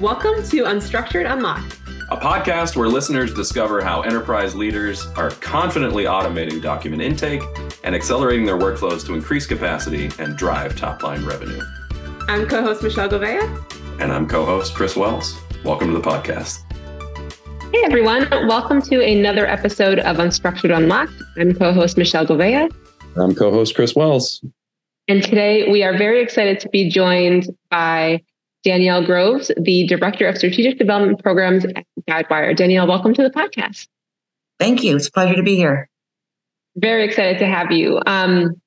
Welcome 0.00 0.44
to 0.50 0.62
Unstructured 0.62 1.28
Unlocked, 1.28 1.76
a 2.12 2.16
podcast 2.16 2.76
where 2.76 2.86
listeners 2.86 3.34
discover 3.34 3.82
how 3.82 4.02
enterprise 4.02 4.54
leaders 4.54 5.04
are 5.16 5.30
confidently 5.30 6.04
automating 6.04 6.62
document 6.62 7.02
intake 7.02 7.42
and 7.82 7.96
accelerating 7.96 8.46
their 8.46 8.56
workflows 8.56 9.04
to 9.06 9.14
increase 9.14 9.44
capacity 9.44 10.08
and 10.20 10.36
drive 10.36 10.76
top 10.76 11.02
line 11.02 11.24
revenue. 11.24 11.60
I'm 12.28 12.46
co 12.46 12.62
host 12.62 12.80
Michelle 12.84 13.08
Gouveia. 13.08 14.00
And 14.00 14.12
I'm 14.12 14.28
co 14.28 14.44
host 14.44 14.72
Chris 14.76 14.94
Wells. 14.94 15.36
Welcome 15.64 15.92
to 15.92 15.98
the 15.98 16.08
podcast. 16.08 16.60
Hey 17.72 17.82
everyone, 17.82 18.28
welcome 18.46 18.80
to 18.82 19.04
another 19.04 19.48
episode 19.48 19.98
of 19.98 20.18
Unstructured 20.18 20.76
Unlocked. 20.76 21.20
I'm 21.36 21.56
co 21.56 21.72
host 21.72 21.98
Michelle 21.98 22.24
Gouveia. 22.24 22.72
I'm 23.16 23.34
co 23.34 23.50
host 23.50 23.74
Chris 23.74 23.96
Wells. 23.96 24.44
And 25.08 25.24
today 25.24 25.68
we 25.68 25.82
are 25.82 25.98
very 25.98 26.22
excited 26.22 26.60
to 26.60 26.68
be 26.68 26.88
joined 26.88 27.48
by 27.68 28.22
Daniele 28.64 29.04
Groves, 29.04 29.50
the 29.56 29.86
Director 29.86 30.26
of 30.26 30.36
Strategic 30.36 30.78
Development 30.78 31.22
Programs 31.22 31.64
at 31.64 31.84
Guidewire. 32.08 32.56
Daniele, 32.56 32.86
welcome 32.86 33.14
to 33.14 33.22
the 33.22 33.30
podcast. 33.30 33.86
Thank 34.58 34.82
you. 34.82 34.96
It's 34.96 35.08
a 35.08 35.12
pleasure 35.12 35.36
to 35.36 35.42
be 35.42 35.56
here. 35.56 35.88
Very 36.76 37.04
excited 37.04 37.38
to 37.38 37.46
have 37.46 37.70
you. 37.72 38.00
Um, 38.06 38.60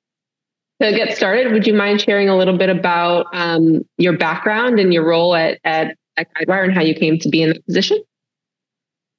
to 0.80 0.92
get 0.92 1.16
started, 1.16 1.52
would 1.52 1.66
you 1.66 1.74
mind 1.74 2.00
sharing 2.00 2.28
a 2.28 2.36
little 2.36 2.56
bit 2.56 2.68
about 2.68 3.26
um, 3.32 3.82
your 3.98 4.16
background 4.16 4.80
and 4.80 4.92
your 4.92 5.06
role 5.06 5.34
at, 5.34 5.60
at, 5.64 5.96
at 6.16 6.28
Guidewire 6.34 6.64
and 6.64 6.74
how 6.74 6.82
you 6.82 6.94
came 6.94 7.18
to 7.20 7.28
be 7.28 7.42
in 7.42 7.50
the 7.50 7.60
position? 7.62 8.02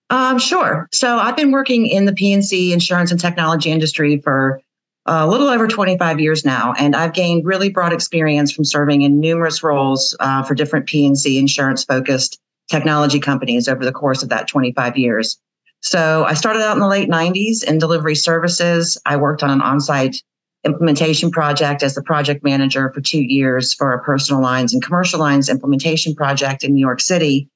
Um, 0.10 0.38
sure. 0.40 0.90
So 0.92 1.18
I've 1.18 1.38
been 1.38 1.52
working 1.52 1.88
in 1.88 2.06
the 2.06 2.14
P&C 2.14 2.74
insurance 2.74 3.12
and 3.12 3.20
technology 3.20 3.72
industry 3.72 4.20
for 4.20 4.62
a 5.06 5.28
little 5.28 5.50
over 5.50 5.68
25 5.68 6.20
years 6.20 6.46
now, 6.46 6.74
and 6.78 6.96
I've 6.96 7.14
gained 7.14 7.46
really 7.46 7.70
broad 7.70 7.94
experience 7.94 8.52
from 8.52 8.64
serving 8.64 9.02
in 9.02 9.20
numerous 9.20 9.62
roles 9.62 10.16
uh, 10.20 10.44
for 10.44 10.56
different 10.56 10.86
P&C 10.86 11.38
insurance-focused 11.38 12.40
technology 12.70 13.20
companies 13.20 13.68
over 13.68 13.84
the 13.84 13.92
course 13.92 14.24
of 14.24 14.30
that 14.30 14.48
25 14.48 14.98
years. 14.98 15.38
So 15.82 16.24
I 16.24 16.34
started 16.34 16.62
out 16.62 16.74
in 16.74 16.80
the 16.80 16.88
late 16.88 17.10
90s 17.10 17.64
in 17.64 17.78
delivery 17.78 18.16
services. 18.16 18.98
I 19.06 19.18
worked 19.18 19.44
on 19.44 19.50
an 19.50 19.62
on-site 19.62 20.16
implementation 20.64 21.30
project 21.30 21.84
as 21.84 21.94
the 21.94 22.02
project 22.02 22.42
manager 22.42 22.90
for 22.94 23.02
two 23.02 23.22
years 23.22 23.74
for 23.74 23.94
a 23.94 24.02
personal 24.02 24.42
lines 24.42 24.74
and 24.74 24.82
commercial 24.82 25.20
lines 25.20 25.50
implementation 25.50 26.16
project 26.16 26.64
in 26.64 26.74
New 26.74 26.80
York 26.80 27.02
City 27.02 27.50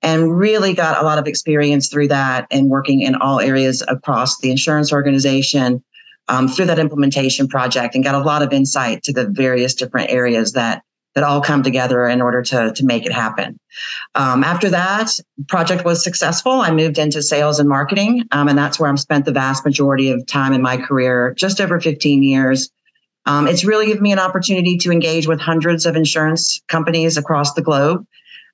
and 0.00 0.34
really 0.36 0.72
got 0.72 1.00
a 1.00 1.04
lot 1.04 1.18
of 1.18 1.26
experience 1.26 1.88
through 1.88 2.08
that 2.08 2.46
and 2.50 2.70
working 2.70 3.02
in 3.02 3.14
all 3.16 3.38
areas 3.38 3.82
across 3.88 4.38
the 4.38 4.50
insurance 4.50 4.90
organization 4.90 5.84
um, 6.28 6.48
through 6.48 6.66
that 6.66 6.78
implementation 6.78 7.48
project 7.48 7.94
and 7.94 8.04
got 8.04 8.14
a 8.14 8.18
lot 8.18 8.42
of 8.42 8.52
insight 8.52 9.02
to 9.04 9.12
the 9.12 9.26
various 9.26 9.74
different 9.74 10.10
areas 10.10 10.52
that 10.52 10.82
that 11.14 11.22
all 11.22 11.40
come 11.40 11.62
together 11.62 12.06
in 12.06 12.20
order 12.20 12.42
to, 12.42 12.72
to 12.72 12.84
make 12.84 13.06
it 13.06 13.12
happen. 13.12 13.58
Um, 14.16 14.42
after 14.42 14.68
that, 14.70 15.10
project 15.46 15.84
was 15.84 16.02
successful. 16.02 16.52
I 16.52 16.72
moved 16.72 16.98
into 16.98 17.22
sales 17.22 17.60
and 17.60 17.68
marketing, 17.68 18.24
um, 18.32 18.48
and 18.48 18.58
that's 18.58 18.80
where 18.80 18.90
I've 18.90 18.98
spent 18.98 19.24
the 19.24 19.32
vast 19.32 19.64
majority 19.64 20.10
of 20.10 20.26
time 20.26 20.52
in 20.52 20.60
my 20.60 20.76
career, 20.76 21.32
just 21.34 21.60
over 21.60 21.80
15 21.80 22.24
years. 22.24 22.68
Um, 23.26 23.46
it's 23.46 23.64
really 23.64 23.86
given 23.86 24.02
me 24.02 24.12
an 24.12 24.18
opportunity 24.18 24.76
to 24.78 24.90
engage 24.90 25.26
with 25.26 25.40
hundreds 25.40 25.86
of 25.86 25.96
insurance 25.96 26.60
companies 26.68 27.16
across 27.16 27.54
the 27.54 27.62
globe 27.62 28.04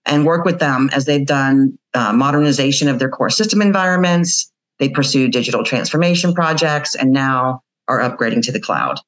and 0.07 0.25
work 0.25 0.45
with 0.45 0.59
them 0.61 0.91
as 0.93 1.07
they've 1.07 1.27
done 1.27 1.79
uh, 1.95 2.13
modernization 2.13 2.89
of 2.89 2.99
their 2.99 3.09
core 3.09 3.31
system 3.31 3.61
environments, 3.63 4.51
they 4.81 4.89
pursued 4.89 5.31
digital 5.31 5.63
transformation 5.63 6.35
projects 6.35 6.97
and 6.97 7.13
now 7.13 7.63
are 7.87 8.01
upgrading 8.01 8.43
to 8.43 8.53
the 8.53 8.61
cloud. 8.61 8.99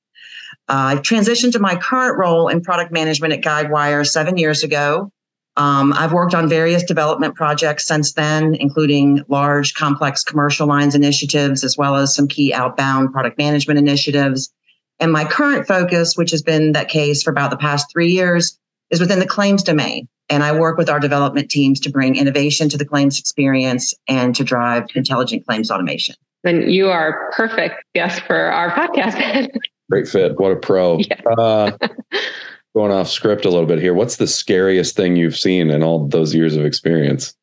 Uh, 0.68 0.94
I've 0.94 1.02
transitioned 1.02 1.52
to 1.52 1.58
my 1.58 1.74
current 1.74 2.18
role 2.18 2.48
in 2.48 2.60
product 2.60 2.92
management 2.92 3.32
at 3.32 3.40
Guidewire 3.40 4.06
seven 4.06 4.36
years 4.36 4.62
ago. 4.62 5.10
Um, 5.56 5.92
I've 5.92 6.12
worked 6.12 6.34
on 6.34 6.48
various 6.48 6.82
development 6.82 7.34
projects 7.34 7.86
since 7.86 8.12
then, 8.12 8.54
including 8.54 9.22
large, 9.28 9.74
complex 9.74 10.22
commercial 10.22 10.66
lines 10.66 10.94
initiatives, 10.94 11.64
as 11.64 11.76
well 11.76 11.96
as 11.96 12.14
some 12.14 12.28
key 12.28 12.54
outbound 12.54 13.12
product 13.12 13.36
management 13.38 13.78
initiatives. 13.78 14.52
And 15.00 15.12
my 15.12 15.24
current 15.24 15.66
focus, 15.66 16.16
which 16.16 16.30
has 16.30 16.42
been 16.42 16.72
that 16.72 16.88
case 16.88 17.22
for 17.22 17.30
about 17.30 17.50
the 17.50 17.56
past 17.56 17.86
three 17.92 18.12
years, 18.12 18.58
is 18.90 19.00
within 19.00 19.18
the 19.18 19.26
claims 19.26 19.62
domain. 19.62 20.08
And 20.32 20.42
I 20.42 20.58
work 20.58 20.78
with 20.78 20.88
our 20.88 20.98
development 20.98 21.50
teams 21.50 21.78
to 21.80 21.90
bring 21.90 22.16
innovation 22.16 22.70
to 22.70 22.78
the 22.78 22.86
claims 22.86 23.18
experience 23.18 23.92
and 24.08 24.34
to 24.34 24.42
drive 24.42 24.86
intelligent 24.94 25.46
claims 25.46 25.70
automation. 25.70 26.14
Then 26.42 26.70
you 26.70 26.88
are 26.88 27.30
perfect 27.36 27.84
guest 27.94 28.22
for 28.22 28.50
our 28.50 28.70
podcast. 28.70 29.50
Great 29.90 30.08
fit. 30.08 30.40
What 30.40 30.52
a 30.52 30.56
pro. 30.56 31.00
Yeah. 31.00 31.20
uh, 31.36 31.76
going 32.74 32.92
off 32.92 33.08
script 33.08 33.44
a 33.44 33.50
little 33.50 33.66
bit 33.66 33.78
here. 33.78 33.92
What's 33.92 34.16
the 34.16 34.26
scariest 34.26 34.96
thing 34.96 35.16
you've 35.16 35.36
seen 35.36 35.70
in 35.70 35.82
all 35.82 36.08
those 36.08 36.34
years 36.34 36.56
of 36.56 36.64
experience? 36.64 37.34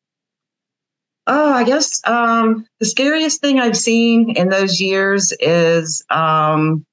Oh, 1.28 1.52
I 1.52 1.62
guess 1.62 2.04
um, 2.08 2.66
the 2.80 2.86
scariest 2.86 3.40
thing 3.40 3.60
I've 3.60 3.76
seen 3.76 4.36
in 4.36 4.48
those 4.48 4.80
years 4.80 5.32
is, 5.38 6.04
um, 6.10 6.84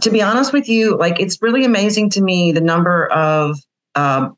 to 0.00 0.08
be 0.08 0.22
honest 0.22 0.54
with 0.54 0.66
you, 0.66 0.96
like 0.96 1.20
it's 1.20 1.42
really 1.42 1.66
amazing 1.66 2.08
to 2.10 2.22
me 2.22 2.52
the 2.52 2.62
number 2.62 3.06
of 3.08 3.58
um, 3.96 4.34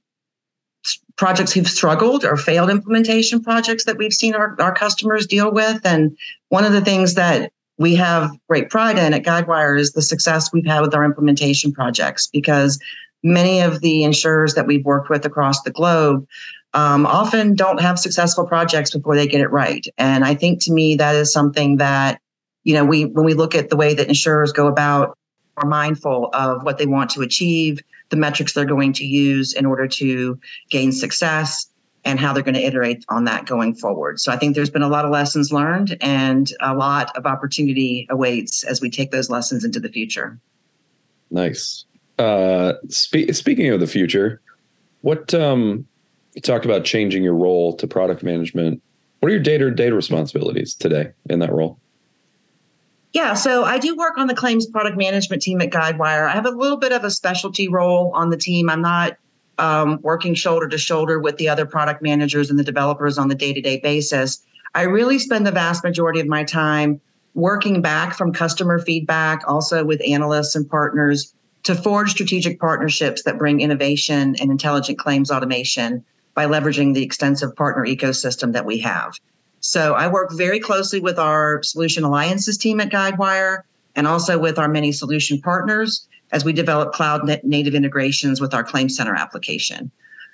projects 1.16 1.52
who've 1.52 1.68
struggled 1.68 2.24
or 2.24 2.36
failed 2.36 2.70
implementation 2.70 3.42
projects 3.42 3.84
that 3.84 3.96
we've 3.96 4.12
seen 4.12 4.34
our, 4.34 4.54
our 4.60 4.74
customers 4.74 5.26
deal 5.26 5.50
with. 5.52 5.80
And 5.84 6.16
one 6.48 6.64
of 6.64 6.72
the 6.72 6.80
things 6.80 7.14
that 7.14 7.52
we 7.78 7.94
have 7.94 8.30
great 8.48 8.70
pride 8.70 8.98
in 8.98 9.14
at 9.14 9.24
Guidewire 9.24 9.78
is 9.78 9.92
the 9.92 10.02
success 10.02 10.52
we've 10.52 10.66
had 10.66 10.80
with 10.80 10.94
our 10.94 11.04
implementation 11.04 11.72
projects 11.72 12.26
because 12.26 12.78
many 13.22 13.60
of 13.60 13.80
the 13.80 14.04
insurers 14.04 14.54
that 14.54 14.66
we've 14.66 14.84
worked 14.84 15.10
with 15.10 15.24
across 15.24 15.62
the 15.62 15.70
globe 15.70 16.26
um, 16.74 17.06
often 17.06 17.54
don't 17.54 17.80
have 17.80 17.98
successful 17.98 18.46
projects 18.46 18.94
before 18.94 19.16
they 19.16 19.26
get 19.26 19.40
it 19.40 19.50
right. 19.50 19.86
And 19.98 20.24
I 20.24 20.34
think 20.34 20.62
to 20.64 20.72
me 20.72 20.94
that 20.96 21.14
is 21.14 21.32
something 21.32 21.78
that 21.78 22.20
you 22.64 22.74
know 22.74 22.84
we 22.84 23.06
when 23.06 23.24
we 23.24 23.34
look 23.34 23.54
at 23.54 23.70
the 23.70 23.76
way 23.76 23.94
that 23.94 24.08
insurers 24.08 24.52
go 24.52 24.66
about 24.66 25.16
are 25.56 25.66
mindful 25.66 26.30
of 26.34 26.62
what 26.64 26.78
they 26.78 26.86
want 26.86 27.10
to 27.10 27.22
achieve 27.22 27.80
the 28.10 28.16
metrics 28.16 28.52
they're 28.52 28.64
going 28.64 28.92
to 28.94 29.04
use 29.04 29.52
in 29.52 29.66
order 29.66 29.86
to 29.88 30.38
gain 30.70 30.92
success 30.92 31.66
and 32.04 32.20
how 32.20 32.32
they're 32.32 32.42
going 32.42 32.54
to 32.54 32.64
iterate 32.64 33.04
on 33.08 33.24
that 33.24 33.46
going 33.46 33.74
forward. 33.74 34.20
So 34.20 34.30
I 34.32 34.36
think 34.36 34.54
there's 34.54 34.70
been 34.70 34.82
a 34.82 34.88
lot 34.88 35.04
of 35.04 35.10
lessons 35.10 35.52
learned 35.52 35.96
and 36.00 36.50
a 36.60 36.74
lot 36.74 37.14
of 37.16 37.26
opportunity 37.26 38.06
awaits 38.08 38.62
as 38.62 38.80
we 38.80 38.90
take 38.90 39.10
those 39.10 39.28
lessons 39.28 39.64
into 39.64 39.80
the 39.80 39.88
future. 39.88 40.38
Nice. 41.30 41.84
Uh, 42.18 42.74
spe- 42.88 43.32
speaking 43.32 43.70
of 43.70 43.80
the 43.80 43.88
future, 43.88 44.40
what 45.00 45.34
um, 45.34 45.86
you 46.34 46.40
talked 46.40 46.64
about 46.64 46.84
changing 46.84 47.24
your 47.24 47.34
role 47.34 47.74
to 47.74 47.86
product 47.86 48.22
management. 48.22 48.80
What 49.18 49.30
are 49.30 49.32
your 49.32 49.42
data 49.42 49.70
data 49.70 49.94
responsibilities 49.94 50.74
today 50.74 51.12
in 51.28 51.40
that 51.40 51.52
role? 51.52 51.80
Yeah, 53.12 53.34
so 53.34 53.64
I 53.64 53.78
do 53.78 53.96
work 53.96 54.18
on 54.18 54.26
the 54.26 54.34
claims 54.34 54.66
product 54.66 54.98
management 54.98 55.42
team 55.42 55.60
at 55.62 55.70
Guidewire. 55.70 56.28
I 56.28 56.32
have 56.32 56.46
a 56.46 56.50
little 56.50 56.76
bit 56.76 56.92
of 56.92 57.04
a 57.04 57.10
specialty 57.10 57.68
role 57.68 58.10
on 58.14 58.30
the 58.30 58.36
team. 58.36 58.68
I'm 58.68 58.82
not 58.82 59.16
um, 59.58 60.00
working 60.02 60.34
shoulder 60.34 60.68
to 60.68 60.78
shoulder 60.78 61.18
with 61.18 61.38
the 61.38 61.48
other 61.48 61.64
product 61.64 62.02
managers 62.02 62.50
and 62.50 62.58
the 62.58 62.64
developers 62.64 63.16
on 63.16 63.28
the 63.28 63.34
day 63.34 63.52
to 63.52 63.60
day 63.60 63.78
basis. 63.78 64.42
I 64.74 64.82
really 64.82 65.18
spend 65.18 65.46
the 65.46 65.52
vast 65.52 65.82
majority 65.82 66.20
of 66.20 66.26
my 66.26 66.44
time 66.44 67.00
working 67.34 67.80
back 67.80 68.14
from 68.14 68.32
customer 68.32 68.78
feedback, 68.78 69.42
also 69.46 69.84
with 69.84 70.02
analysts 70.06 70.54
and 70.54 70.68
partners 70.68 71.32
to 71.62 71.74
forge 71.74 72.10
strategic 72.10 72.60
partnerships 72.60 73.22
that 73.24 73.38
bring 73.38 73.60
innovation 73.60 74.36
and 74.40 74.50
intelligent 74.50 74.98
claims 74.98 75.30
automation 75.30 76.04
by 76.34 76.46
leveraging 76.46 76.94
the 76.94 77.02
extensive 77.02 77.56
partner 77.56 77.84
ecosystem 77.84 78.52
that 78.52 78.66
we 78.66 78.78
have. 78.78 79.18
So 79.60 79.94
I 79.94 80.06
work 80.06 80.30
very 80.32 80.60
closely 80.60 81.00
with 81.00 81.18
our 81.18 81.62
solution 81.62 82.04
alliances 82.04 82.56
team 82.56 82.80
at 82.80 82.90
Guidewire 82.90 83.62
and 83.94 84.06
also 84.06 84.38
with 84.38 84.58
our 84.58 84.68
many 84.68 84.92
solution 84.92 85.40
partners 85.40 86.06
as 86.32 86.44
we 86.44 86.52
develop 86.52 86.92
cloud 86.92 87.22
native 87.44 87.74
integrations 87.74 88.40
with 88.40 88.52
our 88.54 88.64
Claim 88.64 88.88
Center 88.88 89.14
application. 89.14 89.90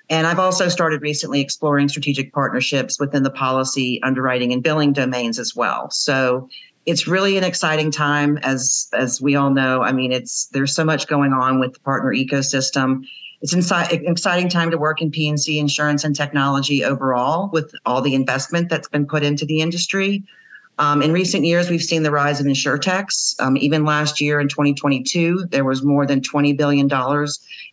And 0.09 0.27
I've 0.27 0.39
also 0.39 0.67
started 0.67 1.01
recently 1.01 1.39
exploring 1.39 1.87
strategic 1.87 2.33
partnerships 2.33 2.99
within 2.99 3.23
the 3.23 3.29
policy, 3.29 4.01
underwriting, 4.03 4.51
and 4.51 4.61
billing 4.61 4.91
domains 4.91 5.39
as 5.39 5.55
well. 5.55 5.89
So 5.91 6.49
it's 6.85 7.07
really 7.07 7.37
an 7.37 7.43
exciting 7.43 7.91
time 7.91 8.37
as 8.39 8.89
as 8.93 9.21
we 9.21 9.35
all 9.35 9.49
know. 9.49 9.81
I 9.81 9.93
mean, 9.93 10.11
it's 10.11 10.47
there's 10.47 10.75
so 10.75 10.83
much 10.83 11.07
going 11.07 11.31
on 11.31 11.59
with 11.59 11.73
the 11.73 11.79
partner 11.79 12.13
ecosystem 12.13 13.03
it's 13.43 13.51
an 13.51 14.07
exciting 14.07 14.47
time 14.47 14.71
to 14.71 14.77
work 14.77 15.01
in 15.01 15.11
P&C 15.11 15.59
insurance 15.59 16.05
and 16.05 16.15
technology 16.15 16.81
overall 16.81 17.49
with 17.51 17.75
all 17.85 18.01
the 18.01 18.15
investment 18.15 18.69
that's 18.69 18.87
been 18.87 19.05
put 19.05 19.21
into 19.21 19.45
the 19.45 19.59
industry. 19.59 20.23
Um, 20.79 21.01
in 21.01 21.11
recent 21.11 21.43
years, 21.43 21.69
we've 21.69 21.83
seen 21.83 22.03
the 22.03 22.09
rise 22.09 22.39
of 22.39 22.45
insurtechs. 22.45 23.35
Um, 23.41 23.57
even 23.57 23.83
last 23.83 24.21
year 24.21 24.39
in 24.39 24.47
2022, 24.47 25.47
there 25.51 25.65
was 25.65 25.83
more 25.83 26.05
than 26.05 26.21
$20 26.21 26.57
billion 26.57 26.89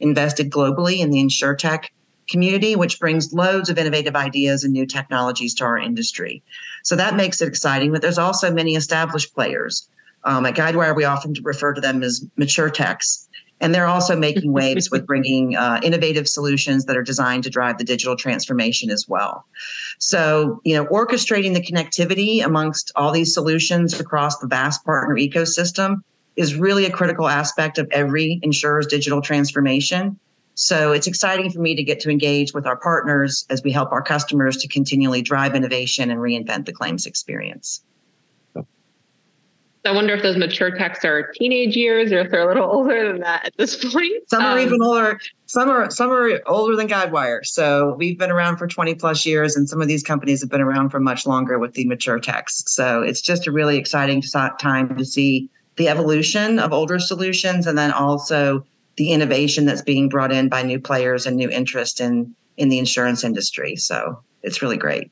invested 0.01 0.51
globally 0.51 0.99
in 0.99 1.11
the 1.11 1.19
insurtech 1.19 1.85
community, 2.29 2.75
which 2.75 2.99
brings 2.99 3.33
loads 3.33 3.71
of 3.71 3.79
innovative 3.79 4.17
ideas 4.17 4.65
and 4.65 4.73
new 4.73 4.87
technologies 4.87 5.55
to 5.55 5.65
our 5.65 5.79
industry. 5.79 6.43
So 6.83 6.97
that 6.97 7.15
makes 7.15 7.41
it 7.41 7.47
exciting, 7.47 7.93
but 7.93 8.03
there's 8.03 8.19
also 8.19 8.53
many 8.53 8.75
established 8.75 9.33
players. 9.37 9.89
Um, 10.25 10.45
at 10.47 10.55
Guidewire, 10.55 10.97
we 10.97 11.05
often 11.05 11.33
refer 11.43 11.73
to 11.75 11.81
them 11.81 12.03
as 12.03 12.27
mature 12.37 12.71
techs 12.71 13.29
And 13.61 13.75
they're 13.75 13.87
also 13.87 14.17
making 14.17 14.53
waves 14.53 14.91
with 14.91 15.07
bringing 15.11 15.57
uh, 15.57 15.81
innovative 15.83 16.29
solutions 16.29 16.87
that 16.87 16.97
are 16.97 17.03
designed 17.03 17.45
to 17.45 17.51
drive 17.51 17.79
the 17.79 17.85
digital 17.85 18.17
transformation 18.17 18.91
as 18.91 19.07
well. 19.09 19.45
So, 19.99 20.61
you 20.65 20.75
know, 20.75 20.87
orchestrating 20.87 21.55
the 21.55 21.61
connectivity 21.61 22.45
amongst 22.45 22.91
all 22.97 23.13
these 23.13 23.35
solutions 23.35 23.99
across 24.01 24.39
the 24.39 24.47
vast 24.47 24.85
partner 24.85 25.15
ecosystem 25.17 26.03
is 26.37 26.55
really 26.55 26.87
a 26.87 26.91
critical 26.91 27.29
aspect 27.29 27.77
of 27.79 27.89
every 27.91 28.41
insurer's 28.43 28.87
digital 28.87 29.21
transformation. 29.21 30.19
So 30.55 30.93
it's 30.93 31.07
exciting 31.07 31.51
for 31.51 31.61
me 31.61 31.75
to 31.75 31.83
get 31.83 32.01
to 32.01 32.11
engage 32.11 32.53
with 32.53 32.67
our 32.67 32.77
partners 32.77 33.47
as 33.51 33.63
we 33.63 33.73
help 33.73 33.93
our 33.93 34.03
customers 34.03 34.57
to 34.59 34.69
continually 34.69 35.23
drive 35.23 35.55
innovation 35.55 36.11
and 36.11 36.21
reinvent 36.21 36.67
the 36.67 36.73
claims 36.73 37.07
experience. 37.07 37.83
I 39.85 39.93
wonder 39.93 40.13
if 40.15 40.23
those 40.23 40.37
mature 40.37 40.71
techs 40.71 41.05
are 41.05 41.33
teenage 41.35 41.75
years 41.75 42.13
or 42.13 42.19
if 42.21 42.31
they're 42.31 42.43
a 42.43 42.47
little 42.47 42.71
older 42.73 43.13
than 43.13 43.21
that 43.21 43.47
at 43.47 43.57
this 43.57 43.83
point. 43.83 44.29
Some 44.29 44.45
are 44.45 44.59
um, 44.59 44.59
even 44.59 44.83
older. 44.83 45.19
Some 45.47 45.71
are 45.71 45.91
some 45.91 46.11
are 46.11 46.41
older 46.47 46.77
than 46.77 46.89
Guidewire. 46.89 47.45
So 47.45 47.95
we've 47.99 48.19
been 48.19 48.31
around 48.31 48.59
for 48.59 48.67
20 48.67 48.95
plus 48.97 49.25
years, 49.25 49.57
and 49.57 49.69
some 49.69 49.81
of 49.81 49.89
these 49.89 50.03
companies 50.03 50.41
have 50.43 50.51
been 50.51 50.61
around 50.61 50.91
for 50.91 51.01
much 51.01 51.27
longer 51.27 51.59
with 51.59 51.75
the 51.75 51.87
mature 51.87 52.21
techs. 52.21 52.63
So 52.67 53.03
it's 53.03 53.23
just 53.23 53.47
a 53.47 53.53
really 53.53 53.79
exciting 53.79 54.23
time 54.61 54.97
to 54.97 55.05
see 55.05 55.49
the 55.77 55.89
evolution 55.89 56.59
of 56.59 56.73
older 56.73 56.99
solutions 56.99 57.67
and 57.67 57.79
then 57.79 57.91
also 57.91 58.67
the 58.97 59.13
innovation 59.13 59.65
that's 59.65 59.83
being 59.83 60.11
brought 60.11 60.31
in 60.31 60.49
by 60.49 60.63
new 60.63 60.79
players 60.79 61.27
and 61.27 61.37
new 61.37 61.49
interest 61.49 62.01
in 62.01 62.35
in 62.59 62.69
the 62.69 62.79
insurance 62.79 63.25
industry. 63.25 63.77
So 63.77 64.23
it's 64.43 64.61
really 64.61 64.77
great. 64.77 65.11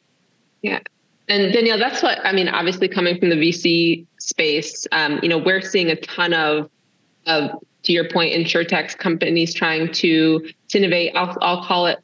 Yeah. 0.60 0.80
And 1.28 1.52
Daniele, 1.52 1.78
that's 1.78 2.02
what 2.02 2.18
I 2.24 2.32
mean. 2.32 2.48
Obviously, 2.48 2.88
coming 2.88 3.18
from 3.18 3.28
the 3.28 3.36
VC 3.36 4.06
space, 4.28 4.86
um, 4.92 5.18
you 5.22 5.28
know, 5.28 5.38
we're 5.38 5.62
seeing 5.62 5.88
a 5.90 5.96
ton 5.96 6.32
of, 6.34 6.70
of 7.26 7.50
to 7.84 7.92
your 7.92 8.08
point, 8.08 8.34
insurtech 8.34 8.98
companies 8.98 9.54
trying 9.54 9.92
to, 9.92 10.46
to 10.68 10.78
innovate. 10.78 11.12
I'll, 11.14 11.36
I'll 11.40 11.64
call 11.64 11.86
it 11.86 11.98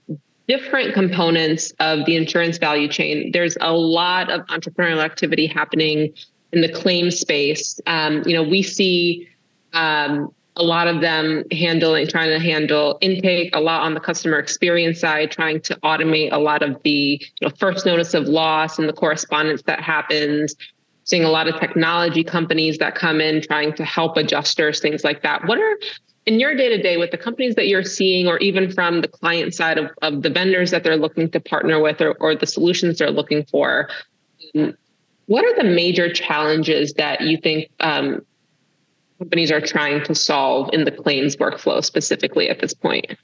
different 0.48 0.94
components 0.94 1.72
of 1.80 2.04
the 2.06 2.16
insurance 2.16 2.58
value 2.58 2.88
chain. 2.88 3.30
There's 3.32 3.56
a 3.60 3.72
lot 3.72 4.30
of 4.30 4.40
entrepreneurial 4.46 5.02
activity 5.02 5.46
happening 5.46 6.12
in 6.52 6.60
the 6.60 6.68
claim 6.68 7.10
space. 7.10 7.80
Um, 7.86 8.22
you 8.26 8.34
know, 8.34 8.42
we 8.42 8.62
see 8.62 9.28
um, 9.72 10.32
a 10.56 10.62
lot 10.62 10.86
of 10.86 11.00
them 11.00 11.44
handling, 11.50 12.06
trying 12.06 12.30
to 12.30 12.38
handle 12.38 12.98
intake, 13.00 13.54
a 13.54 13.60
lot 13.60 13.82
on 13.82 13.94
the 13.94 14.00
customer 14.00 14.38
experience 14.38 15.00
side, 15.00 15.30
trying 15.30 15.60
to 15.62 15.74
automate 15.76 16.32
a 16.32 16.38
lot 16.38 16.62
of 16.62 16.80
the 16.84 17.20
you 17.40 17.48
know, 17.48 17.50
first 17.58 17.84
notice 17.84 18.14
of 18.14 18.28
loss 18.28 18.78
and 18.78 18.88
the 18.88 18.92
correspondence 18.92 19.62
that 19.62 19.80
happens. 19.80 20.54
Seeing 21.04 21.24
a 21.24 21.30
lot 21.30 21.48
of 21.48 21.60
technology 21.60 22.24
companies 22.24 22.78
that 22.78 22.94
come 22.94 23.20
in 23.20 23.42
trying 23.42 23.74
to 23.74 23.84
help 23.84 24.16
adjusters, 24.16 24.80
things 24.80 25.04
like 25.04 25.22
that. 25.22 25.46
What 25.46 25.58
are 25.58 25.78
in 26.26 26.40
your 26.40 26.54
day 26.56 26.70
to 26.70 26.82
day 26.82 26.96
with 26.96 27.10
the 27.10 27.18
companies 27.18 27.54
that 27.56 27.68
you're 27.68 27.84
seeing, 27.84 28.26
or 28.26 28.38
even 28.38 28.72
from 28.72 29.02
the 29.02 29.08
client 29.08 29.54
side 29.54 29.76
of, 29.76 29.90
of 30.00 30.22
the 30.22 30.30
vendors 30.30 30.70
that 30.70 30.82
they're 30.82 30.96
looking 30.96 31.30
to 31.30 31.40
partner 31.40 31.80
with, 31.80 32.00
or, 32.00 32.14
or 32.14 32.34
the 32.34 32.46
solutions 32.46 32.98
they're 32.98 33.10
looking 33.10 33.44
for? 33.44 33.90
What 35.26 35.44
are 35.44 35.54
the 35.56 35.68
major 35.68 36.12
challenges 36.12 36.94
that 36.94 37.20
you 37.22 37.36
think 37.36 37.70
um, 37.80 38.24
companies 39.18 39.50
are 39.50 39.60
trying 39.60 40.04
to 40.04 40.14
solve 40.14 40.70
in 40.72 40.84
the 40.84 40.90
claims 40.90 41.36
workflow 41.36 41.84
specifically 41.84 42.48
at 42.48 42.60
this 42.60 42.74
point? 42.74 43.16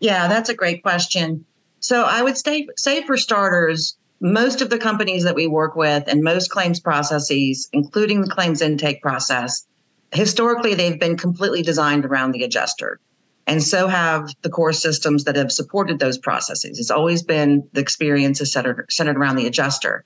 Yeah, 0.00 0.28
that's 0.28 0.48
a 0.48 0.54
great 0.54 0.82
question. 0.82 1.44
So 1.80 2.02
I 2.02 2.22
would 2.22 2.36
say, 2.36 2.68
say 2.76 3.04
for 3.04 3.16
starters, 3.16 3.96
most 4.20 4.60
of 4.60 4.70
the 4.70 4.78
companies 4.78 5.24
that 5.24 5.34
we 5.34 5.46
work 5.46 5.76
with 5.76 6.04
and 6.06 6.22
most 6.22 6.50
claims 6.50 6.78
processes, 6.78 7.68
including 7.72 8.20
the 8.20 8.28
claims 8.28 8.60
intake 8.60 9.00
process, 9.00 9.66
historically 10.12 10.74
they've 10.74 11.00
been 11.00 11.16
completely 11.16 11.62
designed 11.62 12.04
around 12.04 12.32
the 12.32 12.44
adjuster. 12.44 13.00
And 13.46 13.62
so 13.62 13.88
have 13.88 14.30
the 14.42 14.50
core 14.50 14.72
systems 14.72 15.24
that 15.24 15.36
have 15.36 15.50
supported 15.50 15.98
those 15.98 16.18
processes. 16.18 16.78
It's 16.78 16.90
always 16.90 17.22
been 17.22 17.66
the 17.72 17.80
experience 17.80 18.40
is 18.40 18.52
centered, 18.52 18.86
centered 18.90 19.16
around 19.16 19.36
the 19.36 19.46
adjuster. 19.46 20.04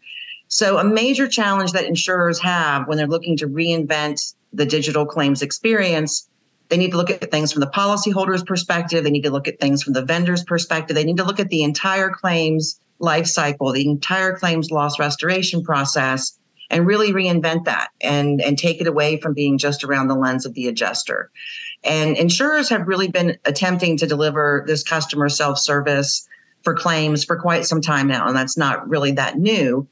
So, 0.49 0.79
a 0.79 0.85
major 0.85 1.27
challenge 1.27 1.73
that 1.73 1.85
insurers 1.85 2.39
have 2.41 2.87
when 2.87 2.97
they're 2.97 3.07
looking 3.07 3.37
to 3.39 3.49
reinvent 3.49 4.35
the 4.53 4.67
digital 4.67 5.05
claims 5.05 5.43
experience, 5.43 6.29
they 6.69 6.77
need 6.77 6.93
to 6.93 6.97
look 6.97 7.11
at 7.11 7.31
things 7.31 7.53
from 7.53 7.61
the 7.61 7.67
policyholder's 7.67 8.43
perspective. 8.43 9.05
They 9.05 9.11
need 9.11 9.25
to 9.25 9.31
look 9.31 9.49
at 9.49 9.59
things 9.59 9.83
from 9.83 9.95
the 9.95 10.05
vendor's 10.05 10.45
perspective. 10.45 10.95
They 10.95 11.05
need 11.05 11.17
to 11.17 11.25
look 11.25 11.41
at 11.41 11.49
the 11.49 11.65
entire 11.65 12.11
claims 12.11 12.79
life 12.99 13.27
cycle, 13.27 13.73
the 13.73 13.89
entire 13.89 14.37
claims 14.37 14.71
loss 14.71 14.99
restoration 14.99 15.63
process, 15.63 16.39
and 16.71 16.87
really 16.87 17.13
reinvent 17.13 17.65
that 17.65 17.89
and, 18.01 18.41
and 18.41 18.59
take 18.59 18.81
it 18.81 18.87
away 18.87 19.19
from 19.19 19.35
being 19.35 19.59
just 19.59 19.85
around 19.85 20.09
the 20.09 20.15
lens 20.15 20.47
of 20.47 20.55
the 20.55 20.67
adjuster. 20.67 21.31
And 21.83 22.17
insurers 22.17 22.69
have 22.71 22.89
really 22.89 23.09
been 23.09 23.37
attempting 23.45 23.97
to 23.99 24.07
deliver 24.07 24.65
this 24.67 24.83
customer 24.83 25.29
self 25.29 25.59
service 25.59 26.27
for 26.63 26.75
claims 26.75 27.25
for 27.25 27.37
quite 27.37 27.67
some 27.67 27.83
time 27.83 28.07
now, 28.07 28.27
and 28.27 28.37
that's 28.37 28.57
not 28.57 28.89
really 28.89 29.13
that 29.13 29.39
new. 29.39 29.87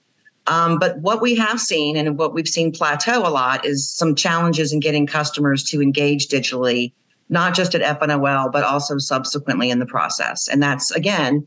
Um, 0.46 0.78
but 0.78 0.98
what 0.98 1.20
we 1.20 1.36
have 1.36 1.60
seen 1.60 1.96
and 1.96 2.18
what 2.18 2.34
we've 2.34 2.48
seen 2.48 2.72
plateau 2.72 3.26
a 3.26 3.30
lot 3.30 3.64
is 3.64 3.88
some 3.88 4.14
challenges 4.14 4.72
in 4.72 4.80
getting 4.80 5.06
customers 5.06 5.62
to 5.64 5.80
engage 5.80 6.28
digitally, 6.28 6.92
not 7.28 7.54
just 7.54 7.74
at 7.74 8.00
FNOL, 8.00 8.50
but 8.50 8.64
also 8.64 8.98
subsequently 8.98 9.70
in 9.70 9.78
the 9.78 9.86
process. 9.86 10.48
And 10.48 10.60
that's, 10.62 10.90
again, 10.90 11.46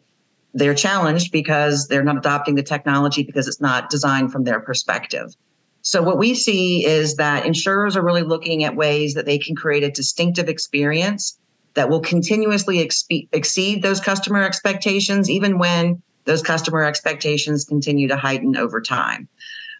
they're 0.56 0.74
challenged 0.74 1.32
because 1.32 1.88
they're 1.88 2.04
not 2.04 2.18
adopting 2.18 2.56
the 2.56 2.64
technology 2.64 3.24
because 3.24 3.48
it's 3.48 3.62
not 3.62 3.90
designed 3.90 4.32
from 4.32 4.46
their 4.46 4.62
perspective. 4.62 5.36
So, 5.82 6.02
what 6.02 6.18
we 6.18 6.34
see 6.34 6.84
is 6.86 7.18
that 7.18 7.46
insurers 7.46 7.96
are 7.96 8.04
really 8.04 8.24
looking 8.24 8.64
at 8.64 8.76
ways 8.76 9.14
that 9.14 9.26
they 9.26 9.38
can 9.38 9.56
create 9.56 9.84
a 9.84 9.92
distinctive 9.92 10.50
experience 10.50 11.38
that 11.76 11.90
will 11.90 12.00
continuously 12.00 12.78
expe- 12.78 13.28
exceed 13.34 13.84
those 13.84 14.00
customer 14.00 14.42
expectations, 14.42 15.30
even 15.30 15.60
when 15.60 16.02
those 16.24 16.42
customer 16.42 16.84
expectations 16.84 17.66
continue 17.66 18.08
to 18.08 18.16
heighten 18.16 18.58
over 18.58 18.82
time. 18.82 19.28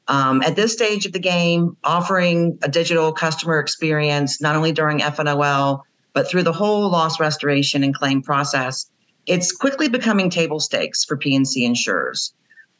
Um, 0.08 0.44
at 0.44 0.56
this 0.56 0.74
stage 0.74 1.06
of 1.08 1.14
the 1.14 1.20
game, 1.20 1.76
offering 1.84 2.60
a 2.62 2.70
digital 2.70 3.12
customer 3.14 3.60
experience, 3.60 4.40
not 4.42 4.56
only 4.56 4.74
during 4.74 5.00
FNOL, 5.00 5.82
but 6.14 6.30
through 6.30 6.44
the 6.44 6.54
whole 6.54 6.92
loss 6.92 7.20
restoration 7.20 7.84
and 7.84 7.96
claim 7.96 8.22
process, 8.22 8.86
it's 9.26 9.52
quickly 9.52 9.90
becoming 9.90 10.30
table 10.30 10.60
stakes 10.60 11.04
for 11.04 11.18
P&C 11.18 11.66
insurers. 11.66 12.34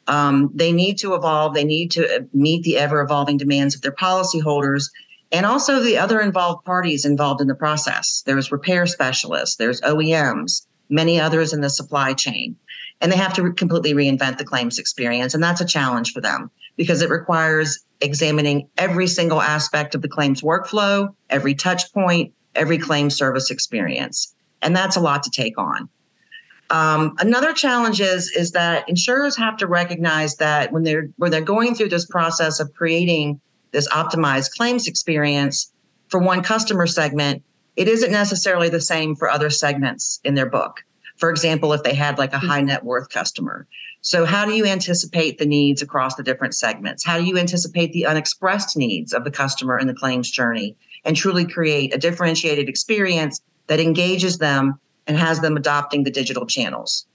Um, 0.06 0.50
they 0.54 0.72
need 0.72 0.98
to 0.98 1.14
evolve. 1.14 1.54
They 1.54 1.64
need 1.64 1.90
to 1.92 2.28
meet 2.32 2.62
the 2.62 2.78
ever 2.78 3.00
evolving 3.00 3.38
demands 3.38 3.74
of 3.74 3.82
their 3.82 3.92
policyholders 3.92 4.90
and 5.32 5.44
also 5.44 5.80
the 5.80 5.98
other 5.98 6.20
involved 6.20 6.64
parties 6.64 7.04
involved 7.04 7.40
in 7.40 7.48
the 7.48 7.54
process. 7.54 8.22
There's 8.24 8.52
repair 8.52 8.86
specialists, 8.86 9.56
there's 9.56 9.80
OEMs, 9.80 10.66
many 10.88 11.18
others 11.18 11.52
in 11.52 11.60
the 11.60 11.70
supply 11.70 12.12
chain 12.12 12.56
and 13.00 13.12
they 13.12 13.16
have 13.16 13.34
to 13.34 13.42
re- 13.42 13.52
completely 13.52 13.94
reinvent 13.94 14.38
the 14.38 14.44
claims 14.44 14.78
experience. 14.78 15.34
And 15.34 15.42
that's 15.42 15.60
a 15.60 15.66
challenge 15.66 16.12
for 16.12 16.20
them 16.20 16.50
because 16.76 17.02
it 17.02 17.10
requires 17.10 17.80
examining 18.00 18.68
every 18.76 19.06
single 19.06 19.40
aspect 19.40 19.94
of 19.94 20.02
the 20.02 20.08
claims 20.08 20.42
workflow, 20.42 21.14
every 21.30 21.54
touch 21.54 21.92
point, 21.92 22.32
every 22.54 22.78
claim 22.78 23.10
service 23.10 23.50
experience. 23.50 24.34
And 24.62 24.74
that's 24.74 24.96
a 24.96 25.00
lot 25.00 25.22
to 25.24 25.30
take 25.30 25.58
on. 25.58 25.88
Um, 26.70 27.14
another 27.20 27.52
challenge 27.52 28.00
is, 28.00 28.30
is 28.30 28.52
that 28.52 28.88
insurers 28.88 29.36
have 29.36 29.56
to 29.58 29.66
recognize 29.66 30.36
that 30.36 30.72
when 30.72 30.82
they're 30.82 31.08
when 31.16 31.30
they're 31.30 31.40
going 31.40 31.74
through 31.74 31.90
this 31.90 32.06
process 32.06 32.60
of 32.60 32.74
creating 32.74 33.40
this 33.72 33.88
optimized 33.88 34.52
claims 34.56 34.88
experience 34.88 35.72
for 36.08 36.18
one 36.20 36.42
customer 36.42 36.86
segment, 36.86 37.42
it 37.76 37.88
isn't 37.88 38.10
necessarily 38.10 38.68
the 38.68 38.80
same 38.80 39.14
for 39.14 39.30
other 39.30 39.50
segments 39.50 40.20
in 40.24 40.34
their 40.34 40.48
book. 40.48 40.82
For 41.18 41.30
example, 41.30 41.72
if 41.72 41.82
they 41.82 41.94
had 41.94 42.18
like 42.18 42.32
a 42.32 42.38
high 42.38 42.60
net 42.60 42.84
worth 42.84 43.10
customer. 43.10 43.66
So, 44.00 44.24
how 44.24 44.44
do 44.44 44.52
you 44.52 44.66
anticipate 44.66 45.38
the 45.38 45.46
needs 45.46 45.82
across 45.82 46.14
the 46.14 46.22
different 46.22 46.54
segments? 46.54 47.04
How 47.04 47.18
do 47.18 47.24
you 47.24 47.38
anticipate 47.38 47.92
the 47.92 48.06
unexpressed 48.06 48.76
needs 48.76 49.12
of 49.12 49.24
the 49.24 49.30
customer 49.30 49.78
in 49.78 49.86
the 49.86 49.94
claims 49.94 50.30
journey 50.30 50.76
and 51.04 51.16
truly 51.16 51.46
create 51.46 51.94
a 51.94 51.98
differentiated 51.98 52.68
experience 52.68 53.40
that 53.66 53.80
engages 53.80 54.38
them 54.38 54.78
and 55.06 55.16
has 55.16 55.40
them 55.40 55.56
adopting 55.56 56.04
the 56.04 56.10
digital 56.10 56.46
channels? 56.46 57.06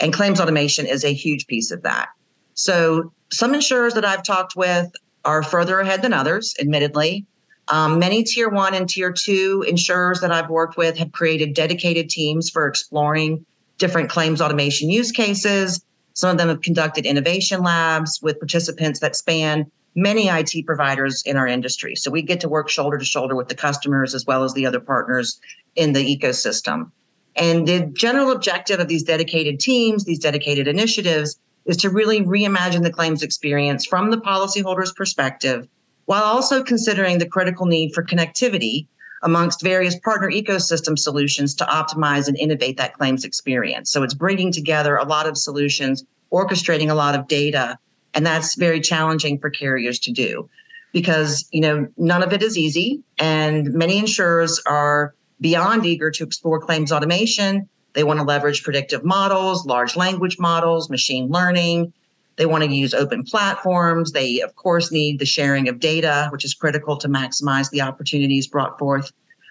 And 0.00 0.12
claims 0.12 0.40
automation 0.40 0.86
is 0.86 1.04
a 1.04 1.12
huge 1.12 1.46
piece 1.46 1.70
of 1.70 1.82
that. 1.82 2.08
So, 2.54 3.12
some 3.32 3.54
insurers 3.54 3.94
that 3.94 4.04
I've 4.04 4.22
talked 4.22 4.56
with 4.56 4.90
are 5.24 5.42
further 5.42 5.80
ahead 5.80 6.02
than 6.02 6.12
others, 6.12 6.54
admittedly. 6.58 7.26
Um, 7.68 7.98
many 7.98 8.22
tier 8.22 8.48
one 8.48 8.74
and 8.74 8.88
tier 8.88 9.12
two 9.12 9.64
insurers 9.68 10.20
that 10.20 10.32
I've 10.32 10.48
worked 10.48 10.76
with 10.76 10.96
have 10.96 11.12
created 11.12 11.54
dedicated 11.54 12.08
teams 12.08 12.48
for 12.48 12.66
exploring 12.66 13.44
different 13.76 14.08
claims 14.10 14.40
automation 14.40 14.90
use 14.90 15.12
cases. 15.12 15.84
Some 16.14 16.30
of 16.30 16.38
them 16.38 16.48
have 16.48 16.62
conducted 16.62 17.06
innovation 17.06 17.62
labs 17.62 18.20
with 18.22 18.40
participants 18.40 19.00
that 19.00 19.14
span 19.14 19.70
many 19.94 20.28
IT 20.28 20.64
providers 20.66 21.22
in 21.26 21.36
our 21.36 21.46
industry. 21.46 21.94
So 21.94 22.10
we 22.10 22.22
get 22.22 22.40
to 22.40 22.48
work 22.48 22.68
shoulder 22.68 22.98
to 22.98 23.04
shoulder 23.04 23.36
with 23.36 23.48
the 23.48 23.54
customers 23.54 24.14
as 24.14 24.24
well 24.26 24.44
as 24.44 24.54
the 24.54 24.66
other 24.66 24.80
partners 24.80 25.40
in 25.76 25.92
the 25.92 26.16
ecosystem. 26.16 26.90
And 27.38 27.66
the 27.66 27.90
general 27.94 28.32
objective 28.32 28.80
of 28.80 28.88
these 28.88 29.04
dedicated 29.04 29.60
teams, 29.60 30.04
these 30.04 30.18
dedicated 30.18 30.66
initiatives, 30.66 31.38
is 31.66 31.76
to 31.78 31.90
really 31.90 32.22
reimagine 32.22 32.82
the 32.82 32.90
claims 32.90 33.22
experience 33.22 33.86
from 33.86 34.10
the 34.10 34.16
policyholder's 34.16 34.92
perspective 34.92 35.68
while 36.06 36.24
also 36.24 36.62
considering 36.62 37.18
the 37.18 37.28
critical 37.28 37.66
need 37.66 37.92
for 37.94 38.02
connectivity 38.02 38.86
amongst 39.22 39.62
various 39.62 39.98
partner 39.98 40.30
ecosystem 40.30 40.98
solutions 40.98 41.54
to 41.54 41.64
optimize 41.64 42.28
and 42.28 42.38
innovate 42.38 42.78
that 42.78 42.94
claims 42.94 43.24
experience. 43.24 43.90
So 43.90 44.02
it's 44.02 44.14
bringing 44.14 44.50
together 44.50 44.96
a 44.96 45.04
lot 45.04 45.26
of 45.26 45.36
solutions, 45.36 46.04
orchestrating 46.32 46.90
a 46.90 46.94
lot 46.94 47.14
of 47.14 47.28
data, 47.28 47.78
and 48.14 48.24
that's 48.24 48.54
very 48.54 48.80
challenging 48.80 49.38
for 49.38 49.50
carriers 49.50 49.98
to 50.00 50.12
do 50.12 50.48
because, 50.92 51.46
you 51.52 51.60
know, 51.60 51.86
none 51.98 52.22
of 52.22 52.32
it 52.32 52.42
is 52.42 52.56
easy 52.56 53.02
and 53.18 53.74
many 53.74 53.98
insurers 53.98 54.62
are 54.64 55.14
beyond 55.40 55.86
eager 55.86 56.10
to 56.10 56.24
explore 56.24 56.60
claims 56.60 56.92
automation. 56.92 57.68
They 57.92 58.04
want 58.04 58.20
to 58.20 58.24
leverage 58.24 58.62
predictive 58.62 59.04
models, 59.04 59.66
large 59.66 59.96
language 59.96 60.38
models, 60.38 60.90
machine 60.90 61.28
learning. 61.28 61.92
They 62.36 62.46
want 62.46 62.62
to 62.64 62.70
use 62.70 62.94
open 62.94 63.24
platforms. 63.24 64.12
They, 64.12 64.40
of 64.40 64.54
course, 64.54 64.92
need 64.92 65.18
the 65.18 65.26
sharing 65.26 65.68
of 65.68 65.80
data, 65.80 66.28
which 66.30 66.44
is 66.44 66.54
critical 66.54 66.96
to 66.98 67.08
maximize 67.08 67.70
the 67.70 67.80
opportunities 67.80 68.46
brought 68.46 68.78
forth 68.78 69.10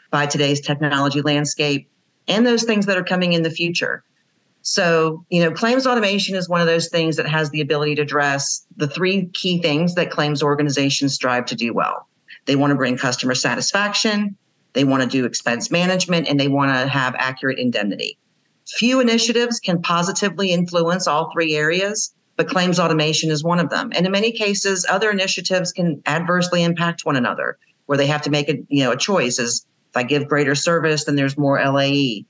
by 0.09 0.25
today's 0.25 0.61
technology 0.61 1.21
landscape 1.21 1.89
and 2.27 2.45
those 2.45 2.63
things 2.63 2.85
that 2.85 2.97
are 2.97 3.03
coming 3.03 3.33
in 3.33 3.43
the 3.43 3.49
future. 3.49 4.03
So, 4.61 5.25
you 5.29 5.41
know, 5.41 5.51
claims 5.51 5.87
automation 5.87 6.35
is 6.35 6.49
one 6.49 6.61
of 6.61 6.67
those 6.67 6.89
things 6.89 7.15
that 7.15 7.27
has 7.27 7.49
the 7.49 7.61
ability 7.61 7.95
to 7.95 8.01
address 8.01 8.65
the 8.75 8.87
three 8.87 9.27
key 9.27 9.61
things 9.61 9.95
that 9.95 10.11
claims 10.11 10.43
organizations 10.43 11.13
strive 11.13 11.45
to 11.45 11.55
do 11.55 11.73
well. 11.73 12.07
They 12.45 12.55
want 12.55 12.71
to 12.71 12.75
bring 12.75 12.97
customer 12.97 13.35
satisfaction, 13.35 14.37
they 14.73 14.83
want 14.83 15.03
to 15.03 15.09
do 15.09 15.25
expense 15.25 15.71
management, 15.71 16.27
and 16.27 16.39
they 16.39 16.47
want 16.47 16.71
to 16.71 16.87
have 16.87 17.15
accurate 17.15 17.59
indemnity. 17.59 18.17
Few 18.67 18.99
initiatives 18.99 19.59
can 19.59 19.81
positively 19.81 20.51
influence 20.51 21.07
all 21.07 21.31
three 21.31 21.55
areas, 21.55 22.13
but 22.35 22.49
claims 22.49 22.79
automation 22.79 23.31
is 23.31 23.43
one 23.43 23.59
of 23.59 23.69
them. 23.69 23.91
And 23.95 24.05
in 24.05 24.11
many 24.11 24.31
cases, 24.31 24.85
other 24.89 25.09
initiatives 25.09 25.71
can 25.71 26.01
adversely 26.05 26.63
impact 26.63 27.05
one 27.05 27.15
another, 27.15 27.57
where 27.85 27.97
they 27.97 28.07
have 28.07 28.21
to 28.23 28.29
make 28.29 28.49
a 28.49 28.57
you 28.69 28.83
know 28.83 28.91
a 28.91 28.97
choice: 28.97 29.39
is 29.39 29.65
if 29.89 29.97
I 29.97 30.03
give 30.03 30.27
greater 30.27 30.55
service, 30.55 31.05
then 31.05 31.15
there's 31.15 31.37
more 31.37 31.63
LAE. 31.63 32.25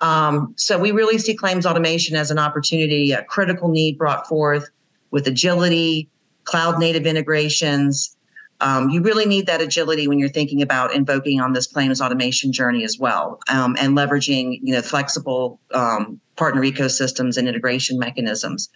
Um, 0.00 0.52
so 0.56 0.78
we 0.78 0.90
really 0.90 1.18
see 1.18 1.34
claims 1.34 1.64
automation 1.64 2.16
as 2.16 2.30
an 2.30 2.38
opportunity, 2.38 3.12
a 3.12 3.22
critical 3.22 3.68
need 3.68 3.96
brought 3.96 4.26
forth 4.26 4.68
with 5.12 5.28
agility, 5.28 6.08
cloud 6.44 6.80
native 6.80 7.06
integrations. 7.06 8.16
Um, 8.62 8.90
you 8.90 9.02
really 9.02 9.26
need 9.26 9.46
that 9.46 9.60
agility 9.60 10.06
when 10.06 10.18
you're 10.18 10.28
thinking 10.28 10.62
about 10.62 10.94
invoking 10.94 11.40
on 11.40 11.52
this 11.52 11.66
claims 11.66 12.00
automation 12.00 12.52
journey 12.52 12.84
as 12.84 12.98
well, 12.98 13.40
um, 13.48 13.76
and 13.78 13.96
leveraging 13.96 14.60
you 14.62 14.72
know 14.72 14.82
flexible 14.82 15.60
um, 15.74 16.20
partner 16.36 16.62
ecosystems 16.62 17.36
and 17.36 17.48
integration 17.48 17.98
mechanisms 17.98 18.70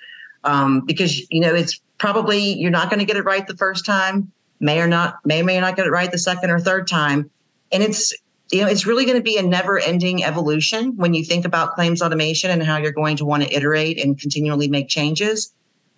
um, 0.46 0.80
because 0.80 1.28
you 1.30 1.40
know 1.40 1.54
it's 1.54 1.80
probably 1.98 2.54
you're 2.54 2.70
not 2.70 2.88
going 2.88 3.00
to 3.00 3.04
get 3.04 3.16
it 3.16 3.24
right 3.24 3.46
the 3.46 3.56
first 3.56 3.84
time, 3.84 4.32
may 4.60 4.80
or 4.80 4.86
not 4.86 5.18
may 5.24 5.42
or 5.42 5.44
may 5.44 5.60
not 5.60 5.76
get 5.76 5.86
it 5.86 5.90
right 5.90 6.10
the 6.10 6.18
second 6.18 6.50
or 6.50 6.58
third 6.58 6.86
time, 6.86 7.30
and 7.72 7.82
it's 7.82 8.14
you 8.50 8.62
know 8.62 8.68
it's 8.68 8.86
really 8.86 9.04
going 9.04 9.16
to 9.16 9.22
be 9.22 9.36
a 9.36 9.42
never-ending 9.42 10.24
evolution 10.24 10.96
when 10.96 11.12
you 11.12 11.24
think 11.24 11.44
about 11.44 11.74
claims 11.74 12.00
automation 12.00 12.50
and 12.50 12.62
how 12.62 12.78
you're 12.78 12.92
going 12.92 13.16
to 13.16 13.24
want 13.24 13.42
to 13.42 13.54
iterate 13.54 14.02
and 14.02 14.18
continually 14.18 14.68
make 14.68 14.88
changes. 14.88 15.52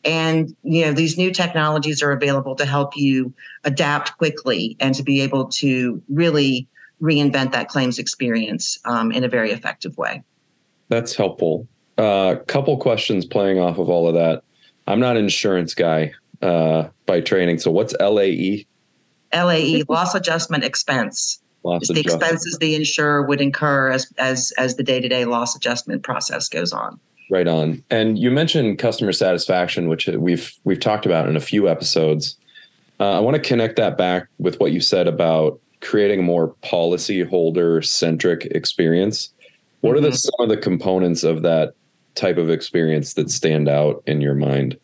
And 0.09 0.57
you 0.63 0.87
know 0.87 0.93
these 0.93 1.19
new 1.19 1.31
technologies 1.31 2.03
are 2.03 2.13
available 2.13 2.57
to 2.57 2.65
help 2.65 2.97
you 2.97 3.35
adapt 3.65 4.17
quickly 4.17 4.75
and 4.81 4.95
to 4.95 5.03
be 5.03 5.21
able 5.21 5.49
to 5.49 6.03
really 6.09 6.67
reinvent 7.03 7.53
that 7.53 7.69
claims 7.69 7.99
experience 7.99 8.79
um, 8.87 9.13
in 9.13 9.23
a 9.23 9.29
very 9.29 9.53
effective 9.53 9.99
way. 9.99 10.23
That's 10.89 11.15
helpful. 11.15 11.69
A 11.99 12.03
uh, 12.03 12.37
couple 12.47 12.79
questions 12.79 13.27
playing 13.27 13.59
off 13.59 13.77
of 13.79 13.91
all 13.91 14.09
of 14.09 14.15
that. 14.15 14.43
I'm 14.87 14.99
not 14.99 15.19
an 15.19 15.25
insurance 15.25 15.75
guy 15.75 16.13
uh, 16.41 16.89
by 17.05 17.21
training. 17.21 17.59
So 17.59 17.71
what's 17.71 17.95
LAE? 18.01 18.67
LAE, 19.35 19.83
loss 19.91 20.15
adjustment 20.15 20.65
expense. 20.65 21.43
Loss 21.65 21.89
the 21.89 22.01
expenses 22.01 22.57
the 22.61 22.75
insurer 22.75 23.23
would 23.27 23.43
incur 23.43 23.91
as 23.91 24.11
as 24.17 24.55
as 24.57 24.77
the 24.77 24.83
day 24.83 25.01
to 25.01 25.09
day 25.09 25.27
loss 25.27 25.55
adjustment 25.55 26.03
process 26.03 26.49
goes 26.49 26.73
on. 26.73 26.99
Right 27.31 27.47
on. 27.47 27.85
And 27.91 28.19
you 28.19 28.31
mentioned 28.31 28.79
customer 28.79 29.13
satisfaction, 29.13 29.89
which 29.89 30.07
we've 30.07 30.53
we've 30.65 30.81
talked 30.81 31.05
about 31.05 31.29
in 31.29 31.37
a 31.37 31.41
few 31.41 31.69
episodes. 31.69 32.37
Uh, 33.01 33.17
I 33.17 33.21
want 33.21 33.37
to 33.37 33.43
connect 33.43 33.77
that 33.77 33.99
back 33.99 34.29
with 34.39 34.59
what 34.61 34.73
you 34.73 34.81
said 34.81 35.07
about 35.07 35.61
creating 35.81 36.21
a 36.21 36.23
more 36.23 36.55
policyholder 36.65 37.85
centric 37.85 38.47
experience. 38.47 39.31
What 39.81 39.97
mm-hmm. 39.97 40.07
are 40.07 40.11
the, 40.11 40.17
some 40.17 40.41
of 40.41 40.49
the 40.49 40.57
components 40.57 41.23
of 41.23 41.43
that 41.43 41.75
type 42.15 42.39
of 42.39 42.51
experience 42.51 43.15
that 43.15 43.31
stand 43.31 43.69
out 43.69 44.03
in 44.07 44.21
your 44.21 44.35
mind? 44.35 44.79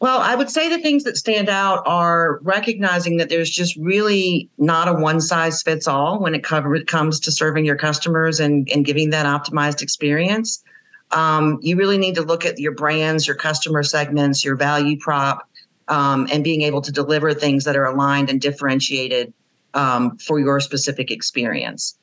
Well, 0.00 0.20
I 0.20 0.36
would 0.36 0.48
say 0.48 0.68
the 0.68 0.78
things 0.78 1.02
that 1.04 1.16
stand 1.16 1.48
out 1.48 1.82
are 1.84 2.38
recognizing 2.42 3.16
that 3.16 3.28
there's 3.28 3.50
just 3.50 3.76
really 3.76 4.48
not 4.56 4.86
a 4.86 4.92
one 4.94 5.20
size 5.20 5.60
fits 5.62 5.88
all 5.88 6.20
when 6.20 6.36
it, 6.36 6.44
comes 6.86 7.20
to 7.20 7.32
serving 7.32 7.64
your 7.64 7.76
customers 7.76 8.38
and, 8.38 8.68
and 8.72 8.84
giving 8.84 9.10
that 9.10 9.26
optimized 9.26 9.82
experience. 9.82 10.62
Um, 11.10 11.58
you 11.62 11.76
really 11.76 11.98
need 11.98 12.14
to 12.14 12.22
look 12.22 12.46
at 12.46 12.58
your 12.58 12.72
brands, 12.72 13.26
your 13.26 13.34
customer 13.34 13.82
segments, 13.82 14.44
your 14.44 14.54
value 14.54 14.98
prop, 14.98 15.48
um, 15.88 16.28
and 16.30 16.44
being 16.44 16.62
able 16.62 16.82
to 16.82 16.92
deliver 16.92 17.34
things 17.34 17.64
that 17.64 17.76
are 17.76 17.86
aligned 17.86 18.30
and 18.30 18.40
differentiated 18.40 19.32
um, 19.74 20.16
for 20.18 20.38
your 20.38 20.60
specific 20.60 21.10
experience. 21.10 21.98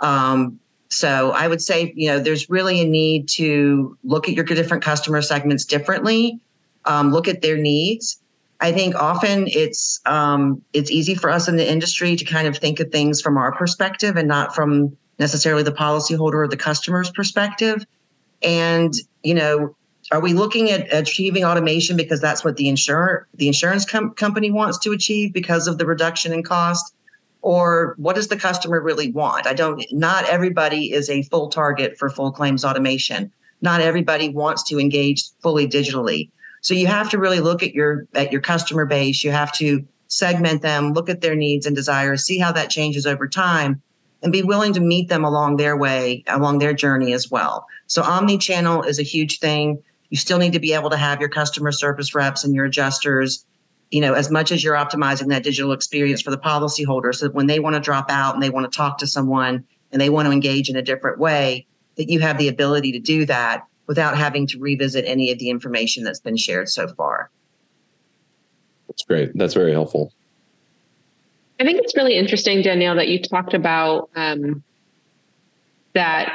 Um, 0.00 0.58
so 0.90 1.32
I 1.32 1.48
would 1.48 1.62
say, 1.62 1.92
you 1.96 2.08
know, 2.08 2.18
there's 2.18 2.50
really 2.50 2.80
a 2.80 2.84
need 2.84 3.28
to 3.30 3.96
look 4.04 4.28
at 4.28 4.34
your 4.34 4.44
different 4.44 4.82
customer 4.82 5.22
segments 5.22 5.64
differently, 5.64 6.40
um, 6.88 7.12
look 7.12 7.28
at 7.28 7.42
their 7.42 7.56
needs. 7.56 8.20
I 8.60 8.72
think 8.72 8.96
often 8.96 9.46
it's 9.48 10.00
um, 10.06 10.62
it's 10.72 10.90
easy 10.90 11.14
for 11.14 11.30
us 11.30 11.46
in 11.46 11.56
the 11.56 11.70
industry 11.70 12.16
to 12.16 12.24
kind 12.24 12.48
of 12.48 12.56
think 12.56 12.80
of 12.80 12.90
things 12.90 13.20
from 13.20 13.36
our 13.36 13.52
perspective 13.52 14.16
and 14.16 14.26
not 14.26 14.54
from 14.54 14.96
necessarily 15.18 15.62
the 15.62 15.72
policyholder 15.72 16.34
or 16.34 16.48
the 16.48 16.56
customer's 16.56 17.10
perspective. 17.10 17.84
And 18.42 18.92
you 19.22 19.34
know, 19.34 19.76
are 20.10 20.20
we 20.20 20.32
looking 20.32 20.70
at 20.70 20.92
achieving 20.92 21.44
automation 21.44 21.96
because 21.96 22.20
that's 22.20 22.44
what 22.44 22.56
the 22.56 22.68
insurer 22.68 23.28
the 23.34 23.46
insurance 23.46 23.84
com- 23.84 24.14
company 24.14 24.50
wants 24.50 24.78
to 24.78 24.92
achieve 24.92 25.32
because 25.32 25.68
of 25.68 25.78
the 25.78 25.86
reduction 25.86 26.32
in 26.32 26.42
cost? 26.42 26.92
or 27.42 27.94
what 27.98 28.16
does 28.16 28.28
the 28.28 28.36
customer 28.36 28.80
really 28.80 29.10
want? 29.10 29.46
I 29.46 29.54
don't, 29.54 29.84
not 29.92 30.28
everybody 30.28 30.92
is 30.92 31.08
a 31.08 31.22
full 31.24 31.48
target 31.48 31.96
for 31.96 32.10
full 32.10 32.32
claims 32.32 32.64
automation. 32.64 33.30
Not 33.60 33.80
everybody 33.80 34.28
wants 34.28 34.62
to 34.64 34.78
engage 34.78 35.24
fully 35.40 35.68
digitally. 35.68 36.30
So 36.60 36.74
you 36.74 36.86
have 36.86 37.10
to 37.10 37.18
really 37.18 37.40
look 37.40 37.62
at 37.62 37.74
your 37.74 38.06
at 38.14 38.32
your 38.32 38.40
customer 38.40 38.86
base. 38.86 39.22
You 39.24 39.30
have 39.30 39.52
to 39.54 39.84
segment 40.08 40.62
them, 40.62 40.92
look 40.92 41.08
at 41.08 41.20
their 41.20 41.34
needs 41.34 41.66
and 41.66 41.76
desires, 41.76 42.24
see 42.24 42.38
how 42.38 42.52
that 42.52 42.70
changes 42.70 43.06
over 43.06 43.28
time, 43.28 43.82
and 44.22 44.32
be 44.32 44.42
willing 44.42 44.72
to 44.72 44.80
meet 44.80 45.08
them 45.08 45.24
along 45.24 45.56
their 45.56 45.76
way, 45.76 46.24
along 46.26 46.58
their 46.58 46.72
journey 46.72 47.12
as 47.12 47.30
well. 47.30 47.66
So 47.86 48.02
omni-channel 48.02 48.84
is 48.84 48.98
a 48.98 49.02
huge 49.02 49.38
thing. 49.38 49.82
You 50.08 50.16
still 50.16 50.38
need 50.38 50.54
to 50.54 50.60
be 50.60 50.72
able 50.72 50.90
to 50.90 50.96
have 50.96 51.20
your 51.20 51.28
customer 51.28 51.72
service 51.72 52.14
reps 52.14 52.42
and 52.42 52.54
your 52.54 52.64
adjusters 52.64 53.44
you 53.90 54.00
know, 54.00 54.14
as 54.14 54.30
much 54.30 54.52
as 54.52 54.62
you're 54.62 54.74
optimizing 54.74 55.28
that 55.28 55.42
digital 55.42 55.72
experience 55.72 56.20
for 56.20 56.30
the 56.30 56.38
policyholder, 56.38 57.14
so 57.14 57.26
that 57.26 57.34
when 57.34 57.46
they 57.46 57.58
want 57.58 57.74
to 57.74 57.80
drop 57.80 58.10
out 58.10 58.34
and 58.34 58.42
they 58.42 58.50
want 58.50 58.70
to 58.70 58.76
talk 58.76 58.98
to 58.98 59.06
someone 59.06 59.64
and 59.92 60.00
they 60.00 60.10
want 60.10 60.26
to 60.26 60.32
engage 60.32 60.68
in 60.68 60.76
a 60.76 60.82
different 60.82 61.18
way, 61.18 61.66
that 61.96 62.10
you 62.10 62.20
have 62.20 62.38
the 62.38 62.48
ability 62.48 62.92
to 62.92 62.98
do 62.98 63.24
that 63.26 63.64
without 63.88 64.16
having 64.16 64.46
to 64.46 64.58
revisit 64.60 65.04
any 65.06 65.32
of 65.32 65.38
the 65.38 65.50
information 65.50 66.04
that's 66.04 66.20
been 66.20 66.36
shared 66.36 66.68
so 66.68 66.86
far. 66.86 67.30
That's 68.86 69.02
great. 69.02 69.32
That's 69.34 69.54
very 69.54 69.72
helpful. 69.72 70.12
I 71.58 71.64
think 71.64 71.80
it's 71.82 71.96
really 71.96 72.14
interesting, 72.14 72.62
Daniele, 72.62 72.94
that 72.94 73.08
you 73.08 73.20
talked 73.20 73.54
about 73.54 74.10
um, 74.14 74.62
that 75.94 76.32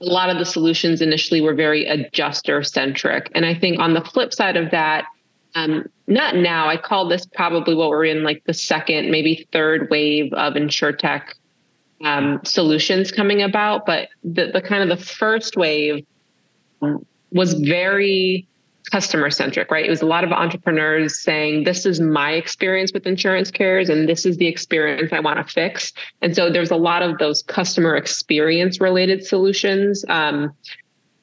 a 0.00 0.04
lot 0.04 0.28
of 0.28 0.38
the 0.38 0.44
solutions 0.44 1.00
initially 1.00 1.40
were 1.40 1.54
very 1.54 1.86
adjuster 1.86 2.62
centric. 2.62 3.30
And 3.34 3.46
I 3.46 3.54
think 3.54 3.78
on 3.78 3.94
the 3.94 4.02
flip 4.02 4.34
side 4.34 4.56
of 4.56 4.70
that, 4.72 5.06
um, 5.54 5.88
not 6.06 6.36
now. 6.36 6.68
I 6.68 6.76
call 6.76 7.08
this 7.08 7.26
probably 7.26 7.74
what 7.74 7.88
we're 7.88 8.04
in 8.04 8.22
like 8.22 8.44
the 8.44 8.54
second, 8.54 9.10
maybe 9.10 9.48
third 9.52 9.88
wave 9.90 10.32
of 10.32 10.54
insurtech 10.54 11.22
um, 12.04 12.40
solutions 12.44 13.10
coming 13.10 13.42
about. 13.42 13.86
But 13.86 14.08
the, 14.22 14.50
the 14.52 14.62
kind 14.62 14.88
of 14.88 14.96
the 14.96 15.04
first 15.04 15.56
wave 15.56 16.06
was 17.32 17.54
very 17.54 18.46
customer 18.90 19.30
centric, 19.30 19.70
right? 19.70 19.84
It 19.84 19.90
was 19.90 20.02
a 20.02 20.06
lot 20.06 20.24
of 20.24 20.32
entrepreneurs 20.32 21.20
saying, 21.20 21.64
This 21.64 21.86
is 21.86 22.00
my 22.00 22.32
experience 22.32 22.92
with 22.92 23.06
insurance 23.06 23.50
carriers, 23.50 23.88
and 23.88 24.08
this 24.08 24.26
is 24.26 24.36
the 24.36 24.46
experience 24.46 25.12
I 25.12 25.20
want 25.20 25.44
to 25.44 25.52
fix. 25.52 25.92
And 26.22 26.34
so 26.34 26.50
there's 26.50 26.70
a 26.70 26.76
lot 26.76 27.02
of 27.02 27.18
those 27.18 27.42
customer 27.42 27.96
experience 27.96 28.80
related 28.80 29.24
solutions. 29.24 30.04
Um, 30.08 30.52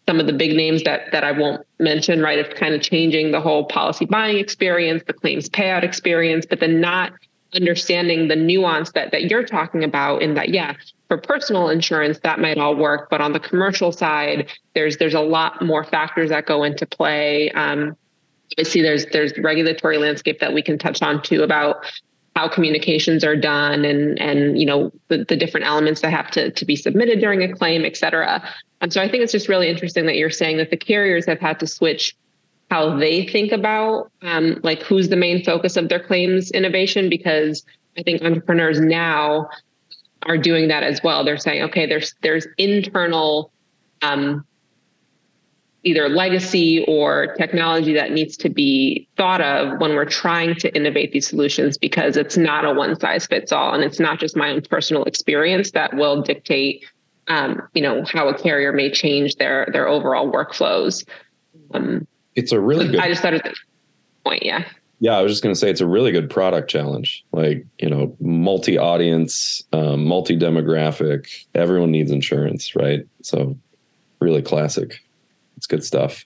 some 0.07 0.21
of 0.21 0.27
the 0.27 0.33
big 0.33 0.55
names 0.55 0.83
that 0.83 1.11
that 1.11 1.23
I 1.23 1.33
won't 1.33 1.65
mention, 1.79 2.21
right, 2.21 2.39
of 2.39 2.55
kind 2.55 2.73
of 2.73 2.81
changing 2.81 3.31
the 3.31 3.41
whole 3.41 3.65
policy 3.65 4.05
buying 4.05 4.37
experience, 4.37 5.03
the 5.05 5.13
claims 5.13 5.49
payout 5.49 5.83
experience, 5.83 6.45
but 6.45 6.59
then 6.59 6.79
not 6.79 7.11
understanding 7.53 8.27
the 8.27 8.35
nuance 8.35 8.91
that 8.91 9.11
that 9.11 9.29
you're 9.29 9.43
talking 9.43 9.83
about 9.83 10.21
in 10.21 10.33
that, 10.35 10.49
yeah, 10.49 10.73
for 11.07 11.17
personal 11.17 11.69
insurance 11.69 12.19
that 12.19 12.39
might 12.39 12.57
all 12.57 12.75
work, 12.75 13.09
but 13.09 13.21
on 13.21 13.33
the 13.33 13.39
commercial 13.39 13.91
side, 13.91 14.49
there's 14.75 14.97
there's 14.97 15.13
a 15.13 15.21
lot 15.21 15.61
more 15.61 15.83
factors 15.83 16.29
that 16.29 16.45
go 16.45 16.63
into 16.63 16.85
play. 16.85 17.51
Um, 17.51 17.95
obviously, 18.53 18.81
there's 18.81 19.05
there's 19.07 19.37
regulatory 19.37 19.97
landscape 19.97 20.39
that 20.39 20.53
we 20.53 20.61
can 20.61 20.77
touch 20.77 21.01
on 21.01 21.21
too 21.21 21.43
about 21.43 21.85
how 22.37 22.47
communications 22.47 23.23
are 23.23 23.35
done 23.35 23.83
and 23.83 24.19
and 24.21 24.59
you 24.59 24.65
know 24.65 24.91
the, 25.07 25.25
the 25.27 25.35
different 25.35 25.65
elements 25.65 26.01
that 26.01 26.11
have 26.11 26.29
to, 26.29 26.51
to 26.51 26.65
be 26.65 26.75
submitted 26.75 27.19
during 27.19 27.41
a 27.41 27.51
claim 27.51 27.83
et 27.83 27.97
cetera 27.97 28.47
and 28.79 28.93
so 28.93 29.01
i 29.01 29.09
think 29.09 29.23
it's 29.23 29.31
just 29.31 29.49
really 29.49 29.67
interesting 29.67 30.05
that 30.05 30.17
you're 30.17 30.29
saying 30.29 30.57
that 30.57 30.69
the 30.69 30.77
carriers 30.77 31.25
have 31.25 31.39
had 31.39 31.59
to 31.59 31.65
switch 31.65 32.15
how 32.69 32.97
they 32.97 33.25
think 33.25 33.51
about 33.51 34.11
um, 34.21 34.59
like 34.63 34.81
who's 34.83 35.09
the 35.09 35.15
main 35.15 35.43
focus 35.43 35.77
of 35.77 35.89
their 35.89 35.99
claims 35.99 36.51
innovation 36.51 37.09
because 37.09 37.65
i 37.97 38.03
think 38.03 38.21
entrepreneurs 38.21 38.79
now 38.79 39.47
are 40.23 40.37
doing 40.37 40.67
that 40.67 40.83
as 40.83 41.01
well. 41.03 41.23
They're 41.23 41.37
saying 41.37 41.63
okay 41.63 41.85
there's 41.85 42.13
there's 42.21 42.47
internal 42.57 43.51
um, 44.01 44.45
either 45.83 46.09
legacy 46.09 46.83
or 46.87 47.35
technology 47.35 47.93
that 47.93 48.11
needs 48.11 48.35
to 48.37 48.49
be 48.49 49.07
thought 49.15 49.41
of 49.41 49.79
when 49.79 49.95
we're 49.95 50.05
trying 50.05 50.55
to 50.55 50.75
innovate 50.75 51.11
these 51.11 51.27
solutions 51.27 51.77
because 51.77 52.17
it's 52.17 52.35
not 52.35 52.65
a 52.65 52.73
one 52.73 52.99
size 52.99 53.25
fits 53.25 53.51
all 53.51 53.73
and 53.73 53.83
it's 53.83 53.99
not 53.99 54.19
just 54.19 54.35
my 54.35 54.51
own 54.51 54.61
personal 54.61 55.03
experience 55.05 55.71
that 55.71 55.95
will 55.95 56.21
dictate 56.21 56.85
um, 57.27 57.61
you 57.73 57.81
know 57.81 58.03
how 58.05 58.27
a 58.27 58.37
carrier 58.37 58.73
may 58.73 58.91
change 58.91 59.35
their 59.35 59.67
their 59.71 59.87
overall 59.87 60.31
workflows. 60.31 61.05
Um, 61.73 62.07
it's 62.37 62.53
a 62.53 62.59
really 62.59 62.87
good 62.87 62.99
i 62.99 63.09
just 63.09 63.21
thought 63.21 63.33
it 63.33 63.43
was 63.43 63.59
point 64.23 64.43
yeah 64.43 64.63
yeah 64.99 65.17
i 65.17 65.21
was 65.21 65.31
just 65.31 65.43
going 65.43 65.53
to 65.53 65.59
say 65.59 65.69
it's 65.69 65.81
a 65.81 65.87
really 65.87 66.11
good 66.13 66.29
product 66.29 66.69
challenge 66.69 67.25
like 67.33 67.65
you 67.79 67.89
know 67.89 68.15
multi 68.21 68.77
audience 68.77 69.61
um, 69.73 70.05
multi 70.05 70.37
demographic 70.37 71.45
everyone 71.53 71.91
needs 71.91 72.11
insurance 72.11 72.75
right 72.75 73.05
so 73.21 73.57
really 74.21 74.41
classic 74.41 75.01
it's 75.57 75.67
good 75.67 75.83
stuff. 75.83 76.25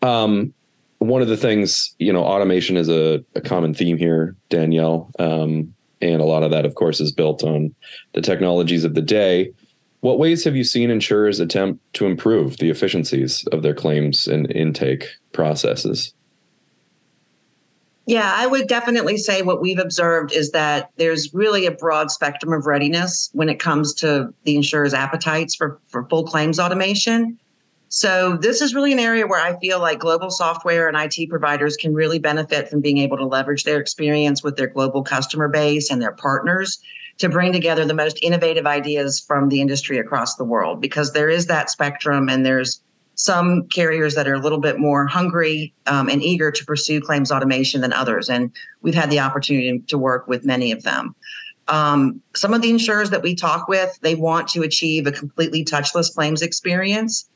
Um, 0.00 0.54
one 0.98 1.20
of 1.20 1.28
the 1.28 1.36
things, 1.36 1.94
you 1.98 2.12
know, 2.12 2.24
automation 2.24 2.76
is 2.76 2.88
a, 2.88 3.22
a 3.34 3.40
common 3.40 3.74
theme 3.74 3.98
here, 3.98 4.34
Daniele. 4.48 5.10
Um, 5.18 5.74
and 6.00 6.20
a 6.20 6.24
lot 6.24 6.42
of 6.42 6.50
that, 6.52 6.64
of 6.64 6.74
course, 6.76 7.00
is 7.00 7.12
built 7.12 7.42
on 7.42 7.74
the 8.12 8.22
technologies 8.22 8.84
of 8.84 8.94
the 8.94 9.02
day. 9.02 9.52
What 10.00 10.18
ways 10.18 10.44
have 10.44 10.56
you 10.56 10.64
seen 10.64 10.90
insurers 10.90 11.40
attempt 11.40 11.80
to 11.94 12.06
improve 12.06 12.58
the 12.58 12.70
efficiencies 12.70 13.44
of 13.52 13.62
their 13.62 13.74
claims 13.74 14.26
and 14.26 14.50
intake 14.50 15.08
processes? 15.32 16.12
Yeah, 18.06 18.32
I 18.36 18.46
would 18.46 18.68
definitely 18.68 19.16
say 19.16 19.42
what 19.42 19.60
we've 19.60 19.80
observed 19.80 20.32
is 20.32 20.52
that 20.52 20.90
there's 20.96 21.34
really 21.34 21.66
a 21.66 21.72
broad 21.72 22.12
spectrum 22.12 22.52
of 22.52 22.66
readiness 22.66 23.30
when 23.32 23.48
it 23.48 23.58
comes 23.58 23.94
to 23.94 24.32
the 24.44 24.54
insurer's 24.54 24.94
appetites 24.94 25.56
for, 25.56 25.80
for 25.88 26.04
full 26.04 26.24
claims 26.24 26.60
automation. 26.60 27.36
So, 27.88 28.36
this 28.36 28.60
is 28.60 28.74
really 28.74 28.92
an 28.92 28.98
area 28.98 29.26
where 29.26 29.40
I 29.40 29.58
feel 29.58 29.80
like 29.80 29.98
global 30.00 30.30
software 30.30 30.88
and 30.88 30.96
IT 30.96 31.28
providers 31.28 31.76
can 31.76 31.94
really 31.94 32.18
benefit 32.18 32.68
from 32.68 32.80
being 32.80 32.98
able 32.98 33.16
to 33.16 33.24
leverage 33.24 33.64
their 33.64 33.80
experience 33.80 34.42
with 34.42 34.56
their 34.56 34.66
global 34.66 35.02
customer 35.02 35.48
base 35.48 35.90
and 35.90 36.00
their 36.02 36.12
partners 36.12 36.80
to 37.18 37.28
bring 37.28 37.52
together 37.52 37.84
the 37.84 37.94
most 37.94 38.18
innovative 38.22 38.66
ideas 38.66 39.20
from 39.20 39.48
the 39.48 39.60
industry 39.60 39.98
across 39.98 40.36
the 40.36 40.44
world 40.44 40.80
because 40.80 41.12
there 41.12 41.30
is 41.30 41.46
that 41.46 41.70
spectrum 41.70 42.28
and 42.28 42.44
there's 42.44 42.80
some 43.16 43.66
carriers 43.68 44.14
that 44.14 44.28
are 44.28 44.34
a 44.34 44.38
little 44.38 44.60
bit 44.60 44.78
more 44.78 45.06
hungry 45.06 45.72
um, 45.86 46.08
and 46.08 46.22
eager 46.22 46.50
to 46.50 46.64
pursue 46.66 47.00
claims 47.00 47.32
automation 47.32 47.80
than 47.80 47.92
others. 47.92 48.28
And 48.28 48.52
we've 48.82 48.94
had 48.94 49.10
the 49.10 49.20
opportunity 49.20 49.78
to 49.78 49.96
work 49.96 50.28
with 50.28 50.44
many 50.44 50.70
of 50.70 50.82
them. 50.82 51.14
Um, 51.68 52.20
some 52.34 52.52
of 52.52 52.60
the 52.60 52.70
insurers 52.70 53.10
that 53.10 53.22
we 53.22 53.34
talk 53.34 53.68
with, 53.68 53.98
they 54.02 54.14
want 54.14 54.48
to 54.48 54.62
achieve 54.62 55.06
a 55.06 55.12
completely 55.12 55.64
touchless 55.64 56.14
claims 56.14 56.42
experience, 56.42 57.28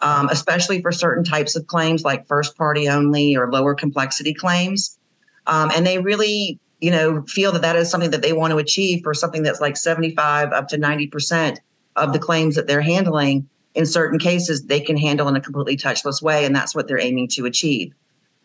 um, 0.00 0.28
especially 0.30 0.80
for 0.80 0.90
certain 0.90 1.22
types 1.22 1.54
of 1.54 1.66
claims 1.66 2.02
like 2.02 2.26
first 2.26 2.56
party 2.56 2.88
only 2.88 3.36
or 3.36 3.52
lower 3.52 3.74
complexity 3.74 4.32
claims. 4.32 4.98
Um, 5.46 5.70
and 5.74 5.86
they 5.86 5.98
really, 5.98 6.58
you 6.80 6.90
know, 6.90 7.22
feel 7.22 7.52
that 7.52 7.62
that 7.62 7.76
is 7.76 7.90
something 7.90 8.10
that 8.10 8.22
they 8.22 8.32
want 8.32 8.50
to 8.50 8.58
achieve 8.58 9.02
for 9.02 9.14
something 9.14 9.42
that's 9.42 9.60
like 9.60 9.76
75 9.76 10.52
up 10.52 10.68
to 10.68 10.76
90% 10.76 11.58
of 11.96 12.12
the 12.12 12.18
claims 12.18 12.54
that 12.54 12.66
they're 12.66 12.82
handling 12.82 13.48
in 13.74 13.86
certain 13.86 14.18
cases 14.18 14.64
they 14.64 14.80
can 14.80 14.96
handle 14.96 15.28
in 15.28 15.36
a 15.36 15.40
completely 15.40 15.76
touchless 15.76 16.22
way, 16.22 16.44
and 16.44 16.56
that's 16.56 16.74
what 16.74 16.88
they're 16.88 17.00
aiming 17.00 17.28
to 17.28 17.44
achieve. 17.44 17.92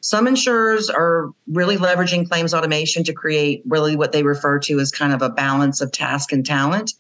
Some 0.02 0.28
insurers 0.28 0.90
are 0.90 1.30
really 1.48 1.78
leveraging 1.78 2.28
claims 2.28 2.54
automation 2.54 3.04
to 3.04 3.14
create 3.14 3.62
really 3.66 3.96
what 3.96 4.12
they 4.12 4.24
refer 4.24 4.60
to 4.60 4.80
as 4.80 4.92
kind 4.92 5.14
of 5.14 5.22
a 5.22 5.30
balance 5.30 5.80
of 5.80 5.92
task 5.92 6.32
and 6.32 6.46
talent. 6.46 6.94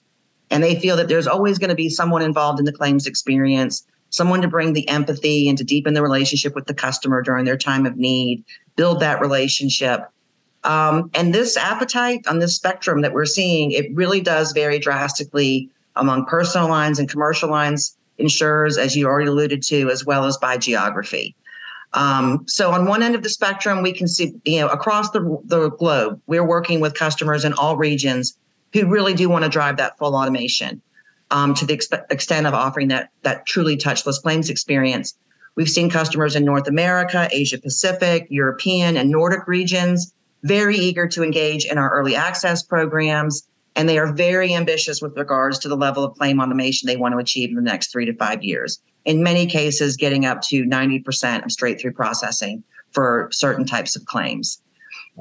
And 0.51 0.63
they 0.63 0.79
feel 0.79 0.95
that 0.97 1.07
there's 1.07 1.27
always 1.27 1.57
going 1.57 1.69
to 1.69 1.75
be 1.75 1.89
someone 1.89 2.21
involved 2.21 2.59
in 2.59 2.65
the 2.65 2.71
claims 2.71 3.07
experience, 3.07 3.85
someone 4.11 4.41
to 4.41 4.47
bring 4.47 4.73
the 4.73 4.87
empathy 4.87 5.49
and 5.49 5.57
to 5.57 5.63
deepen 5.63 5.93
the 5.93 6.03
relationship 6.03 6.53
with 6.53 6.67
the 6.67 6.73
customer 6.73 7.21
during 7.21 7.43
their 7.43 7.57
time 7.57 7.85
of 7.85 7.97
need, 7.97 8.43
build 8.75 8.99
that 8.99 9.19
relationship. 9.19 10.01
Um, 10.63 11.09
and 11.13 11.33
this 11.33 11.57
appetite 11.57 12.27
on 12.27 12.39
this 12.39 12.55
spectrum 12.55 13.01
that 13.01 13.13
we're 13.13 13.25
seeing, 13.25 13.71
it 13.71 13.93
really 13.95 14.21
does 14.21 14.51
vary 14.51 14.79
drastically 14.79 15.69
among 15.95 16.25
personal 16.25 16.69
lines 16.69 16.99
and 16.99 17.09
commercial 17.09 17.49
lines 17.49 17.97
insurers, 18.17 18.77
as 18.77 18.95
you 18.95 19.07
already 19.07 19.27
alluded 19.27 19.63
to, 19.63 19.89
as 19.89 20.05
well 20.05 20.25
as 20.25 20.37
by 20.37 20.57
geography. 20.57 21.35
Um, 21.93 22.45
so 22.47 22.71
on 22.71 22.85
one 22.85 23.03
end 23.03 23.15
of 23.15 23.23
the 23.23 23.29
spectrum, 23.29 23.81
we 23.81 23.91
can 23.91 24.07
see, 24.07 24.33
you 24.45 24.61
know, 24.61 24.67
across 24.67 25.11
the, 25.11 25.41
the 25.45 25.69
globe, 25.71 26.21
we're 26.27 26.45
working 26.45 26.79
with 26.79 26.93
customers 26.93 27.43
in 27.43 27.53
all 27.53 27.75
regions 27.75 28.37
who 28.73 28.87
really 28.87 29.13
do 29.13 29.27
want 29.27 29.43
to 29.43 29.49
drive 29.49 29.77
that 29.77 29.97
full 29.97 30.15
automation 30.15 30.81
um, 31.31 31.53
to 31.55 31.65
the 31.65 31.75
exp- 31.75 32.09
extent 32.09 32.47
of 32.47 32.53
offering 32.53 32.87
that, 32.89 33.09
that 33.23 33.45
truly 33.45 33.75
touchless 33.75 34.21
claims 34.21 34.49
experience. 34.49 35.15
We've 35.55 35.69
seen 35.69 35.89
customers 35.89 36.35
in 36.37 36.45
North 36.45 36.67
America, 36.67 37.27
Asia 37.31 37.57
Pacific, 37.57 38.27
European, 38.29 38.95
and 38.95 39.09
Nordic 39.09 39.47
regions 39.47 40.13
very 40.43 40.75
eager 40.75 41.07
to 41.07 41.23
engage 41.23 41.65
in 41.65 41.77
our 41.77 41.89
early 41.91 42.15
access 42.15 42.63
programs 42.63 43.47
and 43.75 43.87
they 43.87 43.97
are 43.97 44.11
very 44.11 44.53
ambitious 44.53 45.01
with 45.01 45.17
regards 45.17 45.59
to 45.59 45.69
the 45.69 45.77
level 45.77 46.03
of 46.03 46.17
claim 46.17 46.41
automation 46.41 46.87
they 46.87 46.97
want 46.97 47.13
to 47.13 47.17
achieve 47.19 47.49
in 47.49 47.55
the 47.55 47.61
next 47.61 47.91
three 47.91 48.05
to 48.05 48.13
five 48.13 48.43
years. 48.43 48.81
In 49.05 49.23
many 49.23 49.45
cases, 49.45 49.95
getting 49.95 50.25
up 50.25 50.41
to 50.43 50.63
90% 50.65 51.45
of 51.45 51.51
straight 51.51 51.79
through 51.79 51.93
processing 51.93 52.63
for 52.91 53.29
certain 53.31 53.65
types 53.65 53.95
of 53.95 54.05
claims. 54.05 54.61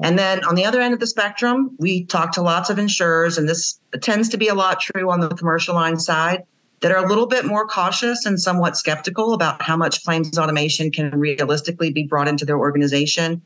And 0.03 0.17
then 0.17 0.43
on 0.43 0.55
the 0.55 0.65
other 0.65 0.81
end 0.81 0.93
of 0.93 0.99
the 0.99 1.07
spectrum, 1.07 1.75
we 1.79 2.05
talk 2.05 2.31
to 2.33 2.41
lots 2.41 2.69
of 2.69 2.79
insurers, 2.79 3.37
and 3.37 3.47
this 3.47 3.79
tends 4.01 4.29
to 4.29 4.37
be 4.37 4.47
a 4.47 4.55
lot 4.55 4.79
true 4.79 5.09
on 5.11 5.19
the 5.19 5.29
commercial 5.29 5.75
line 5.75 5.97
side, 5.97 6.43
that 6.81 6.91
are 6.91 7.03
a 7.03 7.07
little 7.07 7.27
bit 7.27 7.45
more 7.45 7.67
cautious 7.67 8.25
and 8.25 8.39
somewhat 8.41 8.75
skeptical 8.75 9.33
about 9.33 9.61
how 9.61 9.77
much 9.77 10.03
claims 10.03 10.37
automation 10.37 10.91
can 10.91 11.11
realistically 11.11 11.91
be 11.91 12.03
brought 12.03 12.27
into 12.27 12.45
their 12.45 12.57
organization. 12.57 13.41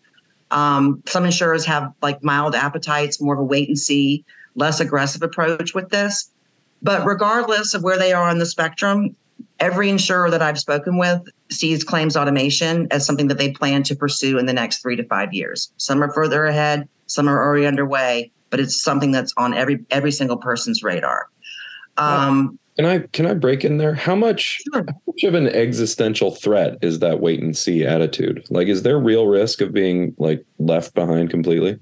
Um, 0.51 1.01
some 1.05 1.25
insurers 1.25 1.65
have 1.65 1.91
like 2.01 2.23
mild 2.23 2.55
appetites, 2.55 3.21
more 3.21 3.33
of 3.33 3.39
a 3.39 3.43
wait 3.43 3.67
and 3.67 3.77
see 3.77 4.23
less 4.55 4.79
aggressive 4.79 5.21
approach 5.21 5.73
with 5.73 5.89
this. 5.89 6.29
But 6.81 7.05
regardless 7.05 7.73
of 7.73 7.83
where 7.83 7.97
they 7.97 8.13
are 8.13 8.29
on 8.29 8.37
the 8.37 8.45
spectrum, 8.45 9.15
every 9.59 9.89
insurer 9.89 10.29
that 10.29 10.41
I've 10.41 10.59
spoken 10.59 10.97
with 10.97 11.21
sees 11.49 11.83
claims 11.83 12.15
automation 12.15 12.87
as 12.91 13.05
something 13.05 13.27
that 13.29 13.37
they 13.37 13.51
plan 13.51 13.83
to 13.83 13.95
pursue 13.95 14.37
in 14.37 14.45
the 14.45 14.53
next 14.53 14.81
three 14.81 14.95
to 14.95 15.03
five 15.05 15.33
years. 15.33 15.71
Some 15.77 16.03
are 16.03 16.11
further 16.11 16.45
ahead, 16.45 16.87
some 17.07 17.27
are 17.27 17.41
already 17.41 17.65
underway, 17.65 18.31
but 18.49 18.59
it's 18.59 18.81
something 18.81 19.11
that's 19.11 19.33
on 19.37 19.53
every 19.53 19.85
every 19.89 20.11
single 20.11 20.37
person's 20.37 20.83
radar. 20.83 21.27
Um, 21.97 22.59
can 22.75 22.85
I 22.85 22.99
can 22.99 23.25
I 23.25 23.33
break 23.33 23.63
in 23.63 23.77
there? 23.77 23.93
How 23.93 24.15
much, 24.15 24.61
sure. 24.73 24.83
how 24.85 24.95
much 25.07 25.23
of 25.23 25.33
an 25.33 25.47
existential 25.47 26.31
threat 26.31 26.77
is 26.81 26.99
that 26.99 27.21
wait 27.21 27.41
and 27.41 27.55
see 27.55 27.85
attitude? 27.85 28.45
Like, 28.49 28.67
is 28.67 28.83
there 28.83 28.99
real 28.99 29.27
risk 29.27 29.61
of 29.61 29.73
being 29.73 30.13
like 30.17 30.45
left 30.59 30.93
behind 30.93 31.29
completely? 31.29 31.79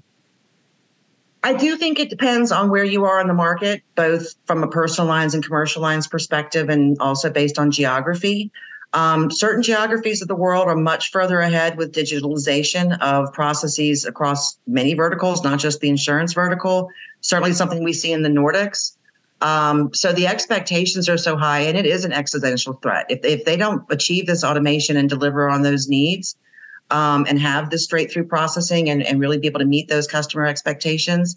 I 1.42 1.52
do 1.52 1.76
think 1.76 1.98
it 1.98 2.08
depends 2.08 2.50
on 2.52 2.70
where 2.70 2.84
you 2.84 3.04
are 3.04 3.20
in 3.20 3.26
the 3.26 3.34
market, 3.34 3.82
both 3.96 4.34
from 4.46 4.62
a 4.62 4.68
personal 4.68 5.08
lines 5.08 5.34
and 5.34 5.44
commercial 5.44 5.82
lines 5.82 6.06
perspective, 6.06 6.70
and 6.70 6.96
also 7.00 7.28
based 7.28 7.58
on 7.58 7.70
geography. 7.70 8.50
Um, 8.94 9.30
certain 9.30 9.62
geographies 9.62 10.22
of 10.22 10.28
the 10.28 10.36
world 10.36 10.68
are 10.68 10.76
much 10.76 11.10
further 11.10 11.40
ahead 11.40 11.76
with 11.76 11.92
digitalization 11.92 12.96
of 13.00 13.32
processes 13.32 14.04
across 14.04 14.56
many 14.68 14.94
verticals, 14.94 15.42
not 15.42 15.58
just 15.58 15.80
the 15.80 15.88
insurance 15.88 16.32
vertical. 16.32 16.88
Certainly, 17.20 17.54
something 17.54 17.82
we 17.82 17.92
see 17.92 18.12
in 18.12 18.22
the 18.22 18.28
Nordics. 18.28 18.96
Um, 19.44 19.92
so 19.92 20.10
the 20.10 20.26
expectations 20.26 21.06
are 21.08 21.18
so 21.18 21.36
high, 21.36 21.60
and 21.60 21.76
it 21.76 21.84
is 21.84 22.04
an 22.06 22.12
existential 22.12 22.72
threat. 22.82 23.04
If, 23.10 23.24
if 23.24 23.44
they 23.44 23.58
don't 23.58 23.84
achieve 23.90 24.26
this 24.26 24.42
automation 24.42 24.96
and 24.96 25.08
deliver 25.08 25.50
on 25.50 25.62
those 25.62 25.86
needs, 25.86 26.34
um, 26.90 27.26
and 27.28 27.38
have 27.38 27.70
the 27.70 27.78
straight 27.78 28.10
through 28.10 28.24
processing 28.24 28.88
and, 28.88 29.02
and 29.02 29.20
really 29.20 29.38
be 29.38 29.46
able 29.46 29.60
to 29.60 29.66
meet 29.66 29.88
those 29.88 30.06
customer 30.06 30.46
expectations, 30.46 31.36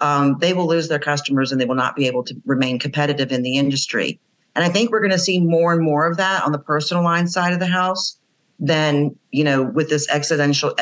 um, 0.00 0.36
they 0.40 0.52
will 0.52 0.66
lose 0.66 0.88
their 0.88 0.98
customers 0.98 1.50
and 1.50 1.60
they 1.60 1.64
will 1.64 1.74
not 1.74 1.96
be 1.96 2.06
able 2.06 2.22
to 2.24 2.34
remain 2.46 2.78
competitive 2.78 3.32
in 3.32 3.42
the 3.42 3.56
industry. 3.56 4.20
And 4.54 4.64
I 4.64 4.68
think 4.68 4.90
we're 4.90 5.00
going 5.00 5.10
to 5.10 5.18
see 5.18 5.40
more 5.40 5.72
and 5.72 5.82
more 5.82 6.06
of 6.08 6.16
that 6.16 6.44
on 6.44 6.52
the 6.52 6.58
personal 6.58 7.02
line 7.02 7.26
side 7.26 7.52
of 7.52 7.58
the 7.58 7.66
house 7.66 8.18
than 8.60 9.14
you 9.30 9.44
know 9.44 9.62
with 9.62 9.88
this 9.88 10.08
existential 10.10 10.74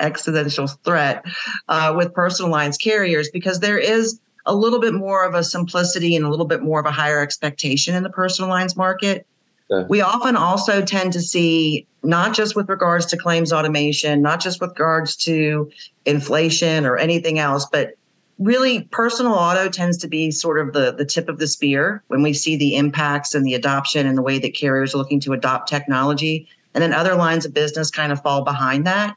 existential 0.00 0.66
threat 0.66 1.24
uh, 1.68 1.94
with 1.96 2.12
personal 2.12 2.50
lines 2.50 2.76
carriers 2.76 3.30
because 3.32 3.60
there 3.60 3.78
is 3.78 4.18
a 4.46 4.54
little 4.54 4.80
bit 4.80 4.94
more 4.94 5.24
of 5.24 5.34
a 5.34 5.44
simplicity 5.44 6.16
and 6.16 6.24
a 6.24 6.28
little 6.28 6.46
bit 6.46 6.62
more 6.62 6.80
of 6.80 6.86
a 6.86 6.90
higher 6.90 7.20
expectation 7.20 7.94
in 7.94 8.02
the 8.02 8.10
personal 8.10 8.48
lines 8.48 8.76
market 8.76 9.26
yeah. 9.68 9.84
we 9.88 10.00
often 10.00 10.36
also 10.36 10.82
tend 10.82 11.12
to 11.14 11.20
see 11.20 11.86
not 12.02 12.34
just 12.34 12.54
with 12.54 12.68
regards 12.68 13.06
to 13.06 13.16
claims 13.16 13.52
automation, 13.52 14.22
not 14.22 14.40
just 14.40 14.60
with 14.60 14.70
regards 14.70 15.16
to 15.16 15.70
inflation 16.04 16.86
or 16.86 16.96
anything 16.96 17.38
else, 17.38 17.66
but 17.66 17.94
really 18.38 18.82
personal 18.92 19.32
auto 19.32 19.68
tends 19.68 19.96
to 19.96 20.08
be 20.08 20.30
sort 20.30 20.60
of 20.60 20.72
the, 20.72 20.92
the 20.92 21.04
tip 21.04 21.28
of 21.28 21.38
the 21.38 21.48
spear 21.48 22.02
when 22.08 22.22
we 22.22 22.32
see 22.32 22.56
the 22.56 22.76
impacts 22.76 23.34
and 23.34 23.44
the 23.44 23.54
adoption 23.54 24.06
and 24.06 24.16
the 24.16 24.22
way 24.22 24.38
that 24.38 24.54
carriers 24.54 24.94
are 24.94 24.98
looking 24.98 25.20
to 25.20 25.32
adopt 25.32 25.68
technology. 25.68 26.46
And 26.74 26.82
then 26.82 26.92
other 26.92 27.14
lines 27.14 27.46
of 27.46 27.54
business 27.54 27.90
kind 27.90 28.12
of 28.12 28.22
fall 28.22 28.44
behind 28.44 28.86
that. 28.86 29.16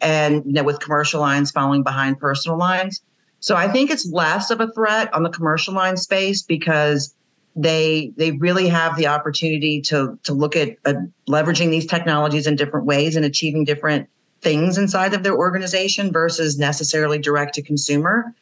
And 0.00 0.44
you 0.44 0.52
know, 0.52 0.64
with 0.64 0.80
commercial 0.80 1.20
lines 1.20 1.50
following 1.50 1.82
behind 1.82 2.18
personal 2.18 2.58
lines. 2.58 3.00
So 3.46 3.54
I 3.54 3.68
think 3.68 3.92
it's 3.92 4.10
less 4.10 4.50
of 4.50 4.60
a 4.60 4.72
threat 4.72 5.14
on 5.14 5.22
the 5.22 5.30
commercial 5.30 5.72
line 5.72 5.96
space 5.96 6.42
because 6.42 7.14
they 7.54 8.12
they 8.16 8.32
really 8.32 8.66
have 8.66 8.96
the 8.96 9.06
opportunity 9.06 9.80
to 9.82 10.18
to 10.24 10.32
look 10.32 10.56
at 10.56 10.70
uh, 10.84 10.94
leveraging 11.28 11.70
these 11.70 11.86
technologies 11.86 12.48
in 12.48 12.56
different 12.56 12.86
ways 12.86 13.14
and 13.14 13.24
achieving 13.24 13.62
different 13.64 14.08
things 14.40 14.78
inside 14.78 15.14
of 15.14 15.22
their 15.22 15.36
organization 15.36 16.10
versus 16.10 16.58
necessarily 16.58 17.20
direct 17.20 17.54
to 17.54 17.62
consumer. 17.62 18.34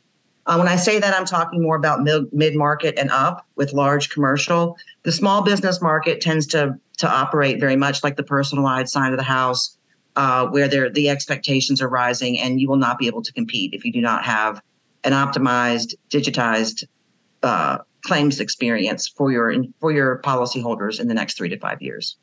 Uh, 0.47 0.57
when 0.57 0.69
I 0.69 0.77
say 0.77 0.99
that, 0.99 1.15
I'm 1.15 1.27
talking 1.27 1.61
more 1.61 1.77
about 1.77 2.03
mid 2.33 2.55
market 2.55 2.99
and 2.99 3.11
up 3.11 3.47
with 3.57 3.75
large 3.75 4.09
commercial. 4.09 4.79
The 5.03 5.13
small 5.13 5.43
business 5.43 5.83
market 5.83 6.23
tends 6.23 6.47
to 6.47 6.79
to 7.01 7.11
operate 7.11 7.61
very 7.61 7.77
much 7.77 8.03
like 8.03 8.17
the 8.17 8.23
personalized 8.23 8.91
side 8.91 9.13
of 9.13 9.19
the 9.19 9.23
house, 9.23 9.77
uh, 10.17 10.47
where 10.47 10.89
the 10.89 11.11
expectations 11.11 11.83
are 11.83 11.91
rising, 11.91 12.39
and 12.39 12.59
you 12.59 12.71
will 12.71 12.79
not 12.79 12.99
be 12.99 13.07
able 13.07 13.21
to 13.21 13.35
compete 13.35 13.75
if 13.75 13.85
you 13.85 13.93
do 13.93 14.01
not 14.01 14.25
have 14.25 14.63
an 15.05 15.13
optimized, 15.13 15.95
digitized 16.11 16.85
uh, 17.43 17.79
claims 18.03 18.41
experience 18.41 19.09
for 19.09 19.31
your 19.31 19.55
for 19.81 19.93
your 19.93 20.21
policyholders 20.23 21.01
in 21.01 21.09
the 21.09 21.15
next 21.15 21.37
three 21.37 21.49
to 21.49 21.59
five 21.59 21.81
years. 21.81 22.17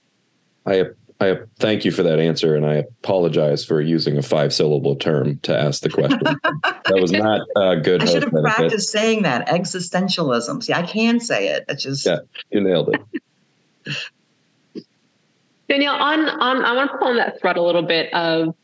I 0.65 0.85
I 1.19 1.37
thank 1.59 1.85
you 1.85 1.91
for 1.91 2.01
that 2.03 2.19
answer, 2.19 2.55
and 2.55 2.65
I 2.65 2.83
apologize 3.03 3.63
for 3.63 3.79
using 3.79 4.17
a 4.17 4.23
five 4.23 4.51
syllable 4.51 4.95
term 4.95 5.37
to 5.39 5.57
ask 5.57 5.83
the 5.83 5.89
question. 5.89 6.19
that 6.23 6.97
was 6.99 7.11
not 7.11 7.41
a 7.55 7.79
good. 7.79 8.01
I 8.01 8.05
should 8.05 8.23
have 8.23 8.31
benefit. 8.31 8.55
practiced 8.55 8.89
saying 8.89 9.21
that 9.23 9.47
existentialism. 9.47 10.63
See, 10.63 10.73
I 10.73 10.81
can 10.81 11.19
say 11.19 11.49
it. 11.49 11.65
It's 11.69 11.83
just 11.83 12.05
yeah, 12.05 12.19
you 12.49 12.61
nailed 12.61 12.95
it. 13.85 13.95
Daniele, 15.69 15.93
on 15.93 16.27
on 16.27 16.65
I 16.65 16.73
want 16.73 16.91
to 16.91 16.97
pull 16.97 17.09
on 17.09 17.17
that 17.17 17.39
thread 17.39 17.55
a 17.55 17.61
little 17.61 17.83
bit 17.83 18.11
of 18.13 18.55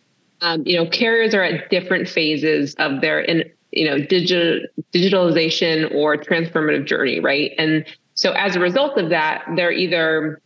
um, 0.41 0.63
you 0.65 0.77
know 0.77 0.89
carriers 0.89 1.35
are 1.35 1.43
at 1.43 1.69
different 1.69 2.07
phases 2.09 2.73
of 2.79 3.01
their 3.01 3.21
in 3.21 3.43
you 3.77 3.85
know 3.89 3.99
digital 3.99 4.65
digitalization 4.93 5.93
or 5.93 6.17
transformative 6.17 6.85
journey 6.85 7.19
right? 7.19 7.51
And 7.57 7.85
so 8.13 8.31
as 8.31 8.55
a 8.55 8.59
result 8.59 8.97
of 8.97 9.09
that 9.09 9.43
they're 9.55 9.71
either 9.71 10.41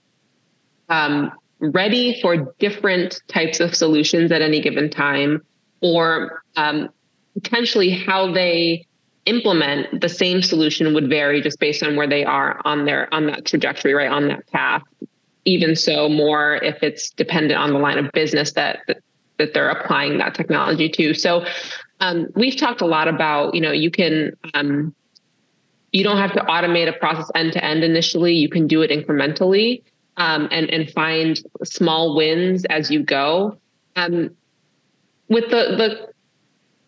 um, 0.90 1.32
ready 1.60 2.20
for 2.22 2.54
different 2.60 3.22
types 3.28 3.60
of 3.60 3.76
solutions 3.76 4.32
at 4.32 4.42
any 4.42 4.62
given 4.62 4.90
time 4.90 5.42
or 5.82 6.44
um, 6.56 6.90
potentially 7.34 7.90
how 7.90 8.32
they 8.32 8.86
implement 9.26 10.02
the 10.02 10.10
same 10.10 10.42
solution 10.42 10.94
would 10.94 11.10
vary 11.10 11.42
just 11.42 11.60
based 11.60 11.84
on 11.84 11.96
where 11.96 12.08
they 12.08 12.26
are 12.26 12.60
on 12.66 12.86
their 12.86 13.14
on 13.14 13.28
that 13.28 13.46
trajectory 13.46 13.94
right 13.94 14.10
on 14.10 14.28
that 14.28 14.48
path. 14.48 14.82
Even 15.46 15.76
so 15.76 16.10
more 16.10 16.56
if 16.56 16.82
it's 16.84 17.12
dependent 17.12 17.60
on 17.60 17.74
the 17.74 17.80
line 17.80 17.98
of 17.98 18.12
business 18.12 18.54
that 18.54 18.80
that, 18.88 18.98
that 19.38 19.54
they're 19.54 19.70
applying 19.70 20.18
that 20.18 20.34
technology 20.34 20.90
to. 20.90 21.14
So 21.14 21.46
um, 22.02 22.28
we've 22.36 22.58
talked 22.58 22.82
a 22.82 22.86
lot 22.86 23.08
about, 23.08 23.56
you 23.56 23.62
know, 23.62 23.72
you 23.72 23.92
can, 23.92 24.36
um, 24.54 24.94
you 25.92 26.04
don't 26.04 26.18
have 26.18 26.34
to 26.34 26.42
automate 26.42 26.90
a 26.90 26.94
process 26.94 27.30
end 27.36 27.54
to 27.54 27.64
end 27.64 27.84
initially. 27.84 28.34
You 28.34 28.50
can 28.50 28.68
do 28.68 28.82
it 28.82 28.92
incrementally 28.92 29.84
um, 30.18 30.48
and 30.52 30.70
and 30.70 30.90
find 30.92 31.42
small 31.64 32.16
wins 32.16 32.66
as 32.66 32.92
you 32.92 33.04
go. 33.04 33.58
Um, 33.96 34.32
with 35.30 35.46
the 35.46 35.76
the 35.78 36.14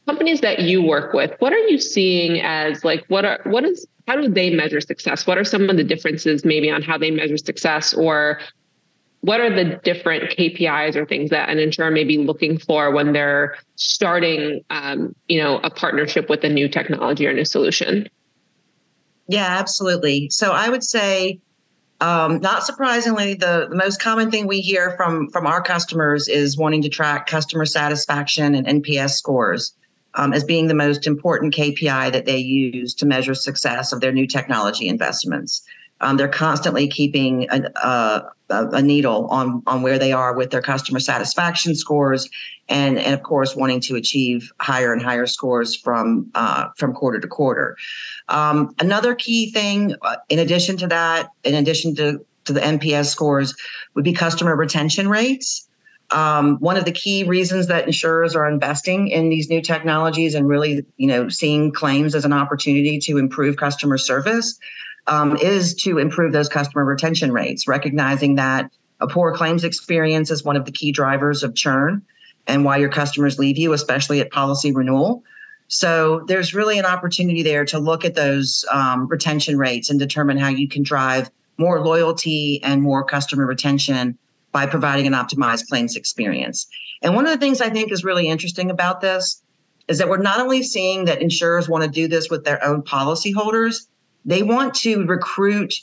companies 0.08 0.41
that 0.41 0.60
you 0.60 0.82
work 0.82 1.13
with, 1.13 1.32
what 1.39 1.54
are 1.54 1.67
you 1.67 1.80
seeing 1.80 2.41
as 2.41 2.84
like 2.84 3.06
what 3.08 3.26
are 3.26 3.39
what 3.45 3.63
is 3.63 3.86
how 4.08 4.15
do 4.15 4.28
they 4.28 4.49
measure 4.49 4.82
success? 4.82 5.26
What 5.26 5.38
are 5.38 5.43
some 5.43 5.69
of 5.69 5.78
the 5.78 5.84
differences 5.84 6.43
maybe 6.43 6.69
on 6.69 6.82
how 6.82 6.97
they 6.97 7.12
measure 7.12 7.38
success 7.38 7.93
or 7.93 8.39
what 9.23 9.39
are 9.39 9.49
the 9.49 9.79
different 9.86 10.31
KPIs 10.38 10.97
or 10.97 11.05
things 11.05 11.29
that 11.29 11.47
an 11.47 11.57
insurer 11.57 11.89
may 11.89 12.03
be 12.03 12.17
looking 12.17 12.57
for 12.57 12.91
when 12.91 13.13
they're 13.13 13.55
starting, 13.75 14.59
um, 14.69 15.15
you 15.29 15.41
know, 15.41 15.59
a 15.63 15.69
partnership 15.69 16.29
with 16.29 16.43
a 16.43 16.49
new 16.49 16.67
technology 16.67 17.25
or 17.25 17.31
new 17.31 17.45
solution? 17.45 18.09
Yeah, 19.29 19.45
absolutely. 19.47 20.29
So 20.29 20.51
I 20.51 20.67
would 20.67 20.83
say, 20.83 21.39
um, 22.01 22.41
not 22.41 22.65
surprisingly, 22.65 23.36
the, 23.36 23.67
the 23.69 23.77
most 23.77 24.01
common 24.01 24.29
thing 24.29 24.45
we 24.45 24.59
hear 24.59 24.91
from 24.97 25.29
from 25.29 25.47
our 25.47 25.63
customers 25.63 26.27
is 26.27 26.57
wanting 26.57 26.81
to 26.81 26.89
track 26.89 27.25
customer 27.25 27.65
satisfaction 27.65 28.53
and 28.53 28.83
NPS 28.83 29.12
scores 29.12 29.73
um, 30.15 30.33
as 30.33 30.43
being 30.43 30.67
the 30.67 30.73
most 30.73 31.07
important 31.07 31.53
KPI 31.53 32.12
that 32.12 32.25
they 32.25 32.39
use 32.39 32.93
to 32.95 33.05
measure 33.05 33.33
success 33.33 33.93
of 33.93 34.01
their 34.01 34.12
new 34.12 34.27
technology 34.27 34.89
investments. 34.89 35.63
Um, 36.03 36.17
they're 36.17 36.27
constantly 36.27 36.87
keeping 36.87 37.47
a, 37.49 37.61
a, 37.81 38.31
a, 38.49 38.81
needle 38.81 39.27
on 39.27 39.63
on 39.65 39.81
where 39.81 39.97
they 39.97 40.11
are 40.11 40.35
with 40.35 40.51
their 40.51 40.61
customer 40.61 40.99
satisfaction 40.99 41.75
scores, 41.75 42.29
and 42.67 42.99
and 42.99 43.13
of 43.13 43.23
course 43.23 43.55
wanting 43.55 43.79
to 43.81 43.95
achieve 43.95 44.51
higher 44.59 44.91
and 44.91 45.01
higher 45.01 45.25
scores 45.25 45.75
from 45.75 46.29
uh, 46.35 46.67
from 46.77 46.93
quarter 46.93 47.19
to 47.19 47.27
quarter. 47.27 47.77
Um, 48.27 48.75
another 48.79 49.15
key 49.15 49.49
thing, 49.51 49.95
uh, 50.01 50.17
in 50.27 50.39
addition 50.39 50.75
to 50.77 50.87
that, 50.87 51.29
in 51.45 51.55
addition 51.55 51.95
to 51.95 52.23
to 52.45 52.53
the 52.53 52.59
NPS 52.59 53.05
scores, 53.05 53.55
would 53.95 54.03
be 54.03 54.13
customer 54.13 54.55
retention 54.57 55.07
rates. 55.07 55.67
Um, 56.11 56.57
one 56.57 56.75
of 56.75 56.83
the 56.83 56.91
key 56.91 57.23
reasons 57.23 57.67
that 57.67 57.87
insurers 57.87 58.35
are 58.35 58.47
investing 58.47 59.07
in 59.07 59.29
these 59.29 59.49
new 59.49 59.61
technologies 59.61 60.35
and 60.35 60.47
really, 60.47 60.85
you 60.97 61.07
know, 61.07 61.29
seeing 61.29 61.71
claims 61.71 62.13
as 62.13 62.25
an 62.25 62.33
opportunity 62.33 62.99
to 62.99 63.17
improve 63.17 63.55
customer 63.55 63.97
service 63.97 64.59
um, 65.07 65.37
is 65.37 65.73
to 65.75 65.97
improve 65.97 66.31
those 66.31 66.49
customer 66.49 66.85
retention 66.85 67.31
rates, 67.31 67.67
recognizing 67.67 68.35
that 68.35 68.71
a 68.99 69.07
poor 69.07 69.35
claims 69.35 69.63
experience 69.63 70.31
is 70.31 70.43
one 70.43 70.55
of 70.55 70.65
the 70.65 70.71
key 70.71 70.91
drivers 70.91 71.43
of 71.43 71.55
churn 71.55 72.01
and 72.47 72.63
why 72.63 72.77
your 72.77 72.89
customers 72.89 73.39
leave 73.39 73.57
you, 73.57 73.73
especially 73.73 74.21
at 74.21 74.31
policy 74.31 74.71
renewal. 74.71 75.23
So 75.67 76.23
there's 76.27 76.53
really 76.53 76.77
an 76.77 76.85
opportunity 76.85 77.41
there 77.41 77.65
to 77.65 77.79
look 77.79 78.05
at 78.05 78.15
those 78.15 78.63
um, 78.71 79.07
retention 79.07 79.57
rates 79.57 79.89
and 79.89 79.99
determine 79.99 80.37
how 80.37 80.49
you 80.49 80.67
can 80.67 80.83
drive 80.83 81.29
more 81.57 81.83
loyalty 81.83 82.61
and 82.63 82.81
more 82.81 83.03
customer 83.03 83.45
retention 83.45 84.17
by 84.51 84.65
providing 84.65 85.07
an 85.07 85.13
optimized 85.13 85.67
claims 85.67 85.95
experience. 85.95 86.67
And 87.01 87.15
one 87.15 87.25
of 87.25 87.33
the 87.33 87.39
things 87.39 87.59
I 87.59 87.69
think 87.69 87.91
is 87.91 88.03
really 88.03 88.27
interesting 88.27 88.69
about 88.69 89.01
this 89.01 89.41
is 89.87 89.97
that 89.97 90.07
we're 90.07 90.17
not 90.17 90.39
only 90.39 90.63
seeing 90.63 91.05
that 91.05 91.21
insurers 91.21 91.67
want 91.67 91.83
to 91.83 91.89
do 91.89 92.07
this 92.07 92.29
with 92.29 92.45
their 92.45 92.63
own 92.63 92.83
policyholders, 92.83 93.87
they 94.25 94.43
want 94.43 94.73
to 94.75 95.05
recruit 95.05 95.73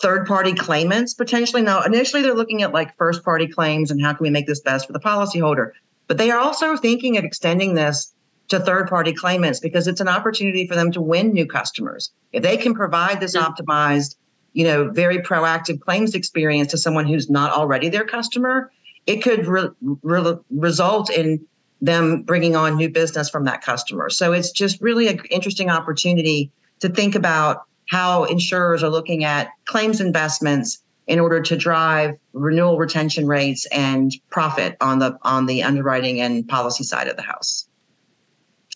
third 0.00 0.26
party 0.26 0.52
claimants 0.52 1.14
potentially. 1.14 1.62
Now, 1.62 1.82
initially, 1.82 2.22
they're 2.22 2.34
looking 2.34 2.62
at 2.62 2.72
like 2.72 2.96
first 2.96 3.24
party 3.24 3.46
claims 3.46 3.90
and 3.90 4.02
how 4.02 4.12
can 4.12 4.24
we 4.24 4.30
make 4.30 4.46
this 4.46 4.60
best 4.60 4.86
for 4.86 4.92
the 4.92 5.00
policyholder. 5.00 5.72
But 6.06 6.18
they 6.18 6.30
are 6.30 6.38
also 6.38 6.76
thinking 6.76 7.16
of 7.16 7.24
extending 7.24 7.74
this 7.74 8.14
to 8.48 8.60
third 8.60 8.88
party 8.88 9.12
claimants 9.12 9.58
because 9.58 9.88
it's 9.88 10.00
an 10.00 10.08
opportunity 10.08 10.66
for 10.66 10.74
them 10.74 10.92
to 10.92 11.00
win 11.00 11.32
new 11.32 11.46
customers. 11.46 12.12
If 12.32 12.42
they 12.42 12.56
can 12.56 12.74
provide 12.74 13.20
this 13.20 13.36
mm-hmm. 13.36 13.52
optimized, 13.52 14.16
you 14.52 14.64
know, 14.64 14.90
very 14.90 15.18
proactive 15.18 15.80
claims 15.80 16.14
experience 16.14 16.70
to 16.70 16.78
someone 16.78 17.06
who's 17.06 17.28
not 17.28 17.52
already 17.52 17.88
their 17.88 18.04
customer, 18.04 18.70
it 19.06 19.22
could 19.22 19.46
re- 19.46 19.70
re- 20.02 20.36
result 20.50 21.10
in 21.10 21.44
them 21.80 22.22
bringing 22.22 22.56
on 22.56 22.76
new 22.76 22.88
business 22.88 23.28
from 23.28 23.44
that 23.44 23.62
customer. 23.62 24.08
So 24.08 24.32
it's 24.32 24.50
just 24.50 24.80
really 24.80 25.08
an 25.08 25.20
interesting 25.30 25.68
opportunity 25.68 26.50
to 26.80 26.88
think 26.88 27.14
about 27.14 27.62
how 27.88 28.24
insurers 28.24 28.82
are 28.82 28.90
looking 28.90 29.24
at 29.24 29.50
claims 29.64 30.00
investments 30.00 30.82
in 31.06 31.20
order 31.20 31.40
to 31.40 31.56
drive 31.56 32.16
renewal 32.32 32.78
retention 32.78 33.26
rates 33.26 33.66
and 33.66 34.12
profit 34.30 34.76
on 34.80 34.98
the 34.98 35.16
on 35.22 35.46
the 35.46 35.62
underwriting 35.62 36.20
and 36.20 36.46
policy 36.48 36.84
side 36.84 37.06
of 37.06 37.16
the 37.16 37.22
house. 37.22 37.68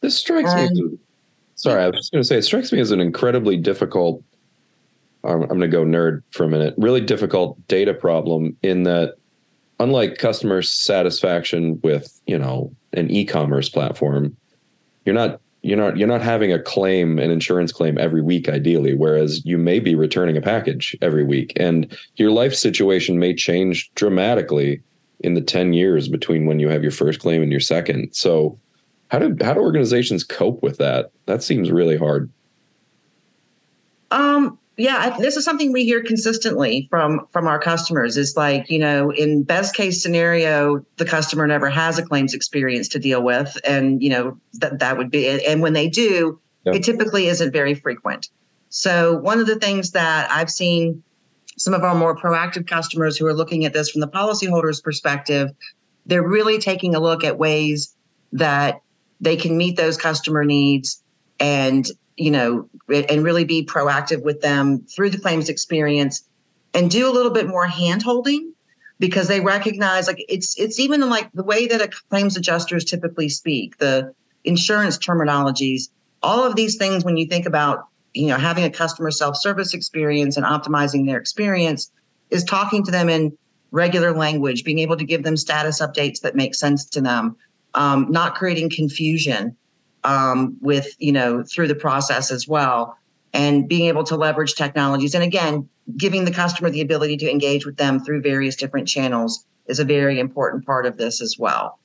This 0.00 0.16
strikes 0.16 0.54
me. 0.54 0.62
As, 0.62 0.80
sorry, 1.56 1.82
I 1.82 1.88
was 1.88 1.96
just 1.96 2.12
going 2.12 2.22
to 2.22 2.26
say 2.26 2.38
it 2.38 2.42
strikes 2.42 2.72
me 2.72 2.80
as 2.80 2.90
an 2.90 3.00
incredibly 3.00 3.56
difficult. 3.56 4.22
I'm 5.24 5.46
going 5.46 5.60
to 5.60 5.68
go 5.68 5.84
nerd 5.84 6.22
for 6.30 6.44
a 6.44 6.48
minute. 6.48 6.74
Really 6.78 7.02
difficult 7.02 7.58
data 7.68 7.92
problem 7.92 8.56
in 8.62 8.84
that, 8.84 9.16
unlike 9.78 10.16
customer 10.16 10.62
satisfaction 10.62 11.80
with 11.82 12.20
you 12.26 12.38
know 12.38 12.72
an 12.92 13.10
e-commerce 13.10 13.68
platform, 13.68 14.36
you're 15.04 15.14
not 15.14 15.40
you're 15.62 15.76
not 15.76 15.96
you're 15.96 16.08
not 16.08 16.22
having 16.22 16.52
a 16.52 16.58
claim 16.58 17.18
an 17.18 17.30
insurance 17.30 17.72
claim 17.72 17.98
every 17.98 18.22
week 18.22 18.48
ideally 18.48 18.94
whereas 18.94 19.44
you 19.44 19.58
may 19.58 19.78
be 19.78 19.94
returning 19.94 20.36
a 20.36 20.40
package 20.40 20.96
every 21.02 21.24
week. 21.24 21.52
And 21.56 21.96
your 22.16 22.30
life 22.30 22.54
situation 22.54 23.18
may 23.18 23.34
change 23.34 23.90
dramatically 23.94 24.82
in 25.20 25.34
the 25.34 25.42
10 25.42 25.72
years 25.74 26.08
between 26.08 26.46
when 26.46 26.60
you 26.60 26.68
have 26.68 26.82
your 26.82 26.92
first 26.92 27.20
claim 27.20 27.42
and 27.42 27.50
your 27.50 27.60
second. 27.60 28.12
So 28.12 28.58
how 29.08 29.18
do 29.18 29.36
how 29.44 29.54
do 29.54 29.60
organizations 29.60 30.24
cope 30.24 30.62
with 30.62 30.78
that? 30.78 31.10
That 31.26 31.42
seems 31.42 31.70
really 31.70 31.96
hard. 31.96 32.30
Um 34.10 34.58
Yeah, 34.80 35.18
this 35.18 35.36
is 35.36 35.44
something 35.44 35.72
we 35.72 35.84
hear 35.84 36.02
consistently 36.02 36.86
from 36.88 37.26
from 37.32 37.46
our 37.46 37.58
customers. 37.58 38.16
Is 38.16 38.34
like 38.34 38.70
you 38.70 38.78
know, 38.78 39.10
in 39.10 39.42
best 39.42 39.74
case 39.74 40.02
scenario, 40.02 40.82
the 40.96 41.04
customer 41.04 41.46
never 41.46 41.68
has 41.68 41.98
a 41.98 42.02
claims 42.02 42.32
experience 42.32 42.88
to 42.88 42.98
deal 42.98 43.22
with, 43.22 43.58
and 43.62 44.02
you 44.02 44.08
know 44.08 44.38
that 44.54 44.78
that 44.78 44.96
would 44.96 45.10
be 45.10 45.26
it. 45.26 45.44
And 45.46 45.60
when 45.60 45.74
they 45.74 45.86
do, 45.86 46.40
yep. 46.64 46.76
it 46.76 46.82
typically 46.82 47.26
isn't 47.26 47.52
very 47.52 47.74
frequent. 47.74 48.30
So 48.70 49.18
one 49.18 49.38
of 49.38 49.46
the 49.46 49.56
things 49.56 49.90
that 49.90 50.30
I've 50.30 50.48
seen 50.48 51.02
some 51.58 51.74
of 51.74 51.82
our 51.82 51.94
more 51.94 52.16
proactive 52.16 52.66
customers 52.66 53.18
who 53.18 53.26
are 53.26 53.34
looking 53.34 53.66
at 53.66 53.74
this 53.74 53.90
from 53.90 54.00
the 54.00 54.08
policyholder's 54.08 54.80
perspective, 54.80 55.50
they're 56.06 56.26
really 56.26 56.58
taking 56.58 56.94
a 56.94 57.00
look 57.00 57.22
at 57.22 57.36
ways 57.36 57.94
that 58.32 58.80
they 59.20 59.36
can 59.36 59.58
meet 59.58 59.76
those 59.76 59.98
customer 59.98 60.42
needs 60.42 61.02
and 61.38 61.86
you 62.20 62.30
know 62.30 62.68
and 62.88 63.24
really 63.24 63.44
be 63.44 63.64
proactive 63.64 64.22
with 64.22 64.42
them 64.42 64.84
through 64.94 65.08
the 65.08 65.18
claims 65.18 65.48
experience 65.48 66.22
and 66.74 66.90
do 66.90 67.08
a 67.08 67.12
little 67.12 67.32
bit 67.32 67.48
more 67.48 67.66
hand 67.66 68.02
holding 68.02 68.52
because 68.98 69.26
they 69.26 69.40
recognize 69.40 70.06
like 70.06 70.22
it's 70.28 70.56
it's 70.58 70.78
even 70.78 71.00
like 71.08 71.32
the 71.32 71.42
way 71.42 71.66
that 71.66 71.80
a 71.80 71.88
claims 72.10 72.36
adjusters 72.36 72.84
typically 72.84 73.30
speak 73.30 73.78
the 73.78 74.12
insurance 74.44 74.98
terminologies 74.98 75.88
all 76.22 76.44
of 76.44 76.56
these 76.56 76.76
things 76.76 77.04
when 77.06 77.16
you 77.16 77.26
think 77.26 77.46
about 77.46 77.86
you 78.12 78.26
know 78.26 78.36
having 78.36 78.64
a 78.64 78.70
customer 78.70 79.10
self-service 79.10 79.72
experience 79.72 80.36
and 80.36 80.44
optimizing 80.44 81.06
their 81.06 81.18
experience 81.18 81.90
is 82.28 82.44
talking 82.44 82.84
to 82.84 82.90
them 82.90 83.08
in 83.08 83.36
regular 83.70 84.12
language 84.12 84.62
being 84.62 84.78
able 84.78 84.96
to 84.96 85.04
give 85.04 85.22
them 85.22 85.38
status 85.38 85.80
updates 85.80 86.20
that 86.20 86.36
make 86.36 86.54
sense 86.54 86.84
to 86.84 87.00
them 87.00 87.34
um, 87.72 88.10
not 88.10 88.34
creating 88.34 88.68
confusion 88.68 89.56
um, 90.04 90.56
with 90.60 90.94
you 90.98 91.12
know 91.12 91.42
through 91.42 91.68
the 91.68 91.74
process 91.74 92.30
as 92.30 92.46
well 92.48 92.96
and 93.32 93.68
being 93.68 93.86
able 93.86 94.04
to 94.04 94.16
leverage 94.16 94.54
technologies. 94.54 95.14
And 95.14 95.24
again 95.24 95.68
giving 95.96 96.24
the 96.24 96.30
customer 96.30 96.70
the 96.70 96.80
ability 96.80 97.16
to 97.16 97.30
engage 97.30 97.66
with 97.66 97.76
them 97.76 97.98
through 97.98 98.22
various 98.22 98.54
different 98.54 98.86
channels 98.86 99.44
is 99.66 99.80
a 99.80 99.84
very 99.84 100.20
important 100.20 100.64
part 100.64 100.86
of 100.86 100.96
this 100.96 101.20
as 101.20 101.36
well. 101.38 101.78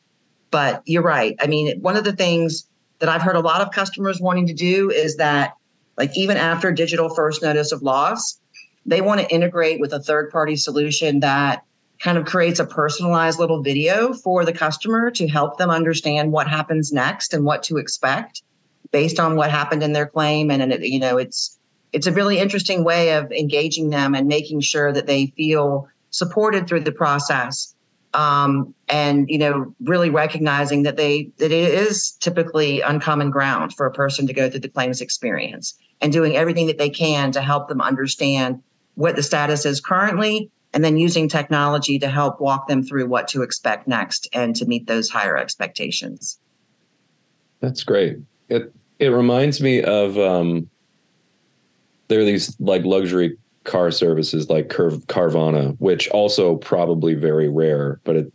But 0.52 0.84
you're 0.86 1.02
right. 1.02 1.36
I 1.40 1.48
mean 1.48 1.80
one 1.82 1.98
of 1.98 2.04
the 2.04 2.14
things 2.14 2.68
that 3.00 3.10
i've 3.10 3.22
heard 3.22 3.36
a 3.36 3.42
lot 3.42 3.62
of 3.62 3.72
customers 3.72 4.20
wanting 4.22 4.48
to 4.48 4.54
do 4.54 4.90
is 4.90 5.18
that 5.18 5.56
like 5.98 6.16
even 6.18 6.38
after 6.38 6.72
digital 6.72 7.14
first 7.14 7.42
notice 7.42 7.72
of 7.72 7.82
loss 7.82 8.40
they 8.86 9.02
want 9.02 9.20
to 9.20 9.34
integrate 9.34 9.80
with 9.80 9.92
a 9.94 10.00
third 10.00 10.32
party 10.32 10.56
solution 10.56 11.20
that 11.20 11.64
kind 12.00 12.18
of 12.18 12.26
creates 12.26 12.60
a 12.60 12.66
personalized 12.66 13.40
little 13.40 13.62
video 13.62 14.14
for 14.14 14.46
the 14.46 14.54
customer 14.54 15.12
to 15.12 15.28
help 15.28 15.58
them 15.58 15.70
understand 15.70 16.32
what 16.32 16.48
happens 16.48 16.92
next 16.92 17.34
and 17.34 17.46
what 17.46 17.64
to 17.64 17.78
expect 17.78 18.42
based 18.92 19.20
on 19.20 19.36
what 19.36 19.52
happened 19.52 19.84
in 19.84 19.94
their 19.94 20.06
claim. 20.06 20.52
And, 20.52 20.62
and 20.62 20.72
it, 20.72 20.82
you 20.82 21.00
know 21.00 21.18
it's 21.18 21.58
it's 21.94 22.08
a 22.08 22.12
really 22.12 22.40
interesting 22.40 22.84
way 22.84 23.14
of 23.14 23.32
engaging 23.32 23.90
them 23.90 24.16
and 24.16 24.28
making 24.28 24.60
sure 24.62 24.92
that 24.92 25.08
they 25.08 25.28
feel 25.38 25.88
supported 26.10 26.68
through 26.68 26.82
the 26.82 26.92
process. 26.92 27.74
Um, 28.14 28.74
and 28.88 29.30
you 29.30 29.38
know 29.38 29.74
really 29.82 30.10
recognizing 30.10 30.84
that 30.84 30.96
they 30.96 31.32
that 31.38 31.52
it 31.52 31.74
is 31.74 32.12
typically 32.22 32.80
uncommon 32.82 33.30
ground 33.30 33.74
for 33.74 33.86
a 33.86 33.92
person 33.92 34.26
to 34.28 34.34
go 34.34 34.50
through 34.50 34.62
the 34.62 34.70
claims 34.70 35.02
experience 35.02 35.74
and 36.00 36.14
doing 36.14 36.38
everything 36.38 36.68
that 36.68 36.78
they 36.78 36.90
can 36.90 37.34
to 37.34 37.42
help 37.42 37.68
them 37.68 37.82
understand 37.82 38.62
what 38.96 39.18
the 39.18 39.24
status 39.24 39.66
is 39.66 39.82
currently 39.82 40.50
and 40.76 40.84
then 40.84 40.98
using 40.98 41.30
technology 41.30 41.98
to 41.98 42.10
help 42.10 42.42
walk 42.42 42.68
them 42.68 42.84
through 42.84 43.08
what 43.08 43.30
to 43.30 43.42
expect 43.42 43.88
next 43.88 44.28
and 44.34 44.56
to 44.58 44.66
meet 44.66 44.86
those 44.88 45.10
higher 45.10 45.38
expectations. 45.38 46.38
That's 47.62 47.84
great. 47.84 48.18
It 48.50 48.74
it 49.00 49.08
reminds 49.08 49.62
me 49.62 49.82
of 49.82 50.20
um, 50.20 50.70
there 52.10 52.20
are 52.20 52.26
these 52.26 52.60
like 52.60 52.84
luxury 52.84 53.38
car 53.64 53.90
services 53.90 54.50
like 54.50 54.68
Curv- 54.68 55.06
Carvana, 55.06 55.76
which 55.80 56.10
also 56.10 56.58
probably 56.58 57.16
very 57.16 57.50
rare, 57.50 58.00
but 58.04 58.18
it 58.18 58.34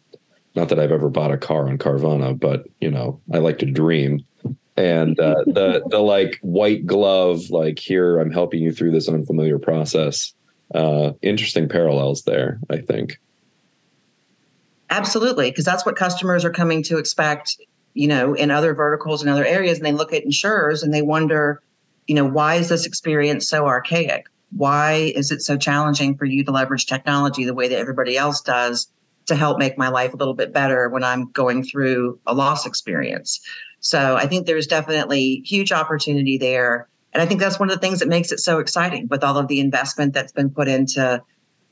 not 0.56 0.70
that 0.70 0.80
I've 0.80 0.90
ever 0.90 1.10
bought 1.10 1.30
a 1.30 1.38
car 1.38 1.68
on 1.68 1.76
Carvana, 1.78 2.38
but 2.38 2.66
you 2.80 2.90
know, 2.90 3.20
I 3.32 3.38
like 3.38 3.58
to 3.58 3.66
dream. 3.66 4.24
And 4.78 5.20
uh, 5.20 5.44
the 5.46 5.82
the 5.90 5.98
like 5.98 6.38
white 6.40 6.86
glove, 6.86 7.50
like 7.50 7.78
here 7.78 8.18
I'm 8.18 8.32
helping 8.32 8.62
you 8.62 8.72
through 8.72 8.92
this 8.92 9.10
unfamiliar 9.10 9.58
process 9.58 10.32
uh, 10.74 11.12
interesting 11.22 11.68
parallels 11.68 12.22
there, 12.22 12.58
I 12.68 12.78
think. 12.78 13.18
Absolutely, 14.90 15.50
because 15.50 15.64
that's 15.64 15.86
what 15.86 15.96
customers 15.96 16.44
are 16.44 16.50
coming 16.50 16.82
to 16.84 16.98
expect, 16.98 17.56
you 17.94 18.08
know, 18.08 18.34
in 18.34 18.50
other 18.50 18.74
verticals 18.74 19.22
and 19.22 19.30
other 19.30 19.44
areas. 19.44 19.78
And 19.78 19.86
they 19.86 19.92
look 19.92 20.12
at 20.12 20.24
insurers 20.24 20.82
and 20.82 20.92
they 20.92 21.02
wonder, 21.02 21.62
you 22.06 22.14
know, 22.14 22.24
why 22.24 22.56
is 22.56 22.68
this 22.68 22.86
experience 22.86 23.48
so 23.48 23.66
archaic? 23.66 24.26
Why 24.56 25.12
is 25.14 25.30
it 25.30 25.42
so 25.42 25.56
challenging 25.56 26.16
for 26.16 26.24
you 26.24 26.44
to 26.44 26.50
leverage 26.50 26.86
technology 26.86 27.44
the 27.44 27.54
way 27.54 27.68
that 27.68 27.78
everybody 27.78 28.16
else 28.16 28.40
does 28.40 28.88
to 29.26 29.36
help 29.36 29.58
make 29.58 29.78
my 29.78 29.88
life 29.88 30.12
a 30.12 30.16
little 30.16 30.34
bit 30.34 30.52
better 30.52 30.88
when 30.88 31.04
I'm 31.04 31.30
going 31.30 31.62
through 31.62 32.18
a 32.26 32.34
loss 32.34 32.66
experience? 32.66 33.40
So 33.78 34.16
I 34.16 34.26
think 34.26 34.46
there's 34.46 34.66
definitely 34.66 35.42
huge 35.46 35.70
opportunity 35.72 36.36
there. 36.36 36.88
And 37.12 37.22
I 37.22 37.26
think 37.26 37.40
that's 37.40 37.58
one 37.58 37.70
of 37.70 37.74
the 37.74 37.80
things 37.80 37.98
that 38.00 38.08
makes 38.08 38.30
it 38.32 38.38
so 38.38 38.58
exciting 38.58 39.08
with 39.08 39.24
all 39.24 39.36
of 39.36 39.48
the 39.48 39.60
investment 39.60 40.14
that's 40.14 40.32
been 40.32 40.50
put 40.50 40.68
into 40.68 41.22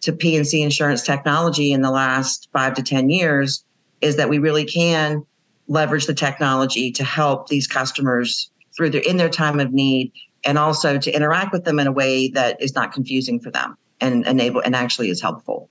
to 0.00 0.12
P&C 0.12 0.62
insurance 0.62 1.02
technology 1.02 1.72
in 1.72 1.82
the 1.82 1.90
last 1.90 2.48
5 2.52 2.74
to 2.74 2.82
10 2.82 3.10
years 3.10 3.64
is 4.00 4.16
that 4.16 4.28
we 4.28 4.38
really 4.38 4.64
can 4.64 5.24
leverage 5.66 6.06
the 6.06 6.14
technology 6.14 6.90
to 6.92 7.04
help 7.04 7.48
these 7.48 7.66
customers 7.66 8.50
through 8.76 8.90
their 8.90 9.02
in 9.02 9.16
their 9.16 9.28
time 9.28 9.58
of 9.60 9.72
need 9.72 10.12
and 10.44 10.56
also 10.56 10.98
to 10.98 11.14
interact 11.14 11.52
with 11.52 11.64
them 11.64 11.78
in 11.78 11.86
a 11.86 11.92
way 11.92 12.28
that 12.28 12.60
is 12.62 12.74
not 12.74 12.92
confusing 12.92 13.40
for 13.40 13.50
them 13.50 13.76
and 14.00 14.26
enable 14.26 14.60
and 14.60 14.74
actually 14.76 15.10
is 15.10 15.20
helpful. 15.20 15.68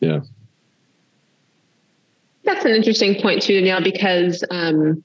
Yeah. 0.00 0.20
That's 2.44 2.64
an 2.64 2.72
interesting 2.72 3.20
point 3.20 3.42
too, 3.42 3.54
Daniele, 3.54 3.82
because 3.82 4.44
um, 4.50 5.02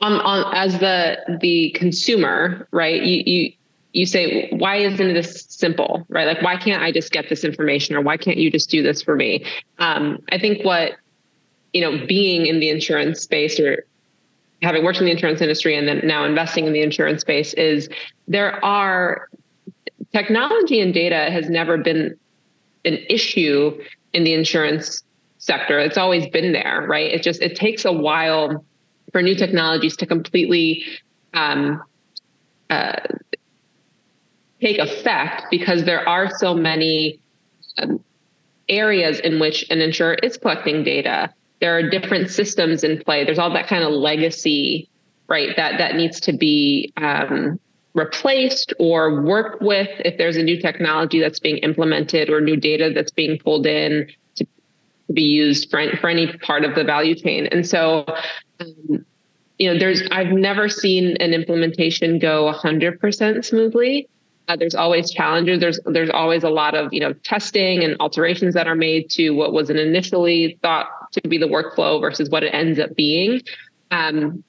on, 0.00 0.12
on 0.12 0.54
as 0.54 0.78
the 0.78 1.38
the 1.40 1.70
consumer, 1.70 2.68
right? 2.70 3.02
You 3.02 3.22
you 3.26 3.52
you 3.92 4.06
say, 4.06 4.50
why 4.50 4.76
isn't 4.76 5.14
this 5.14 5.46
simple, 5.48 6.04
right? 6.08 6.26
Like, 6.26 6.42
why 6.42 6.56
can't 6.56 6.82
I 6.82 6.90
just 6.90 7.12
get 7.12 7.28
this 7.28 7.44
information, 7.44 7.94
or 7.94 8.00
why 8.00 8.16
can't 8.16 8.38
you 8.38 8.50
just 8.50 8.68
do 8.68 8.82
this 8.82 9.02
for 9.02 9.14
me? 9.14 9.44
Um, 9.78 10.18
I 10.32 10.38
think 10.38 10.64
what 10.64 10.94
you 11.74 11.80
know, 11.80 12.06
being 12.06 12.46
in 12.46 12.60
the 12.60 12.70
insurance 12.70 13.20
space 13.20 13.60
or 13.60 13.84
having 14.62 14.84
worked 14.84 14.98
in 14.98 15.04
the 15.04 15.10
insurance 15.10 15.42
industry 15.42 15.76
and 15.76 15.86
then 15.86 16.00
now 16.04 16.24
investing 16.24 16.66
in 16.66 16.72
the 16.72 16.80
insurance 16.80 17.20
space 17.20 17.52
is 17.54 17.88
there 18.28 18.64
are 18.64 19.28
technology 20.12 20.80
and 20.80 20.94
data 20.94 21.30
has 21.30 21.50
never 21.50 21.76
been 21.76 22.16
an 22.84 22.98
issue 23.10 23.76
in 24.12 24.22
the 24.22 24.32
insurance 24.32 25.02
sector. 25.38 25.78
It's 25.78 25.98
always 25.98 26.26
been 26.28 26.52
there, 26.52 26.86
right? 26.88 27.10
It 27.10 27.22
just 27.22 27.42
it 27.42 27.56
takes 27.56 27.84
a 27.84 27.92
while 27.92 28.64
for 29.14 29.22
new 29.22 29.36
technologies 29.36 29.96
to 29.96 30.06
completely 30.06 30.84
um, 31.34 31.80
uh, 32.68 32.96
take 34.60 34.78
effect 34.78 35.44
because 35.52 35.84
there 35.84 36.06
are 36.08 36.28
so 36.36 36.52
many 36.52 37.20
um, 37.78 38.02
areas 38.68 39.20
in 39.20 39.38
which 39.38 39.64
an 39.70 39.80
insurer 39.80 40.14
is 40.14 40.36
collecting 40.36 40.82
data. 40.82 41.32
There 41.60 41.78
are 41.78 41.88
different 41.88 42.28
systems 42.28 42.82
in 42.82 43.04
play. 43.04 43.24
There's 43.24 43.38
all 43.38 43.52
that 43.52 43.68
kind 43.68 43.84
of 43.84 43.92
legacy, 43.92 44.90
right? 45.28 45.50
That 45.56 45.78
that 45.78 45.94
needs 45.94 46.18
to 46.22 46.32
be 46.32 46.92
um, 46.96 47.60
replaced 47.94 48.74
or 48.80 49.22
worked 49.22 49.62
with 49.62 49.90
if 50.04 50.18
there's 50.18 50.36
a 50.36 50.42
new 50.42 50.60
technology 50.60 51.20
that's 51.20 51.38
being 51.38 51.58
implemented 51.58 52.30
or 52.30 52.40
new 52.40 52.56
data 52.56 52.90
that's 52.92 53.12
being 53.12 53.38
pulled 53.38 53.64
in 53.64 54.08
to, 55.06 55.12
be 55.12 55.22
used 55.22 55.70
for, 55.70 55.84
for 56.00 56.08
any 56.08 56.32
part 56.38 56.64
of 56.64 56.74
the 56.74 56.84
value 56.84 57.14
chain. 57.14 57.46
And 57.46 57.66
so 57.66 58.06
um, 58.60 59.04
you 59.58 59.72
know, 59.72 59.78
there's 59.78 60.02
I've 60.10 60.32
never 60.32 60.68
seen 60.68 61.16
an 61.18 61.32
implementation 61.32 62.18
go 62.18 62.52
100% 62.52 63.44
smoothly. 63.44 64.08
Uh, 64.46 64.56
there's 64.56 64.74
always 64.74 65.10
challenges. 65.10 65.60
There's 65.60 65.80
there's 65.86 66.10
always 66.10 66.44
a 66.44 66.50
lot 66.50 66.74
of 66.74 66.92
you 66.92 67.00
know 67.00 67.12
testing 67.12 67.82
and 67.82 67.96
alterations 68.00 68.54
that 68.54 68.66
are 68.66 68.74
made 68.74 69.08
to 69.10 69.30
what 69.30 69.52
was 69.52 69.70
an 69.70 69.78
initially 69.78 70.58
thought 70.60 70.86
to 71.12 71.20
be 71.28 71.38
the 71.38 71.46
workflow 71.46 72.00
versus 72.00 72.28
what 72.28 72.42
it 72.42 72.50
ends 72.52 72.78
up 72.78 72.94
being. 72.94 73.40
Um, 73.90 74.44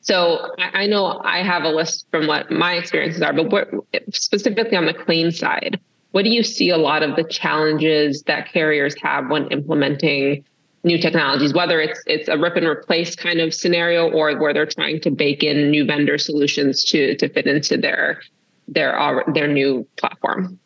so 0.00 0.52
I, 0.58 0.82
I, 0.82 0.86
know 0.86 1.20
I 1.22 1.42
have 1.42 1.64
a 1.64 1.68
list 1.68 2.06
from 2.10 2.26
what 2.26 2.50
my 2.50 2.74
experiences 2.74 3.20
are, 3.20 3.32
but 3.34 3.50
what, 3.50 3.68
specifically 4.14 4.76
on 4.76 4.86
the 4.86 4.94
claim 4.94 5.30
side, 5.30 5.78
what 6.18 6.24
do 6.24 6.30
you 6.30 6.42
see 6.42 6.68
a 6.68 6.76
lot 6.76 7.04
of 7.04 7.14
the 7.14 7.22
challenges 7.22 8.24
that 8.24 8.52
carriers 8.52 8.92
have 9.00 9.30
when 9.30 9.46
implementing 9.52 10.44
new 10.82 10.98
technologies, 10.98 11.54
whether 11.54 11.80
it's 11.80 12.02
it's 12.08 12.26
a 12.26 12.36
rip 12.36 12.56
and 12.56 12.66
replace 12.66 13.14
kind 13.14 13.38
of 13.38 13.54
scenario 13.54 14.10
or 14.10 14.36
where 14.36 14.52
they're 14.52 14.66
trying 14.66 15.00
to 15.02 15.12
bake 15.12 15.44
in 15.44 15.70
new 15.70 15.84
vendor 15.84 16.18
solutions 16.18 16.82
to 16.82 17.14
to 17.18 17.28
fit 17.28 17.46
into 17.46 17.76
their 17.76 18.20
their 18.66 19.22
their 19.32 19.46
new 19.46 19.86
platform. 19.96 20.58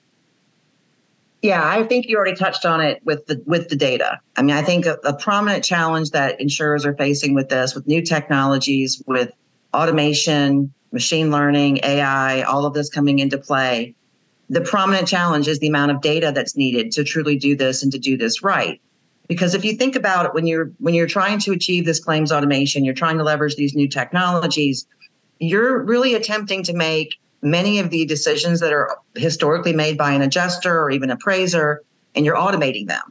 Yeah, 1.42 1.62
I 1.62 1.84
think 1.84 2.06
you 2.06 2.16
already 2.16 2.34
touched 2.34 2.64
on 2.64 2.80
it 2.80 3.02
with 3.04 3.26
the 3.26 3.42
with 3.44 3.68
the 3.68 3.76
data. 3.76 4.20
I 4.36 4.40
mean, 4.40 4.56
I 4.56 4.62
think 4.62 4.86
a, 4.86 4.96
a 5.04 5.12
prominent 5.12 5.64
challenge 5.64 6.12
that 6.12 6.40
insurers 6.40 6.86
are 6.86 6.94
facing 6.94 7.34
with 7.34 7.50
this, 7.50 7.74
with 7.74 7.86
new 7.86 8.00
technologies, 8.00 9.02
with 9.06 9.30
automation, 9.74 10.72
machine 10.92 11.30
learning, 11.30 11.80
AI, 11.82 12.40
all 12.40 12.64
of 12.64 12.72
this 12.72 12.88
coming 12.88 13.18
into 13.18 13.36
play, 13.36 13.94
the 14.48 14.60
prominent 14.60 15.08
challenge 15.08 15.48
is 15.48 15.58
the 15.58 15.68
amount 15.68 15.90
of 15.90 16.00
data 16.00 16.32
that's 16.34 16.56
needed 16.56 16.92
to 16.92 17.04
truly 17.04 17.36
do 17.36 17.56
this 17.56 17.82
and 17.82 17.92
to 17.92 17.98
do 17.98 18.16
this 18.16 18.42
right. 18.42 18.80
Because 19.28 19.54
if 19.54 19.64
you 19.64 19.74
think 19.74 19.96
about 19.96 20.26
it, 20.26 20.34
when 20.34 20.46
you're 20.46 20.70
when 20.78 20.94
you're 20.94 21.06
trying 21.06 21.38
to 21.40 21.52
achieve 21.52 21.84
this 21.84 22.00
claims 22.00 22.32
automation, 22.32 22.84
you're 22.84 22.94
trying 22.94 23.18
to 23.18 23.24
leverage 23.24 23.56
these 23.56 23.74
new 23.74 23.88
technologies, 23.88 24.86
you're 25.38 25.82
really 25.82 26.14
attempting 26.14 26.62
to 26.64 26.74
make 26.74 27.18
many 27.40 27.78
of 27.78 27.90
the 27.90 28.04
decisions 28.04 28.60
that 28.60 28.72
are 28.72 28.96
historically 29.14 29.72
made 29.72 29.96
by 29.98 30.12
an 30.12 30.22
adjuster 30.22 30.80
or 30.80 30.90
even 30.90 31.10
appraiser, 31.10 31.82
and 32.14 32.24
you're 32.24 32.36
automating 32.36 32.86
them. 32.88 33.02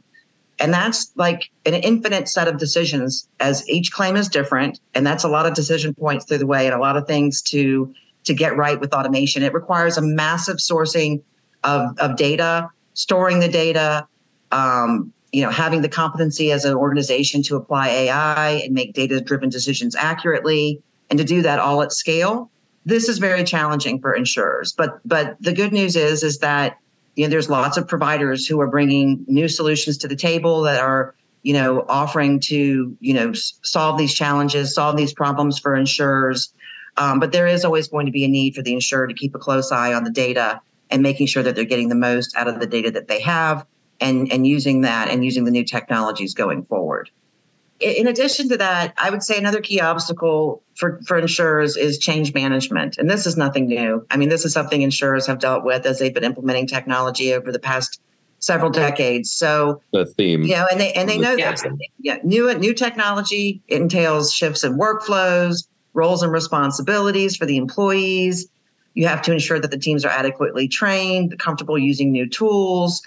And 0.58 0.72
that's 0.72 1.10
like 1.16 1.50
an 1.66 1.74
infinite 1.74 2.28
set 2.28 2.46
of 2.46 2.56
decisions 2.56 3.28
as 3.40 3.68
each 3.68 3.90
claim 3.90 4.16
is 4.16 4.28
different. 4.28 4.80
And 4.94 5.04
that's 5.06 5.24
a 5.24 5.28
lot 5.28 5.46
of 5.46 5.54
decision 5.54 5.92
points 5.92 6.24
through 6.24 6.38
the 6.38 6.46
way 6.46 6.66
and 6.66 6.74
a 6.74 6.78
lot 6.78 6.96
of 6.96 7.06
things 7.06 7.42
to 7.42 7.92
to 8.24 8.34
get 8.34 8.56
right 8.56 8.78
with 8.80 8.92
automation. 8.94 9.42
It 9.42 9.52
requires 9.52 9.96
a 9.98 10.02
massive 10.02 10.56
sourcing 10.56 11.22
of, 11.64 11.98
of 11.98 12.16
data, 12.16 12.68
storing 12.94 13.40
the 13.40 13.48
data, 13.48 14.06
um, 14.50 15.12
you 15.32 15.42
know, 15.42 15.50
having 15.50 15.82
the 15.82 15.88
competency 15.88 16.52
as 16.52 16.64
an 16.64 16.74
organization 16.74 17.42
to 17.44 17.56
apply 17.56 17.88
AI 17.88 18.50
and 18.64 18.74
make 18.74 18.92
data-driven 18.92 19.48
decisions 19.48 19.96
accurately, 19.96 20.80
and 21.10 21.18
to 21.18 21.24
do 21.24 21.42
that 21.42 21.58
all 21.58 21.82
at 21.82 21.92
scale. 21.92 22.50
This 22.84 23.08
is 23.08 23.18
very 23.18 23.44
challenging 23.44 24.00
for 24.00 24.12
insurers. 24.12 24.72
But 24.72 25.00
but 25.04 25.36
the 25.40 25.52
good 25.52 25.72
news 25.72 25.96
is 25.96 26.22
is 26.22 26.38
that 26.38 26.78
you 27.14 27.24
know, 27.24 27.30
there's 27.30 27.50
lots 27.50 27.76
of 27.76 27.86
providers 27.86 28.46
who 28.46 28.60
are 28.60 28.66
bringing 28.66 29.24
new 29.26 29.48
solutions 29.48 29.98
to 29.98 30.08
the 30.08 30.16
table 30.16 30.62
that 30.62 30.80
are, 30.80 31.14
you 31.42 31.52
know, 31.52 31.84
offering 31.88 32.40
to, 32.40 32.96
you 33.00 33.14
know, 33.14 33.32
solve 33.34 33.98
these 33.98 34.14
challenges, 34.14 34.74
solve 34.74 34.96
these 34.96 35.12
problems 35.12 35.58
for 35.58 35.74
insurers. 35.74 36.52
Um, 36.96 37.20
but 37.20 37.32
there 37.32 37.46
is 37.46 37.64
always 37.64 37.88
going 37.88 38.06
to 38.06 38.12
be 38.12 38.24
a 38.24 38.28
need 38.28 38.54
for 38.54 38.62
the 38.62 38.72
insurer 38.72 39.06
to 39.06 39.14
keep 39.14 39.34
a 39.34 39.38
close 39.38 39.72
eye 39.72 39.94
on 39.94 40.04
the 40.04 40.10
data 40.10 40.60
and 40.90 41.02
making 41.02 41.26
sure 41.26 41.42
that 41.42 41.54
they're 41.54 41.64
getting 41.64 41.88
the 41.88 41.94
most 41.94 42.36
out 42.36 42.48
of 42.48 42.60
the 42.60 42.66
data 42.66 42.90
that 42.90 43.08
they 43.08 43.20
have 43.20 43.64
and, 44.00 44.30
and 44.30 44.46
using 44.46 44.82
that 44.82 45.08
and 45.08 45.24
using 45.24 45.44
the 45.44 45.50
new 45.50 45.64
technologies 45.64 46.34
going 46.34 46.64
forward 46.64 47.10
in 47.82 48.06
addition 48.06 48.48
to 48.48 48.56
that, 48.58 48.94
I 48.96 49.10
would 49.10 49.22
say 49.22 49.36
another 49.36 49.60
key 49.60 49.80
obstacle 49.80 50.62
for, 50.74 51.00
for 51.06 51.18
insurers 51.18 51.76
is 51.76 51.98
change 51.98 52.32
management. 52.32 52.96
And 52.98 53.10
this 53.10 53.26
is 53.26 53.36
nothing 53.36 53.66
new. 53.66 54.06
I 54.10 54.16
mean, 54.16 54.28
this 54.28 54.44
is 54.44 54.52
something 54.52 54.82
insurers 54.82 55.26
have 55.26 55.38
dealt 55.38 55.64
with 55.64 55.84
as 55.84 55.98
they've 55.98 56.14
been 56.14 56.24
implementing 56.24 56.66
technology 56.66 57.34
over 57.34 57.50
the 57.50 57.58
past 57.58 58.00
several 58.38 58.70
decades. 58.70 59.32
So 59.32 59.82
the 59.92 60.06
theme. 60.06 60.42
You 60.42 60.56
know, 60.56 60.66
and 60.70 60.80
they 60.80 60.92
and 60.92 61.08
they 61.08 61.18
know 61.18 61.36
that 61.36 61.60
yeah, 61.98 62.18
new 62.22 62.52
new 62.54 62.74
technology 62.74 63.62
entails 63.68 64.32
shifts 64.32 64.64
in 64.64 64.78
workflows, 64.78 65.66
roles 65.94 66.22
and 66.22 66.32
responsibilities 66.32 67.36
for 67.36 67.46
the 67.46 67.56
employees. 67.56 68.48
You 68.94 69.06
have 69.06 69.22
to 69.22 69.32
ensure 69.32 69.58
that 69.58 69.70
the 69.70 69.78
teams 69.78 70.04
are 70.04 70.10
adequately 70.10 70.68
trained, 70.68 71.38
comfortable 71.38 71.78
using 71.78 72.12
new 72.12 72.28
tools. 72.28 73.02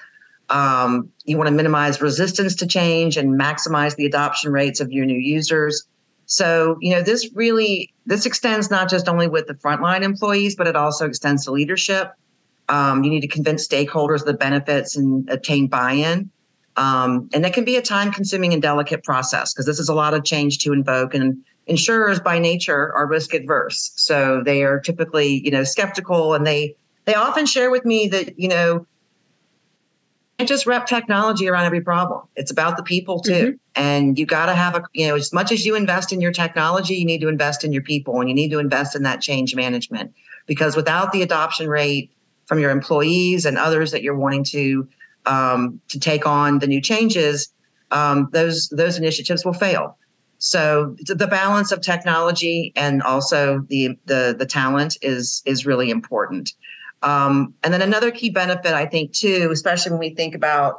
Um, 0.50 1.10
you 1.26 1.38
want 1.38 1.48
to 1.48 1.54
minimize 1.54 2.02
resistance 2.02 2.56
to 2.56 2.68
change 2.68 3.18
and 3.18 3.40
maximize 3.40 3.96
the 3.96 4.06
adoption 4.06 4.52
rates 4.52 4.80
of 4.80 4.92
your 4.92 5.06
new 5.06 5.18
users. 5.18 5.88
So, 6.28 6.78
you 6.82 6.92
know, 6.92 7.02
this 7.02 7.30
really 7.34 7.94
this 8.06 8.26
extends 8.26 8.72
not 8.72 8.90
just 8.90 9.08
only 9.08 9.28
with 9.28 9.48
the 9.48 9.54
frontline 9.54 10.02
employees, 10.02 10.56
but 10.56 10.68
it 10.68 10.76
also 10.76 11.06
extends 11.06 11.46
to 11.46 11.52
leadership. 11.52 12.14
Um, 12.68 13.04
you 13.04 13.12
need 13.12 13.22
to 13.22 13.28
convince 13.28 13.68
stakeholders 13.68 14.22
of 14.22 14.26
the 14.26 14.34
benefits 14.34 14.96
and 14.96 15.30
obtain 15.30 15.68
buy-in. 15.68 16.30
Um, 16.78 17.30
and 17.34 17.46
it 17.46 17.54
can 17.54 17.64
be 17.64 17.78
a 17.78 17.82
time-consuming 17.82 18.54
and 18.54 18.62
delicate 18.62 19.04
process 19.04 19.54
because 19.54 19.66
this 19.66 19.80
is 19.80 19.88
a 19.88 19.94
lot 19.94 20.14
of 20.14 20.24
change 20.24 20.58
to 20.60 20.74
invoke. 20.74 21.14
And 21.14 21.44
insurers, 21.68 22.20
by 22.20 22.40
nature, 22.40 22.94
are 22.96 23.08
risk 23.08 23.34
adverse, 23.34 23.92
so 23.96 24.42
they 24.44 24.64
are 24.64 24.80
typically, 24.80 25.44
you 25.44 25.52
know, 25.52 25.64
skeptical, 25.64 26.34
and 26.34 26.46
they 26.46 26.76
they 27.06 27.14
often 27.14 27.46
share 27.46 27.70
with 27.72 27.86
me 27.86 28.08
that, 28.08 28.40
you 28.40 28.48
know, 28.48 28.86
can't 30.38 30.50
just 30.50 30.66
wrap 30.66 30.86
technology 30.86 31.48
around 31.48 31.66
every 31.66 31.82
problem. 31.82 32.22
It's 32.36 32.52
about 32.52 32.78
the 32.78 32.84
people 32.84 33.20
too. 33.20 33.32
Mm-hmm. 33.32 33.82
And 33.82 34.20
you 34.20 34.26
got 34.26 34.48
to 34.48 34.54
have 34.54 34.76
a, 34.76 34.84
you 34.94 35.08
know, 35.08 35.16
as 35.16 35.32
much 35.32 35.52
as 35.52 35.66
you 35.66 35.76
invest 35.76 36.12
in 36.12 36.20
your 36.20 36.32
technology, 36.32 36.96
you 36.96 37.06
need 37.06 37.22
to 37.22 37.30
invest 37.30 37.64
in 37.64 37.72
your 37.72 37.82
people 37.82 38.20
and 38.20 38.30
you 38.30 38.36
need 38.36 38.50
to 38.52 38.60
invest 38.60 38.96
in 38.96 39.04
that 39.04 39.22
change 39.22 39.56
management 39.56 40.14
because 40.46 40.76
without 40.76 41.12
the 41.12 41.22
adoption 41.22 41.70
rate 41.70 42.12
from 42.48 42.60
your 42.60 42.72
employees 42.72 43.46
and 43.46 43.58
others 43.58 43.92
that 43.92 44.02
you're 44.04 44.18
wanting 44.18 44.44
to, 44.44 44.88
um, 45.26 45.80
to 45.88 46.00
take 46.00 46.28
on 46.28 46.60
the 46.60 46.68
new 46.68 46.82
changes, 46.82 47.54
um, 47.92 48.28
those, 48.34 48.68
those 48.70 48.98
initiatives 48.98 49.46
will 49.46 49.54
fail. 49.54 49.98
So 50.46 50.96
the 51.04 51.28
balance 51.28 51.72
of 51.72 51.82
technology 51.82 52.72
and 52.76 53.02
also 53.02 53.66
the, 53.68 53.98
the, 54.06 54.36
the 54.38 54.46
talent 54.46 54.96
is, 55.02 55.42
is 55.46 55.66
really 55.66 55.90
important. 55.90 56.54
Um, 57.02 57.54
and 57.64 57.74
then 57.74 57.82
another 57.82 58.12
key 58.12 58.30
benefit, 58.30 58.74
I 58.74 58.86
think, 58.86 59.12
too, 59.12 59.50
especially 59.52 59.92
when 59.92 60.00
we 60.00 60.12
think 60.12 60.36
about 60.36 60.76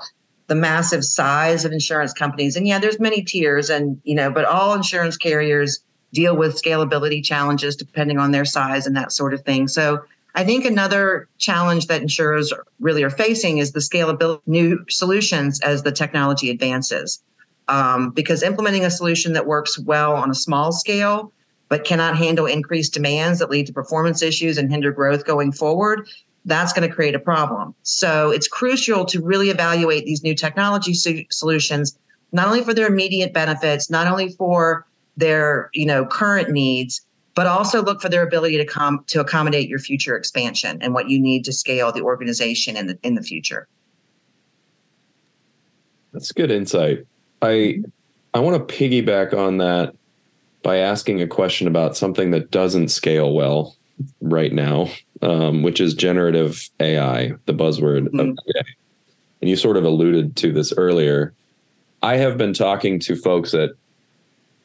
the 0.46 0.54
massive 0.54 1.04
size 1.04 1.64
of 1.64 1.72
insurance 1.72 2.12
companies, 2.12 2.54
and 2.54 2.66
yeah, 2.66 2.78
there's 2.78 3.00
many 3.00 3.22
tiers, 3.22 3.68
and 3.68 4.00
you 4.04 4.14
know, 4.14 4.30
but 4.30 4.44
all 4.44 4.74
insurance 4.74 5.16
carriers 5.16 5.80
deal 6.12 6.36
with 6.36 6.60
scalability 6.62 7.24
challenges 7.24 7.74
depending 7.74 8.18
on 8.18 8.30
their 8.30 8.44
size 8.44 8.86
and 8.86 8.96
that 8.96 9.10
sort 9.10 9.34
of 9.34 9.42
thing. 9.42 9.66
So 9.66 10.04
I 10.36 10.44
think 10.44 10.64
another 10.64 11.28
challenge 11.38 11.88
that 11.88 12.00
insurers 12.00 12.52
really 12.78 13.02
are 13.02 13.10
facing 13.10 13.58
is 13.58 13.72
the 13.72 13.80
scalability 13.80 14.40
new 14.46 14.84
solutions 14.88 15.60
as 15.60 15.82
the 15.82 15.92
technology 15.92 16.50
advances. 16.50 17.20
Um, 17.68 18.10
because 18.10 18.44
implementing 18.44 18.84
a 18.84 18.90
solution 18.90 19.32
that 19.32 19.46
works 19.46 19.76
well 19.76 20.14
on 20.14 20.30
a 20.30 20.34
small 20.34 20.70
scale 20.70 21.32
but 21.68 21.84
cannot 21.84 22.16
handle 22.16 22.46
increased 22.46 22.94
demands 22.94 23.40
that 23.40 23.50
lead 23.50 23.66
to 23.66 23.72
performance 23.72 24.22
issues 24.22 24.56
and 24.56 24.70
hinder 24.70 24.92
growth 24.92 25.24
going 25.24 25.50
forward, 25.50 26.08
that's 26.44 26.72
going 26.72 26.88
to 26.88 26.94
create 26.94 27.14
a 27.14 27.18
problem. 27.18 27.74
So 27.82 28.30
it's 28.30 28.46
crucial 28.46 29.04
to 29.06 29.20
really 29.20 29.50
evaluate 29.50 30.04
these 30.04 30.22
new 30.22 30.34
technology 30.34 30.94
so- 30.94 31.24
solutions, 31.30 31.98
not 32.32 32.46
only 32.46 32.62
for 32.62 32.72
their 32.72 32.86
immediate 32.86 33.32
benefits, 33.32 33.90
not 33.90 34.06
only 34.06 34.30
for 34.30 34.86
their 35.16 35.70
you 35.72 35.86
know 35.86 36.04
current 36.06 36.50
needs, 36.50 37.04
but 37.34 37.46
also 37.46 37.82
look 37.82 38.00
for 38.00 38.08
their 38.08 38.22
ability 38.22 38.56
to 38.56 38.64
come 38.64 39.04
to 39.08 39.20
accommodate 39.20 39.68
your 39.68 39.78
future 39.78 40.16
expansion 40.16 40.78
and 40.80 40.94
what 40.94 41.10
you 41.10 41.20
need 41.20 41.44
to 41.44 41.52
scale 41.52 41.90
the 41.90 42.02
organization 42.02 42.76
in 42.76 42.86
the 42.86 42.98
in 43.02 43.14
the 43.14 43.22
future. 43.22 43.66
That's 46.12 46.30
good 46.32 46.50
insight. 46.50 47.06
I 47.42 47.82
I 48.34 48.40
want 48.40 48.68
to 48.68 48.74
piggyback 48.74 49.36
on 49.36 49.58
that 49.58 49.94
by 50.62 50.78
asking 50.78 51.22
a 51.22 51.26
question 51.26 51.66
about 51.66 51.96
something 51.96 52.32
that 52.32 52.50
doesn't 52.50 52.88
scale 52.88 53.32
well 53.32 53.76
right 54.20 54.52
now, 54.52 54.90
um, 55.22 55.62
which 55.62 55.80
is 55.80 55.94
generative 55.94 56.68
AI, 56.80 57.32
the 57.46 57.54
buzzword 57.54 58.08
mm-hmm. 58.08 58.20
of 58.20 58.36
today. 58.44 58.68
And 59.40 59.50
you 59.50 59.56
sort 59.56 59.76
of 59.76 59.84
alluded 59.84 60.36
to 60.36 60.52
this 60.52 60.72
earlier. 60.76 61.34
I 62.02 62.16
have 62.16 62.36
been 62.36 62.52
talking 62.52 62.98
to 63.00 63.16
folks 63.16 63.54
at 63.54 63.70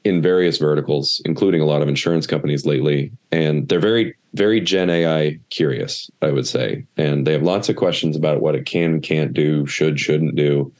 in 0.04 0.22
various 0.22 0.58
verticals, 0.58 1.22
including 1.26 1.62
a 1.62 1.66
lot 1.66 1.82
of 1.82 1.88
insurance 1.88 2.26
companies 2.26 2.66
lately, 2.66 3.12
and 3.32 3.70
they're 3.70 3.80
very, 3.80 4.16
very 4.34 4.60
Gen 4.60 4.90
AI 4.90 5.40
curious, 5.52 6.10
I 6.22 6.32
would 6.32 6.48
say. 6.48 6.86
And 6.98 7.28
they 7.28 7.34
have 7.34 7.44
lots 7.44 7.70
of 7.70 7.76
questions 7.76 8.16
about 8.16 8.42
what 8.42 8.56
it 8.56 8.66
can, 8.66 9.02
can't 9.02 9.34
do, 9.34 9.68
should, 9.68 10.00
shouldn't 10.00 10.36
do. 10.36 10.74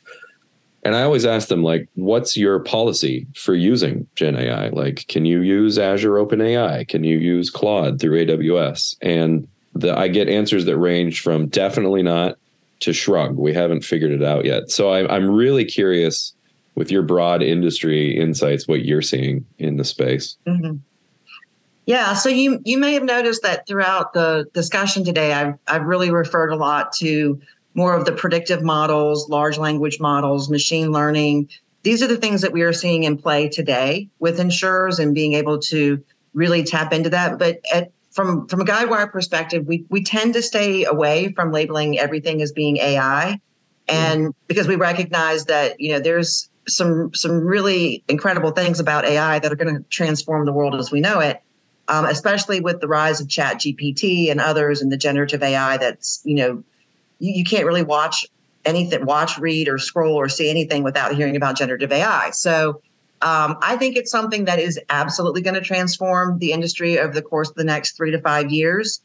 And 0.84 0.96
I 0.96 1.04
always 1.04 1.26
ask 1.26 1.48
them, 1.48 1.64
like, 1.64 1.88
what's 1.94 2.36
your 2.36 2.60
policy 2.60 3.28
for 3.36 3.54
using 3.54 4.08
Gen 4.16 4.36
AI? 4.36 4.70
Like, 4.70 5.06
can 5.08 5.26
you 5.26 5.42
use 5.42 5.78
Azure 5.78 6.14
OpenAI? 6.14 6.88
Can 6.88 7.04
you 7.04 7.18
use 7.18 7.50
Claude 7.50 8.00
through 8.00 8.26
AWS? 8.26 8.96
And 9.02 9.48
the, 9.76 9.98
I 9.98 10.08
get 10.08 10.28
answers 10.28 10.66
that 10.66 10.78
range 10.78 11.22
from 11.22 11.48
definitely 11.48 12.02
not 12.02 12.38
to 12.80 12.94
shrug. 12.94 13.38
We 13.38 13.54
haven't 13.54 13.86
figured 13.86 14.12
it 14.12 14.24
out 14.24 14.44
yet. 14.44 14.72
So 14.72 14.90
I, 14.90 15.14
I'm 15.14 15.30
really 15.30 15.66
curious 15.66 16.34
with 16.76 16.92
your 16.92 17.04
broad 17.04 17.44
industry 17.44 18.18
insights, 18.18 18.68
what 18.68 18.84
you're 18.84 19.04
seeing 19.04 19.46
in 19.60 19.78
the 19.78 19.84
space. 19.84 20.36
Mm-hmm. 20.48 20.78
Yeah, 21.86 22.14
so 22.14 22.30
you 22.30 22.60
you 22.64 22.78
may 22.78 22.94
have 22.94 23.04
noticed 23.04 23.42
that 23.42 23.68
throughout 23.68 24.14
the 24.14 24.46
discussion 24.54 25.04
today, 25.04 25.34
I've 25.34 25.56
I've 25.68 25.84
really 25.84 26.12
referred 26.12 26.52
a 26.52 26.56
lot 26.56 26.94
to 26.94 27.40
more 27.74 27.96
of 27.96 28.06
the 28.06 28.12
predictive 28.12 28.62
models, 28.62 29.30
large 29.30 29.58
language 29.58 30.00
models, 30.00 30.50
machine 30.50 30.92
learning. 30.92 31.50
These 31.84 32.04
are 32.04 32.08
the 32.08 32.18
things 32.18 32.42
that 32.42 32.52
we 32.52 32.62
are 32.62 32.74
seeing 32.74 33.04
in 33.04 33.18
play 33.18 33.50
today 33.50 34.10
with 34.20 34.40
insurers 34.40 35.00
and 35.00 35.16
being 35.16 35.34
able 35.34 35.60
to 35.60 36.04
really 36.34 36.64
tap 36.64 36.94
into 36.94 37.10
that. 37.10 37.40
But 37.40 37.60
at, 37.74 37.92
from 38.12 38.48
from 38.48 38.62
a 38.62 38.66
guidewire 38.66 39.10
perspective, 39.12 39.66
we 39.66 39.86
we 39.90 40.04
tend 40.04 40.34
to 40.34 40.42
stay 40.42 40.84
away 40.84 41.34
from 41.34 41.52
labeling 41.52 41.98
everything 41.98 42.42
as 42.42 42.52
being 42.52 42.78
AI, 42.78 43.40
and 43.88 44.34
because 44.48 44.68
we 44.68 44.76
recognize 44.76 45.46
that 45.46 45.80
you 45.80 45.94
know 45.94 46.00
there's 46.00 46.50
some 46.68 47.14
some 47.14 47.40
really 47.40 48.04
incredible 48.08 48.52
things 48.52 48.80
about 48.80 49.06
AI 49.06 49.40
that 49.40 49.52
are 49.52 49.56
going 49.56 49.76
to 49.76 49.84
transform 49.90 50.46
the 50.46 50.52
world 50.52 50.76
as 50.76 50.92
we 50.92 51.00
know 51.00 51.20
it. 51.20 51.42
Um, 51.88 52.06
especially 52.06 52.62
with 52.62 52.80
the 52.80 52.88
rise 52.88 53.20
of 53.20 53.28
Chat 53.28 53.58
GPT 53.58 54.30
and 54.30 54.40
others 54.40 54.82
and 54.82 54.92
the 54.92 54.98
generative 54.98 55.42
AI 55.42 55.78
that's 55.78 56.22
you 56.24 56.36
know 56.36 56.64
you, 57.22 57.32
you 57.34 57.44
can't 57.44 57.66
really 57.66 57.84
watch 57.84 58.26
anything, 58.66 59.06
watch, 59.06 59.40
read, 59.40 59.70
or 59.70 59.78
scroll 59.78 60.16
or 60.16 60.28
see 60.28 60.50
anything 60.50 60.84
without 60.84 61.16
hearing 61.16 61.36
about 61.36 61.56
generative 61.56 61.92
AI. 61.92 62.32
So 62.32 62.82
um, 63.22 63.58
I 63.62 63.78
think 63.78 63.96
it's 63.96 64.12
something 64.12 64.46
that 64.46 64.60
is 64.60 64.80
absolutely 64.90 65.42
going 65.42 65.54
to 65.54 65.62
transform 65.62 66.40
the 66.40 66.52
industry 66.52 67.00
over 67.00 67.14
the 67.14 67.22
course 67.22 67.50
of 67.50 67.56
the 67.56 67.64
next 67.64 67.96
three 67.96 68.12
to 68.12 68.20
five 68.20 68.52
years. 68.52 69.02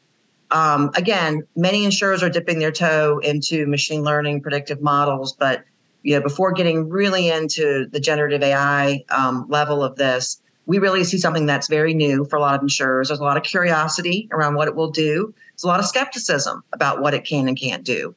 um, 0.50 0.90
again, 0.94 1.42
many 1.56 1.84
insurers 1.84 2.22
are 2.22 2.30
dipping 2.30 2.58
their 2.58 2.70
toe 2.70 3.18
into 3.18 3.66
machine 3.66 4.02
learning, 4.02 4.40
predictive 4.40 4.80
models, 4.80 5.32
but 5.32 5.64
you 6.02 6.14
know, 6.14 6.22
before 6.22 6.52
getting 6.52 6.88
really 6.88 7.30
into 7.30 7.86
the 7.90 7.98
generative 7.98 8.42
AI 8.42 9.04
um, 9.10 9.46
level 9.48 9.82
of 9.82 9.96
this, 9.96 10.40
we 10.66 10.78
really 10.78 11.02
see 11.02 11.18
something 11.18 11.46
that's 11.46 11.68
very 11.68 11.94
new 11.94 12.24
for 12.24 12.36
a 12.36 12.40
lot 12.40 12.54
of 12.54 12.62
insurers. 12.62 13.08
There's 13.08 13.20
a 13.20 13.24
lot 13.24 13.36
of 13.36 13.42
curiosity 13.42 14.28
around 14.30 14.54
what 14.54 14.68
it 14.68 14.76
will 14.76 14.90
do. 14.90 15.34
There's 15.56 15.64
a 15.64 15.68
lot 15.68 15.80
of 15.80 15.86
skepticism 15.86 16.62
about 16.72 17.00
what 17.00 17.14
it 17.14 17.24
can 17.24 17.48
and 17.48 17.58
can't 17.58 17.82
do. 17.82 18.14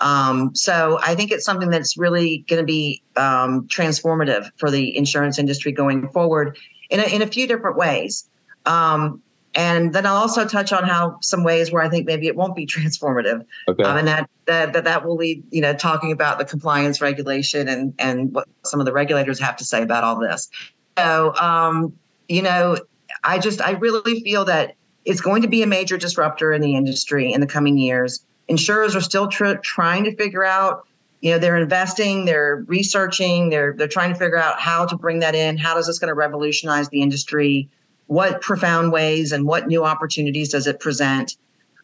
Um, 0.00 0.54
so 0.54 0.98
I 1.02 1.14
think 1.14 1.30
it's 1.30 1.44
something 1.44 1.70
that's 1.70 1.98
really 1.98 2.44
going 2.48 2.60
to 2.60 2.66
be 2.66 3.02
um, 3.16 3.66
transformative 3.68 4.50
for 4.56 4.70
the 4.70 4.96
insurance 4.96 5.38
industry 5.38 5.72
going 5.72 6.08
forward 6.08 6.56
in 6.88 7.00
a, 7.00 7.14
in 7.14 7.20
a 7.20 7.26
few 7.26 7.46
different 7.46 7.76
ways. 7.76 8.28
Um, 8.64 9.22
and 9.54 9.92
then 9.92 10.06
I'll 10.06 10.16
also 10.16 10.46
touch 10.46 10.72
on 10.72 10.84
how 10.84 11.18
some 11.20 11.42
ways 11.42 11.72
where 11.72 11.82
I 11.82 11.88
think 11.88 12.06
maybe 12.06 12.26
it 12.26 12.36
won't 12.36 12.54
be 12.54 12.66
transformative, 12.74 13.44
okay. 13.68 13.82
um, 13.82 13.96
and 13.96 14.08
that, 14.08 14.30
that 14.46 14.72
that 14.72 14.84
that 14.84 15.04
will 15.04 15.16
lead, 15.16 15.42
you 15.50 15.60
know, 15.60 15.74
talking 15.74 16.12
about 16.12 16.38
the 16.38 16.44
compliance 16.44 17.00
regulation 17.00 17.66
and 17.66 17.94
and 17.98 18.32
what 18.32 18.46
some 18.64 18.78
of 18.78 18.86
the 18.86 18.92
regulators 18.92 19.40
have 19.40 19.56
to 19.56 19.64
say 19.64 19.82
about 19.82 20.04
all 20.04 20.20
this. 20.20 20.48
So, 20.96 21.34
um, 21.36 21.92
you 22.28 22.42
know, 22.42 22.78
I 23.24 23.38
just 23.38 23.60
I 23.60 23.72
really 23.72 24.20
feel 24.20 24.44
that 24.44 24.74
it's 25.08 25.20
going 25.20 25.42
to 25.42 25.48
be 25.48 25.62
a 25.62 25.66
major 25.66 25.96
disruptor 25.96 26.52
in 26.52 26.60
the 26.60 26.76
industry 26.76 27.32
in 27.32 27.40
the 27.40 27.46
coming 27.46 27.76
years. 27.76 28.24
Insurers 28.46 28.94
are 28.94 29.00
still 29.00 29.28
tr- 29.28 29.54
trying 29.62 30.04
to 30.04 30.14
figure 30.14 30.44
out 30.44 30.86
you 31.20 31.32
know 31.32 31.38
they're 31.38 31.56
investing 31.56 32.26
they're 32.26 32.62
researching 32.68 33.48
they're 33.48 33.72
they're 33.76 33.88
trying 33.88 34.12
to 34.12 34.16
figure 34.16 34.36
out 34.36 34.60
how 34.60 34.86
to 34.86 34.96
bring 34.96 35.18
that 35.18 35.34
in 35.34 35.56
how 35.58 35.76
is 35.76 35.88
this 35.88 35.98
going 35.98 36.06
to 36.06 36.14
revolutionize 36.14 36.88
the 36.90 37.02
industry 37.02 37.68
what 38.08 38.40
profound 38.40 38.90
ways 38.90 39.32
and 39.32 39.46
what 39.46 39.68
new 39.68 39.84
opportunities 39.84 40.48
does 40.48 40.66
it 40.66 40.80
present? 40.80 41.36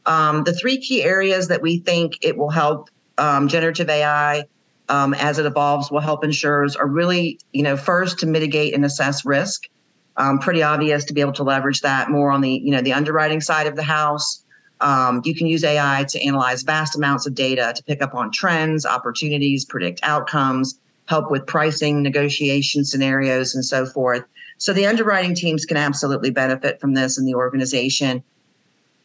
Um, 0.07 0.43
the 0.45 0.53
three 0.53 0.79
key 0.79 1.03
areas 1.03 1.49
that 1.49 1.63
we 1.63 1.79
think 1.79 2.19
it 2.23 2.37
will 2.37 2.51
help 2.51 2.91
um, 3.19 3.47
generative 3.47 3.89
AI 3.89 4.45
um, 4.89 5.15
as 5.15 5.39
it 5.39 5.47
evolves 5.47 5.91
will 5.91 6.01
help 6.01 6.25
insurers 6.25 6.77
are 6.77 6.87
really, 6.87 7.39
you 7.53 7.63
know, 7.63 7.77
first 7.77 8.19
to 8.19 8.27
mitigate 8.27 8.75
and 8.75 8.85
assess 8.85 9.25
risk. 9.25 9.69
Um, 10.17 10.39
pretty 10.39 10.63
obvious 10.63 11.05
to 11.07 11.15
be 11.15 11.21
able 11.21 11.33
to 11.33 11.43
leverage 11.43 11.81
that 11.81 12.09
more 12.09 12.31
on 12.31 12.41
the, 12.41 12.51
you 12.51 12.71
know, 12.71 12.81
the 12.81 12.93
underwriting 12.93 13.41
side 13.41 13.67
of 13.67 13.75
the 13.75 13.83
house. 13.83 14.45
Um, 14.81 15.23
you 15.25 15.35
can 15.35 15.47
use 15.47 15.65
AI 15.65 16.05
to 16.09 16.23
analyze 16.23 16.63
vast 16.63 16.97
amounts 16.97 17.27
of 17.27 17.35
data 17.35 17.73
to 17.75 17.83
pick 17.83 18.03
up 18.03 18.15
on 18.15 18.31
trends, 18.31 18.87
opportunities, 18.87 19.65
predict 19.65 20.01
outcomes, 20.03 20.79
help 21.07 21.31
with 21.31 21.47
pricing, 21.47 22.03
negotiation 22.03 22.85
scenarios, 22.85 23.55
and 23.55 23.65
so 23.65 23.87
forth. 23.87 24.25
So 24.59 24.73
the 24.73 24.87
underwriting 24.87 25.35
teams 25.35 25.65
can 25.65 25.77
absolutely 25.77 26.31
benefit 26.31 26.81
from 26.81 26.95
this 26.95 27.19
in 27.19 27.25
the 27.25 27.35
organization. 27.35 28.23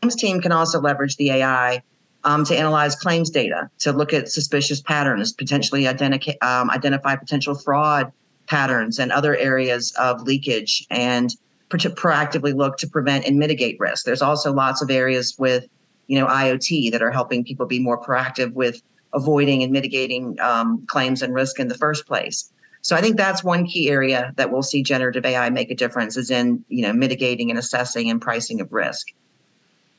Claims 0.02 0.16
team 0.16 0.42
can 0.42 0.52
also 0.52 0.80
leverage 0.80 1.18
the 1.18 1.32
AI 1.32 1.82
um, 2.24 2.44
to 2.46 2.58
analyze 2.58 2.96
claims 2.96 3.30
data, 3.30 3.70
to 3.80 3.92
look 3.92 4.14
at 4.14 4.30
suspicious 4.30 4.82
patterns, 4.82 5.32
potentially 5.34 5.88
identify, 5.88 6.34
um, 6.42 6.70
identify 6.70 7.16
potential 7.16 7.56
fraud 7.56 8.12
patterns 8.50 9.00
and 9.00 9.12
other 9.12 9.36
areas 9.38 9.94
of 10.00 10.24
leakage, 10.24 10.86
and 10.90 11.36
to 11.78 11.90
proactively 11.90 12.56
look 12.56 12.78
to 12.78 12.88
prevent 12.88 13.26
and 13.26 13.38
mitigate 13.38 13.80
risk. 13.80 14.06
There's 14.06 14.24
also 14.24 14.52
lots 14.52 14.82
of 14.82 14.90
areas 14.90 15.36
with, 15.38 15.68
you 16.08 16.20
know, 16.20 16.26
IoT 16.26 16.92
that 16.92 17.02
are 17.02 17.12
helping 17.12 17.44
people 17.44 17.68
be 17.68 17.80
more 17.80 18.02
proactive 18.02 18.54
with 18.54 18.82
avoiding 19.14 19.62
and 19.64 19.72
mitigating 19.72 20.40
um, 20.40 20.86
claims 20.88 21.22
and 21.22 21.34
risk 21.34 21.60
in 21.60 21.68
the 21.68 21.78
first 21.78 22.08
place. 22.08 22.52
So 22.82 22.96
I 22.96 23.02
think 23.02 23.18
that's 23.18 23.44
one 23.44 23.68
key 23.68 23.90
area 23.90 24.34
that 24.38 24.52
we'll 24.52 24.64
see 24.64 24.82
generative 24.82 25.26
AI 25.26 25.50
make 25.50 25.70
a 25.70 25.76
difference 25.76 26.18
is 26.18 26.32
in, 26.32 26.64
you 26.70 26.82
know, 26.82 26.94
mitigating 26.94 27.50
and 27.50 27.60
assessing 27.60 28.10
and 28.10 28.22
pricing 28.22 28.62
of 28.62 28.72
risk. 28.72 29.10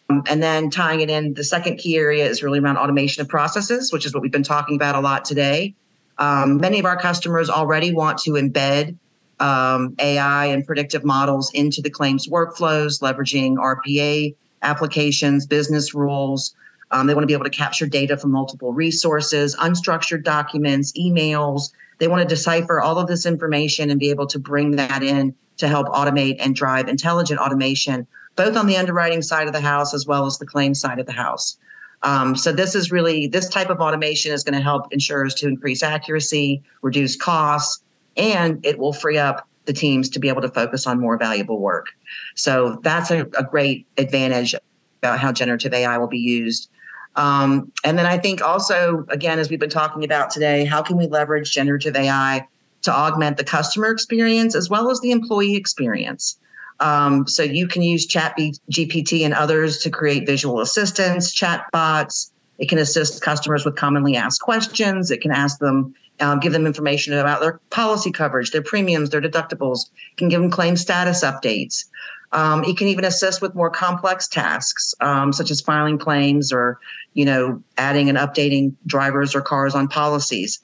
Um, 0.09 0.23
and 0.27 0.43
then 0.43 0.71
tying 0.71 1.01
it 1.01 1.11
in, 1.11 1.35
the 1.35 1.45
second 1.45 1.77
key 1.77 1.97
area 1.97 2.27
is 2.27 2.43
really 2.43 2.59
around 2.59 2.79
automation 2.79 3.21
of 3.21 3.29
processes, 3.29 3.93
which 3.93 4.07
is 4.07 4.15
what 4.15 4.23
we've 4.23 4.33
been 4.33 4.43
talking 4.43 4.75
about 4.77 4.97
a 4.97 5.01
lot 5.01 5.25
today. 5.25 5.75
Um, 6.21 6.59
many 6.59 6.79
of 6.79 6.85
our 6.85 6.97
customers 6.97 7.51
already 7.51 7.93
want 7.93 8.19
to 8.19 8.33
embed 8.33 8.97
um, 9.41 9.97
AI 9.99 10.47
and 10.47 10.65
predictive 10.65 11.05
models 11.05 11.51
into 11.53 11.83
the 11.83 11.91
claims 11.91 12.29
workflows, 12.29 13.01
leveraging 13.01 13.57
RPA 13.57 14.35
applications, 14.63 15.47
business 15.47 15.95
rules. 15.95 16.55
Um, 16.91 17.07
they 17.07 17.15
want 17.15 17.23
to 17.23 17.27
be 17.27 17.33
able 17.33 17.45
to 17.45 17.51
capture 17.51 17.87
data 17.87 18.17
from 18.17 18.31
multiple 18.31 18.73
resources, 18.73 19.57
unstructured 19.57 20.23
documents, 20.23 20.93
emails, 20.93 21.71
they 22.01 22.09
want 22.09 22.27
to 22.27 22.35
decipher 22.35 22.81
all 22.81 22.99
of 22.99 23.07
this 23.07 23.27
information 23.27 23.91
and 23.91 24.01
be 24.01 24.11
able 24.11 24.27
to 24.29 24.39
bring 24.39 24.73
that 24.73 25.03
in 25.03 25.35
to 25.59 25.69
help 25.69 25.87
automate 25.89 26.37
and 26.41 26.57
drive 26.57 26.89
intelligent 26.89 27.39
automation, 27.39 28.07
both 28.37 28.57
on 28.57 28.67
the 28.67 28.79
underwriting 28.79 29.21
side 29.21 29.47
of 29.47 29.53
the 29.53 29.61
house 29.61 29.93
as 29.93 30.07
well 30.07 30.25
as 30.25 30.39
the 30.39 30.47
claim 30.47 30.75
side 30.75 30.99
of 30.99 31.05
the 31.05 31.13
house. 31.13 31.59
Um, 32.03 32.35
so 32.35 32.53
this 32.53 32.75
is 32.75 32.91
really 32.91 33.27
this 33.27 33.49
type 33.49 33.69
of 33.69 33.81
automation 33.81 34.33
is 34.33 34.43
going 34.43 34.55
to 34.55 34.63
help 34.63 34.93
insurers 34.93 35.35
to 35.37 35.49
increase 35.49 35.83
accuracy, 35.83 36.63
reduce 36.83 37.17
costs, 37.17 37.83
and 38.17 38.65
it 38.65 38.79
will 38.79 38.93
free 38.93 39.19
up 39.19 39.47
the 39.67 39.73
teams 39.73 40.09
to 40.11 40.19
be 40.19 40.29
able 40.29 40.43
to 40.43 40.49
focus 40.49 40.87
on 40.87 40.99
more 40.99 41.19
valuable 41.19 41.61
work. 41.61 41.89
So 42.35 42.81
that's 42.83 43.11
a, 43.11 43.21
a 43.37 43.45
great 43.45 43.87
advantage 43.99 44.55
about 45.03 45.19
how 45.19 45.33
generative 45.33 45.75
AI 45.75 45.99
will 45.99 46.09
be 46.09 46.19
used 46.19 46.71
um, 47.17 47.73
and 47.85 47.99
then 47.99 48.07
I 48.07 48.19
think 48.19 48.43
also, 48.43 49.05
again, 49.09 49.39
as 49.39 49.51
we've 49.51 49.61
been 49.61 49.71
talking 49.71 50.05
about 50.05 50.31
today, 50.31 50.65
how 50.65 50.83
can 50.83 50.97
we 50.97 51.07
leverage 51.07 51.53
generative 51.53 51.97
AI 51.97 52.47
to 52.83 52.93
augment 52.93 53.37
the 53.37 53.45
customer 53.45 53.91
experience 53.91 54.55
as 54.55 54.71
well 54.71 54.91
as 54.91 55.01
the 55.01 55.11
employee 55.11 55.57
experience? 55.57 56.39
Um, 56.81 57.27
so 57.27 57.43
you 57.43 57.69
can 57.69 57.83
use 57.83 58.07
Chat 58.07 58.37
GPT 58.71 59.25
and 59.25 59.35
others 59.35 59.79
to 59.79 59.91
create 59.91 60.27
visual 60.27 60.61
assistants, 60.61 61.33
chat 61.33 61.67
bots. 61.73 62.33
It 62.59 62.69
can 62.69 62.79
assist 62.79 63.23
customers 63.23 63.65
with 63.65 63.77
commonly 63.77 64.17
asked 64.17 64.41
questions. 64.41 65.11
It 65.11 65.21
can 65.21 65.31
ask 65.31 65.59
them, 65.59 65.95
uh, 66.21 66.37
give 66.37 66.53
them 66.53 66.67
information 66.67 67.15
about 67.15 67.41
their 67.41 67.61
policy 67.71 68.11
coverage, 68.11 68.51
their 68.51 68.63
premiums, 68.63 69.11
their 69.11 69.21
deductibles. 69.21 69.91
It 70.13 70.19
can 70.19 70.29
give 70.29 70.41
them 70.41 70.51
claim 70.51 70.77
status 70.77 71.25
updates. 71.25 71.85
Um, 72.33 72.63
it 72.65 72.77
can 72.77 72.87
even 72.89 73.05
assist 73.05 73.43
with 73.43 73.55
more 73.55 73.71
complex 73.71 74.29
tasks, 74.29 74.95
um, 75.01 75.33
such 75.33 75.51
as 75.51 75.61
filing 75.61 75.99
claims 75.99 76.53
or, 76.53 76.79
you 77.15 77.25
know, 77.25 77.63
adding 77.77 78.09
and 78.09 78.17
updating 78.17 78.75
drivers 78.87 79.35
or 79.35 79.41
cars 79.41 79.75
on 79.75 79.89
policies. 79.89 80.61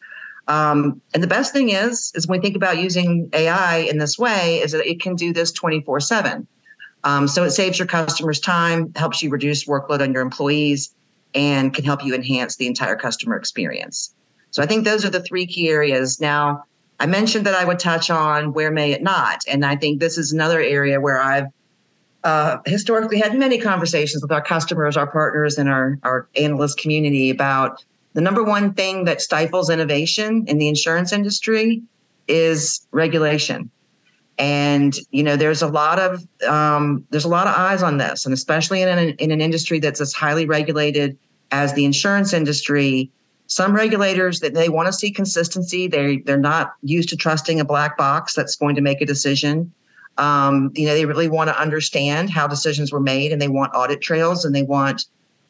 Um, 0.49 1.01
and 1.13 1.23
the 1.23 1.29
best 1.29 1.53
thing 1.53 1.71
is, 1.71 2.13
is 2.15 2.27
when 2.27 2.39
we 2.39 2.43
think 2.43 2.57
about 2.57 2.79
using 2.79 3.29
AI 3.33 3.79
in 3.79 3.99
this 3.99 4.19
way, 4.19 4.61
is 4.61 4.73
that 4.73 4.87
it 4.89 5.01
can 5.01 5.17
do 5.17 5.33
this 5.33 5.51
24 5.53 6.01
7. 6.01 6.47
Um, 7.05 7.29
so 7.29 7.45
it 7.45 7.51
saves 7.51 7.79
your 7.79 7.87
customers 7.87 8.41
time, 8.41 8.93
helps 8.95 9.23
you 9.23 9.31
reduce 9.31 9.67
workload 9.67 10.01
on 10.01 10.13
your 10.13 10.23
employees, 10.23 10.95
and 11.35 11.75
can 11.75 11.85
help 11.85 12.05
you 12.05 12.15
enhance 12.15 12.57
the 12.57 12.67
entire 12.67 12.97
customer 12.97 13.37
experience. 13.37 14.15
So 14.51 14.63
I 14.63 14.67
think 14.67 14.85
those 14.85 15.05
are 15.05 15.11
the 15.11 15.23
three 15.23 15.47
key 15.47 15.69
areas. 15.69 16.21
Now, 16.21 16.65
I 16.99 17.07
mentioned 17.07 17.45
that 17.47 17.55
I 17.55 17.65
would 17.65 17.79
touch 17.79 18.11
on 18.11 18.53
where 18.53 18.71
may 18.71 18.93
it 18.93 19.03
not. 19.03 19.45
And 19.47 19.65
I 19.65 19.77
think 19.77 20.01
this 20.01 20.17
is 20.17 20.33
another 20.33 20.61
area 20.61 21.01
where 21.01 21.21
I've 21.21 21.49
uh, 22.25 22.59
historically 22.65 23.19
had 23.19 23.39
many 23.39 23.59
conversations 23.59 24.23
with 24.23 24.33
our 24.33 24.43
customers, 24.43 24.97
our 24.97 25.07
partners, 25.07 25.59
and 25.59 25.69
our, 25.69 25.99
our 26.03 26.27
analyst 26.37 26.79
community 26.79 27.31
about 27.31 27.85
the 28.17 28.23
number 28.23 28.43
one 28.43 28.73
thing 28.73 29.05
that 29.05 29.21
stifles 29.21 29.69
innovation 29.69 30.47
in 30.49 30.57
the 30.57 30.69
insurance 30.69 31.13
industry 31.13 31.83
is 32.27 32.87
regulation. 32.91 33.71
And 34.39 34.97
you 35.11 35.23
know, 35.23 35.37
there's 35.37 35.61
a 35.61 35.69
lot 35.69 35.99
of 35.99 36.27
um, 36.49 37.05
there's 37.11 37.27
a 37.27 37.29
lot 37.29 37.47
of 37.47 37.55
eyes 37.55 37.83
on 37.83 37.99
this, 37.99 38.25
and 38.25 38.33
especially 38.33 38.81
in 38.81 38.89
an, 38.89 39.11
in 39.19 39.31
an 39.33 39.43
industry 39.43 39.81
that's 39.81 40.01
as 40.01 40.15
highly 40.15 40.47
regulated 40.47 41.19
as 41.51 41.75
the 41.75 41.85
insurance 41.85 42.33
industry, 42.33 43.11
some 43.49 43.77
regulators 43.77 44.41
that 44.41 44.55
they 44.55 44.71
want 44.71 44.87
to 44.87 44.95
see 44.95 45.11
consistency. 45.11 45.87
They 45.87 46.19
they're 46.25 46.39
not 46.39 46.73
used 46.81 47.11
to 47.11 47.17
trusting 47.17 47.61
a 47.61 47.67
black 47.67 47.99
box 47.99 48.35
that's 48.35 48.57
going 48.57 48.77
to 48.77 48.81
make 48.81 49.03
a 49.03 49.07
decision. 49.07 49.71
Um, 50.17 50.71
you 50.75 50.87
know, 50.87 50.95
they 50.95 51.05
really 51.05 51.29
want 51.29 51.49
to 51.49 51.61
understand 51.61 52.31
how 52.31 52.47
decisions 52.47 52.93
were 52.93 53.01
made, 53.01 53.31
and 53.31 53.43
they 53.43 53.49
want 53.49 53.75
audit 53.75 54.01
trails, 54.01 54.47
and 54.47 54.55
they 54.55 54.63
want, 54.63 55.05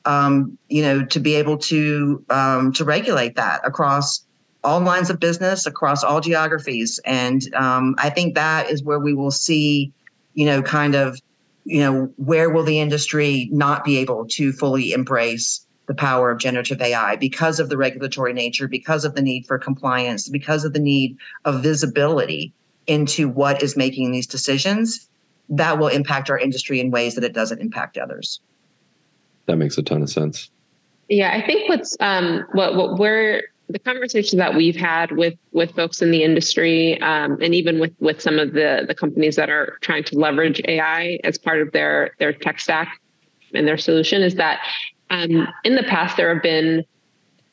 um, 0.06 0.56
you 0.68 0.82
know, 0.82 1.04
to 1.04 1.20
be 1.20 1.34
able 1.34 1.58
to 1.58 2.24
um, 2.30 2.72
to 2.72 2.84
regulate 2.84 3.36
that 3.36 3.60
across 3.64 4.24
all 4.64 4.80
lines 4.80 5.10
of 5.10 5.20
business, 5.20 5.66
across 5.66 6.02
all 6.02 6.20
geographies. 6.20 6.98
And 7.04 7.42
um, 7.54 7.94
I 7.98 8.10
think 8.10 8.34
that 8.34 8.70
is 8.70 8.82
where 8.82 8.98
we 8.98 9.14
will 9.14 9.30
see, 9.30 9.92
you 10.34 10.46
know, 10.46 10.62
kind 10.62 10.94
of, 10.94 11.20
you 11.64 11.80
know, 11.80 12.12
where 12.16 12.50
will 12.50 12.64
the 12.64 12.80
industry 12.80 13.48
not 13.52 13.84
be 13.84 13.98
able 13.98 14.26
to 14.30 14.52
fully 14.52 14.92
embrace 14.92 15.64
the 15.86 15.94
power 15.94 16.32
of 16.32 16.38
generative 16.38 16.80
AI 16.80 17.14
because 17.14 17.60
of 17.60 17.68
the 17.68 17.76
regulatory 17.76 18.32
nature, 18.32 18.66
because 18.66 19.04
of 19.04 19.14
the 19.14 19.22
need 19.22 19.46
for 19.46 19.56
compliance, 19.56 20.28
because 20.28 20.64
of 20.64 20.72
the 20.72 20.80
need 20.80 21.16
of 21.44 21.62
visibility 21.62 22.52
into 22.88 23.28
what 23.28 23.62
is 23.62 23.76
making 23.76 24.10
these 24.10 24.26
decisions, 24.26 25.08
that 25.48 25.78
will 25.78 25.88
impact 25.88 26.28
our 26.28 26.38
industry 26.38 26.80
in 26.80 26.90
ways 26.90 27.14
that 27.14 27.22
it 27.22 27.32
doesn't 27.32 27.60
impact 27.60 27.98
others. 27.98 28.40
That 29.46 29.56
makes 29.56 29.78
a 29.78 29.82
ton 29.82 30.02
of 30.02 30.10
sense. 30.10 30.50
Yeah, 31.08 31.32
I 31.32 31.44
think 31.46 31.68
what's 31.68 31.96
um, 32.00 32.44
what 32.52 32.74
what 32.74 32.98
we're 32.98 33.42
the 33.68 33.78
conversation 33.78 34.38
that 34.38 34.54
we've 34.54 34.76
had 34.76 35.12
with 35.12 35.34
with 35.52 35.74
folks 35.74 36.02
in 36.02 36.10
the 36.10 36.22
industry, 36.22 37.00
um, 37.00 37.38
and 37.40 37.54
even 37.54 37.78
with 37.78 37.94
with 38.00 38.20
some 38.20 38.38
of 38.38 38.52
the 38.52 38.84
the 38.86 38.94
companies 38.94 39.36
that 39.36 39.50
are 39.50 39.78
trying 39.80 40.04
to 40.04 40.18
leverage 40.18 40.60
AI 40.66 41.18
as 41.24 41.38
part 41.38 41.60
of 41.60 41.72
their 41.72 42.14
their 42.18 42.32
tech 42.32 42.60
stack, 42.60 43.00
and 43.54 43.66
their 43.66 43.78
solution 43.78 44.22
is 44.22 44.34
that 44.34 44.60
um, 45.10 45.46
in 45.64 45.76
the 45.76 45.84
past 45.84 46.16
there 46.16 46.32
have 46.32 46.42
been 46.42 46.84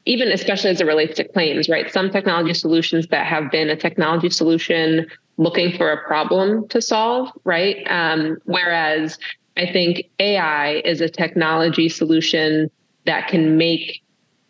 even 0.06 0.32
especially 0.32 0.70
as 0.70 0.82
it 0.82 0.86
relates 0.88 1.16
to 1.16 1.24
claims, 1.24 1.70
right? 1.70 1.92
Some 1.92 2.10
technology 2.10 2.54
solutions 2.54 3.08
that 3.08 3.26
have 3.26 3.50
been 3.52 3.70
a 3.70 3.76
technology 3.76 4.30
solution 4.30 5.08
looking 5.38 5.76
for 5.78 5.92
a 5.92 6.06
problem 6.06 6.68
to 6.68 6.82
solve, 6.82 7.30
right? 7.46 7.78
Um, 7.90 8.38
whereas 8.44 9.18
I 9.58 9.72
think 9.72 10.10
AI 10.20 10.82
is 10.86 11.02
a 11.02 11.10
technology 11.10 11.90
solution 11.90 12.70
that 13.06 13.28
can 13.28 13.58
make 13.58 14.02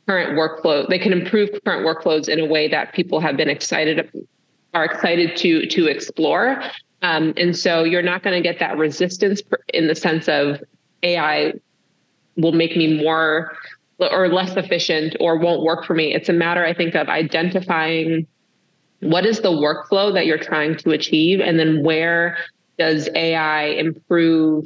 current 0.08 0.38
workflow, 0.38 0.88
they 0.88 1.00
can 1.00 1.14
improve 1.14 1.50
current 1.66 1.86
workflows 1.86 2.28
in 2.28 2.40
a 2.40 2.46
way 2.46 2.68
that 2.68 2.94
people 2.94 3.20
have 3.20 3.38
been 3.38 3.50
excited, 3.50 4.10
are 4.74 4.86
excited 4.86 5.36
to 5.38 5.66
to 5.68 5.88
explore. 5.88 6.62
Um, 7.02 7.34
and 7.36 7.56
so 7.56 7.84
you're 7.84 8.02
not 8.02 8.24
going 8.24 8.36
to 8.36 8.42
get 8.42 8.60
that 8.60 8.78
resistance 8.78 9.42
in 9.74 9.88
the 9.88 9.96
sense 9.96 10.30
of 10.30 10.64
AI 11.04 11.54
will 12.38 12.54
make 12.54 12.76
me 12.76 12.98
more 12.98 13.58
or 14.00 14.28
less 14.30 14.56
efficient 14.56 15.16
or 15.20 15.38
won't 15.38 15.64
work 15.64 15.86
for 15.86 15.94
me. 15.94 16.14
It's 16.14 16.30
a 16.30 16.34
matter, 16.34 16.66
I 16.66 16.74
think, 16.74 16.96
of 16.96 17.10
identifying 17.10 18.26
what 19.02 19.26
is 19.26 19.42
the 19.42 19.52
workflow 19.52 20.14
that 20.14 20.26
you're 20.26 20.38
trying 20.38 20.78
to 20.78 20.92
achieve, 20.92 21.42
and 21.42 21.60
then 21.60 21.84
where 21.84 22.38
does 22.80 23.10
AI 23.16 23.66
improve, 23.66 24.66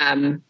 um, 0.00 0.42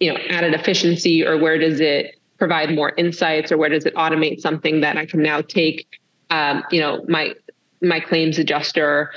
you 0.00 0.12
know, 0.12 0.18
added 0.28 0.54
efficiency, 0.54 1.24
or 1.24 1.38
where 1.38 1.58
does 1.58 1.80
it 1.80 2.16
provide 2.38 2.74
more 2.74 2.92
insights, 2.96 3.50
or 3.50 3.56
where 3.56 3.68
does 3.68 3.86
it 3.86 3.94
automate 3.94 4.40
something 4.40 4.80
that 4.80 4.96
I 4.96 5.06
can 5.06 5.22
now 5.22 5.40
take, 5.40 5.86
um, 6.30 6.64
you 6.70 6.80
know, 6.80 7.04
my 7.08 7.34
my 7.82 8.00
claims 8.00 8.38
adjuster 8.38 9.12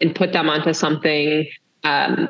and 0.00 0.14
put 0.14 0.32
them 0.32 0.48
onto 0.48 0.72
something 0.72 1.46
um, 1.84 2.28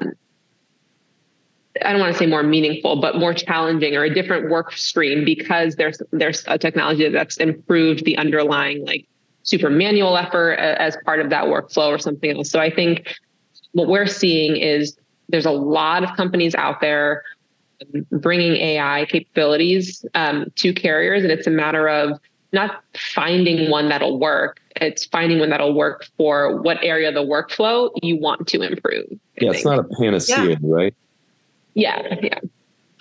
I 1.84 1.92
don't 1.92 2.00
want 2.00 2.12
to 2.12 2.18
say 2.18 2.26
more 2.26 2.42
meaningful, 2.42 3.00
but 3.00 3.16
more 3.16 3.32
challenging 3.32 3.96
or 3.96 4.04
a 4.04 4.12
different 4.12 4.50
work 4.50 4.72
stream 4.72 5.24
because 5.24 5.76
there's 5.76 6.02
there's 6.12 6.44
a 6.46 6.58
technology 6.58 7.08
that's 7.08 7.36
improved 7.36 8.04
the 8.04 8.16
underlying 8.18 8.84
like 8.84 9.06
super 9.44 9.70
manual 9.70 10.16
effort 10.16 10.54
as 10.54 10.96
part 11.04 11.20
of 11.20 11.30
that 11.30 11.44
workflow 11.44 11.88
or 11.88 11.98
something 11.98 12.36
else. 12.36 12.50
So 12.50 12.58
I 12.58 12.70
think 12.70 13.16
what 13.72 13.88
we're 13.88 14.06
seeing 14.06 14.56
is 14.56 14.98
there's 15.30 15.46
a 15.46 15.50
lot 15.50 16.04
of 16.04 16.16
companies 16.16 16.54
out 16.54 16.80
there 16.80 17.22
bringing 18.10 18.56
AI 18.56 19.06
capabilities 19.06 20.04
um, 20.14 20.46
to 20.56 20.72
carriers, 20.72 21.22
and 21.22 21.32
it's 21.32 21.46
a 21.46 21.50
matter 21.50 21.88
of 21.88 22.18
not 22.52 22.82
finding 22.96 23.70
one 23.70 23.88
that'll 23.88 24.18
work. 24.18 24.60
It's 24.76 25.04
finding 25.04 25.38
one 25.38 25.50
that'll 25.50 25.74
work 25.74 26.06
for 26.16 26.60
what 26.60 26.82
area 26.82 27.08
of 27.08 27.14
the 27.14 27.22
workflow 27.22 27.90
you 28.02 28.18
want 28.18 28.48
to 28.48 28.62
improve. 28.62 29.06
I 29.10 29.14
yeah, 29.40 29.40
think. 29.40 29.54
it's 29.54 29.64
not 29.64 29.78
a 29.78 29.84
panacea, 29.84 30.50
yeah. 30.50 30.56
right? 30.62 30.94
Yeah, 31.74 32.16
yeah. 32.22 32.38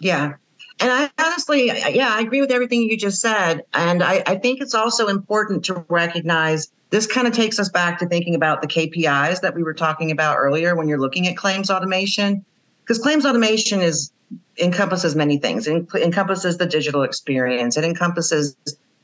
Yeah. 0.02 0.34
And 0.82 0.92
I 0.92 1.10
honestly, 1.20 1.68
yeah, 1.68 2.14
I 2.16 2.22
agree 2.22 2.40
with 2.40 2.52
everything 2.52 2.84
you 2.84 2.96
just 2.96 3.20
said. 3.20 3.64
And 3.74 4.02
I, 4.02 4.24
I 4.26 4.36
think 4.38 4.62
it's 4.62 4.74
also 4.74 5.08
important 5.08 5.66
to 5.66 5.86
recognize 5.90 6.72
this 6.90 7.06
kind 7.06 7.28
of 7.28 7.34
takes 7.34 7.60
us 7.60 7.70
back 7.70 8.00
to 8.00 8.08
thinking 8.08 8.36
about 8.36 8.62
the 8.62 8.68
KPIs 8.68 9.42
that 9.42 9.56
we 9.56 9.64
were 9.64 9.74
talking 9.74 10.12
about 10.12 10.38
earlier 10.38 10.76
when 10.76 10.88
you're 10.88 11.00
looking 11.00 11.28
at 11.28 11.38
claims 11.38 11.70
automation. 11.70 12.44
Because 12.82 12.98
claims 12.98 13.26
automation 13.26 13.82
is 13.82 14.12
encompasses 14.60 15.16
many 15.16 15.38
things. 15.38 15.68
It 15.68 15.88
encompasses 15.96 16.58
the 16.58 16.66
digital 16.66 17.04
experience. 17.04 17.78
It 17.78 17.84
encompasses 17.84 18.56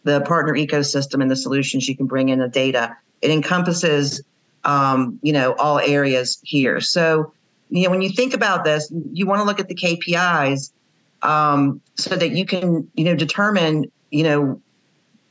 the 0.04 0.22
partner 0.22 0.54
ecosystem 0.54 1.22
and 1.22 1.30
the 1.30 1.36
solutions 1.36 1.88
you 1.88 1.96
can 1.96 2.06
bring 2.06 2.30
in 2.30 2.40
the 2.40 2.48
data. 2.48 2.96
It 3.22 3.32
encompasses, 3.32 4.22
um, 4.64 5.20
you 5.22 5.34
know, 5.34 5.54
all 5.54 5.80
areas 5.80 6.40
here. 6.44 6.80
So 6.82 7.34
you 7.70 7.84
know, 7.84 7.90
when 7.90 8.02
you 8.02 8.10
think 8.10 8.34
about 8.34 8.64
this, 8.64 8.92
you 9.12 9.26
want 9.26 9.40
to 9.40 9.46
look 9.46 9.60
at 9.60 9.68
the 9.68 9.76
KPIs 9.76 10.72
um, 11.22 11.82
so 11.96 12.16
that 12.16 12.32
you 12.32 12.46
can, 12.46 12.90
you 12.94 13.06
know, 13.06 13.16
determine, 13.16 13.92
you 14.12 14.24
know, 14.24 14.62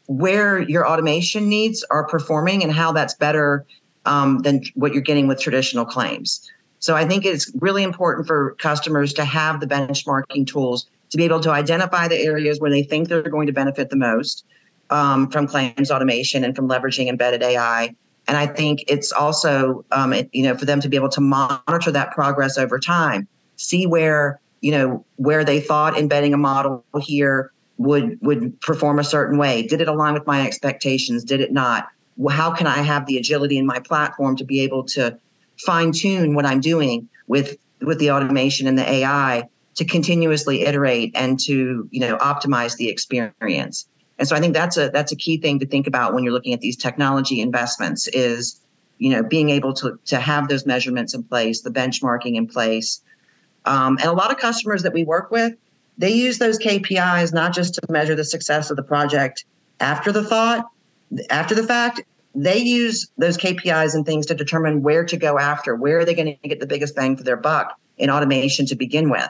where 0.07 0.61
your 0.61 0.87
automation 0.87 1.49
needs 1.49 1.85
are 1.91 2.07
performing 2.07 2.63
and 2.63 2.73
how 2.73 2.93
that's 2.93 3.15
better 3.15 3.67
um, 4.05 4.41
than 4.41 4.63
what 4.75 4.93
you're 4.93 5.03
getting 5.03 5.27
with 5.27 5.41
traditional 5.41 5.85
claims. 5.85 6.51
So 6.79 6.95
I 6.95 7.07
think 7.07 7.25
it's 7.25 7.51
really 7.61 7.83
important 7.83 8.27
for 8.27 8.55
customers 8.59 9.15
to 9.15 9.25
have 9.25 9.61
the 9.61 9.67
benchmarking 9.67 10.47
tools 10.47 10.87
to 11.11 11.17
be 11.17 11.25
able 11.25 11.41
to 11.41 11.51
identify 11.51 12.09
the 12.09 12.19
areas 12.19 12.61
where 12.61 12.71
they 12.71 12.83
think 12.83 13.09
they're 13.09 13.23
going 13.23 13.47
to 13.47 13.53
benefit 13.53 13.89
the 13.89 13.97
most 13.97 14.45
um, 14.91 15.31
from 15.31 15.47
claims 15.47 15.91
automation 15.91 16.45
and 16.45 16.55
from 16.55 16.69
leveraging 16.69 17.09
embedded 17.09 17.43
AI 17.43 17.95
and 18.27 18.37
I 18.37 18.47
think 18.47 18.85
it's 18.89 19.13
also, 19.13 19.85
um, 19.93 20.13
it, 20.13 20.31
you 20.33 20.43
know, 20.43 20.57
for 20.57 20.65
them 20.65 20.81
to 20.81 20.89
be 20.89 20.97
able 20.97 21.11
to 21.11 21.21
monitor 21.21 21.91
that 21.91 22.13
progress 22.13 22.57
over 22.57 22.79
time, 22.79 23.29
see 23.57 23.87
where, 23.87 24.41
you 24.61 24.73
know, 24.73 25.05
where 25.17 25.45
they 25.45 25.61
thought 25.61 25.99
embedding 25.99 26.33
a 26.33 26.39
model 26.39 26.85
here 27.03 27.53
would 27.79 28.19
would 28.21 28.61
perform 28.61 28.99
a 28.99 29.05
certain 29.05 29.39
way. 29.39 29.63
Did 29.63 29.81
it 29.81 29.89
align 29.89 30.15
with 30.15 30.27
my 30.27 30.47
expectations? 30.47 31.25
Did 31.25 31.41
it 31.41 31.53
not? 31.53 31.89
How 32.31 32.53
can 32.53 32.67
I 32.67 32.79
have 32.79 33.07
the 33.07 33.19
agility 33.19 33.59
in 33.59 33.67
my 33.67 33.81
platform 33.81 34.37
to 34.37 34.45
be 34.45 34.61
able 34.61 34.85
to 34.85 35.19
fine 35.65 35.93
tune 35.93 36.35
what 36.35 36.47
I'm 36.47 36.61
doing 36.61 37.09
with 37.27 37.57
with 37.81 37.99
the 37.99 38.11
automation 38.11 38.67
and 38.67 38.79
the 38.79 38.89
AI 38.89 39.49
to 39.75 39.85
continuously 39.85 40.63
iterate 40.63 41.13
and 41.15 41.39
to 41.41 41.89
you 41.91 42.01
know 42.01 42.17
optimize 42.19 42.77
the 42.77 42.89
experience? 42.89 43.89
And 44.19 44.29
so 44.29 44.37
I 44.37 44.41
think 44.41 44.55
that's 44.55 44.77
a 44.77 44.91
that's 44.91 45.13
a 45.13 45.17
key 45.17 45.39
thing 45.39 45.59
to 45.59 45.67
think 45.67 45.87
about 45.87 46.15
when 46.15 46.23
you're 46.23 46.33
looking 46.33 46.53
at 46.53 46.61
these 46.61 46.77
technology 46.77 47.41
investments 47.41 48.07
is 48.09 48.61
you 48.99 49.11
know 49.11 49.23
being 49.23 49.51
able 49.51 49.73
to 49.75 49.99
to 50.07 50.21
have 50.21 50.49
those 50.49 50.65
measurements 50.67 51.15
in 51.15 51.25
place, 51.25 51.63
the 51.63 51.71
benchmarking 51.71 52.37
in 52.37 52.47
place. 52.47 53.01
Um, 53.67 53.97
and 53.99 54.09
a 54.09 54.13
lot 54.13 54.31
of 54.31 54.37
customers 54.37 54.83
that 54.83 54.93
we 54.93 55.05
work 55.05 55.31
with, 55.31 55.55
they 55.99 56.13
use 56.13 56.39
those 56.39 56.59
KPIs 56.59 57.33
not 57.33 57.55
just 57.55 57.75
to 57.75 57.81
measure 57.89 58.15
the 58.15 58.25
success 58.25 58.71
of 58.71 58.77
the 58.77 58.83
project 58.83 59.45
after 59.81 60.13
the 60.13 60.25
thought, 60.25 60.67
after 61.31 61.55
the 61.55 61.63
fact. 61.63 62.03
They 62.37 62.59
use 62.59 63.09
those 63.17 63.39
KPIs 63.39 63.95
and 63.95 64.05
things 64.05 64.27
to 64.27 64.35
determine 64.35 64.83
where 64.83 65.05
to 65.05 65.17
go 65.17 65.39
after, 65.39 65.77
where 65.77 66.01
are 66.01 66.05
they 66.05 66.15
going 66.15 66.37
to 66.43 66.49
get 66.49 66.59
the 66.59 66.67
biggest 66.67 66.97
bang 66.97 67.17
for 67.17 67.23
their 67.23 67.37
buck 67.37 67.79
in 67.97 68.11
automation 68.11 68.67
to 68.67 68.75
begin 68.75 69.09
with. 69.09 69.29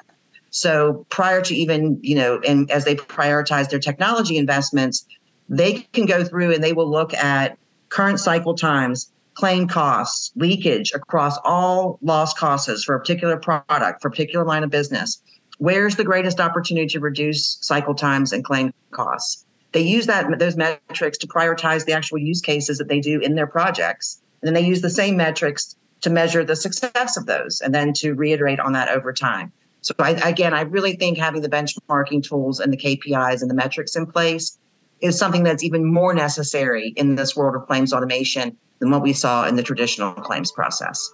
So 0.51 1.05
prior 1.11 1.43
to 1.43 1.55
even, 1.55 1.99
you 2.01 2.15
know, 2.15 2.41
and 2.47 2.71
as 2.71 2.85
they 2.85 2.95
prioritize 2.95 3.69
their 3.69 3.79
technology 3.79 4.39
investments, 4.39 5.05
they 5.49 5.87
can 5.93 6.07
go 6.07 6.25
through 6.25 6.55
and 6.55 6.65
they 6.65 6.73
will 6.73 6.91
look 6.91 7.13
at 7.13 7.59
current 7.91 8.21
cycle 8.21 8.55
times, 8.55 9.13
claim 9.35 9.69
costs, 9.69 10.33
leakage 10.37 10.93
across 10.93 11.37
all 11.45 11.99
loss 12.03 12.33
costs 12.35 12.85
for 12.85 12.95
a 12.95 13.01
particular 13.01 13.37
product, 13.37 14.01
for 14.01 14.09
a 14.09 14.11
particular 14.11 14.47
line 14.47 14.65
of 14.65 14.71
business. 14.71 15.21
Where's 15.59 15.97
the 15.97 16.05
greatest 16.05 16.41
opportunity 16.41 16.87
to 16.89 17.01
reduce 17.01 17.59
cycle 17.61 17.95
times 17.95 18.33
and 18.33 18.45
claim 18.45 18.73
costs? 18.91 19.45
They 19.73 19.83
use 19.83 20.07
that 20.07 20.39
those 20.39 20.57
metrics 20.57 21.19
to 21.19 21.27
prioritize 21.27 21.85
the 21.85 21.93
actual 21.93 22.19
use 22.19 22.41
cases 22.41 22.79
that 22.79 22.89
they 22.89 23.01
do 23.01 23.21
in 23.21 23.35
their 23.35 23.47
projects. 23.47 24.21
And 24.41 24.47
then 24.47 24.55
they 24.55 24.67
use 24.67 24.83
the 24.83 24.91
same 24.91 25.17
metrics 25.17 25.77
to 26.03 26.11
measure 26.11 26.45
the 26.45 26.55
success 26.55 27.17
of 27.17 27.27
those 27.27 27.61
and 27.61 27.75
then 27.75 27.93
to 27.95 28.13
reiterate 28.15 28.61
on 28.61 28.73
that 28.73 28.89
over 28.89 29.13
time. 29.13 29.53
So 29.81 29.95
I, 29.99 30.13
again, 30.29 30.55
I 30.55 30.63
really 30.63 30.95
think 30.95 31.19
having 31.19 31.43
the 31.43 31.49
benchmarking 31.49 32.23
tools 32.23 32.61
and 32.61 32.73
the 32.73 32.77
KPIs 32.77 33.43
and 33.43 33.51
the 33.51 33.55
metrics 33.55 33.97
in 33.97 34.07
place 34.07 34.59
is 35.01 35.19
something 35.19 35.43
that's 35.43 35.63
even 35.63 35.85
more 35.85 36.15
necessary 36.15 36.95
in 36.97 37.17
this 37.17 37.37
world 37.37 37.55
of 37.55 37.67
claims 37.67 37.93
automation 37.93 38.57
than 38.79 38.91
what 38.91 39.03
we 39.03 39.13
saw 39.13 39.47
in 39.47 39.57
the 39.57 39.63
traditional 39.63 40.13
claims 40.15 40.53
process. 40.53 41.11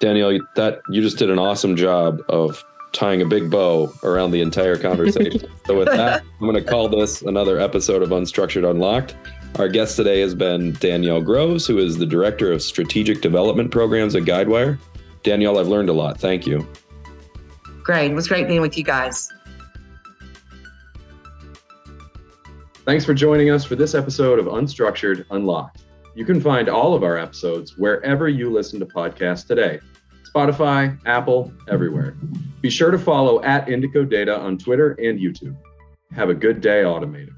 Daniele, 0.00 0.40
that 0.56 0.80
you 0.88 1.02
just 1.02 1.18
did 1.18 1.30
an 1.30 1.38
awesome 1.38 1.76
job 1.76 2.20
of 2.28 2.64
tying 2.94 3.20
a 3.20 3.26
big 3.26 3.50
bow 3.50 3.92
around 4.02 4.30
the 4.30 4.40
entire 4.40 4.78
conversation. 4.78 5.50
so 5.66 5.76
with 5.76 5.88
that, 5.88 6.22
I'm 6.22 6.46
going 6.46 6.54
to 6.54 6.62
call 6.62 6.88
this 6.88 7.22
another 7.22 7.58
episode 7.58 8.02
of 8.02 8.08
Unstructured 8.10 8.68
Unlocked. 8.68 9.16
Our 9.58 9.68
guest 9.68 9.96
today 9.96 10.20
has 10.20 10.34
been 10.34 10.72
Daniele 10.74 11.20
Groves, 11.20 11.66
who 11.66 11.78
is 11.78 11.98
the 11.98 12.06
Director 12.06 12.50
of 12.50 12.62
Strategic 12.62 13.20
Development 13.20 13.70
Programs 13.70 14.14
at 14.14 14.22
Guidewire. 14.22 14.78
Daniele, 15.22 15.58
I've 15.58 15.68
learned 15.68 15.90
a 15.90 15.92
lot. 15.92 16.18
Thank 16.18 16.46
you. 16.46 16.66
Great. 17.82 18.12
It 18.12 18.14
was 18.14 18.28
great 18.28 18.48
being 18.48 18.62
with 18.62 18.78
you 18.78 18.84
guys. 18.84 19.28
Thanks 22.84 23.04
for 23.04 23.14
joining 23.14 23.50
us 23.50 23.64
for 23.64 23.76
this 23.76 23.94
episode 23.94 24.38
of 24.38 24.46
Unstructured 24.46 25.24
Unlocked. 25.30 25.84
You 26.14 26.24
can 26.24 26.40
find 26.40 26.68
all 26.68 26.94
of 26.94 27.02
our 27.02 27.18
episodes 27.18 27.76
wherever 27.76 28.28
you 28.28 28.50
listen 28.50 28.78
to 28.80 28.86
podcasts 28.86 29.46
today 29.46 29.80
Spotify, 30.34 30.98
Apple, 31.06 31.52
everywhere. 31.68 32.16
Be 32.60 32.70
sure 32.70 32.90
to 32.90 32.98
follow 32.98 33.42
at 33.42 33.66
Indico 33.66 34.08
Data 34.08 34.36
on 34.36 34.58
Twitter 34.58 34.92
and 34.92 35.18
YouTube. 35.18 35.56
Have 36.12 36.28
a 36.28 36.34
good 36.34 36.60
day, 36.60 36.84
Automated. 36.84 37.33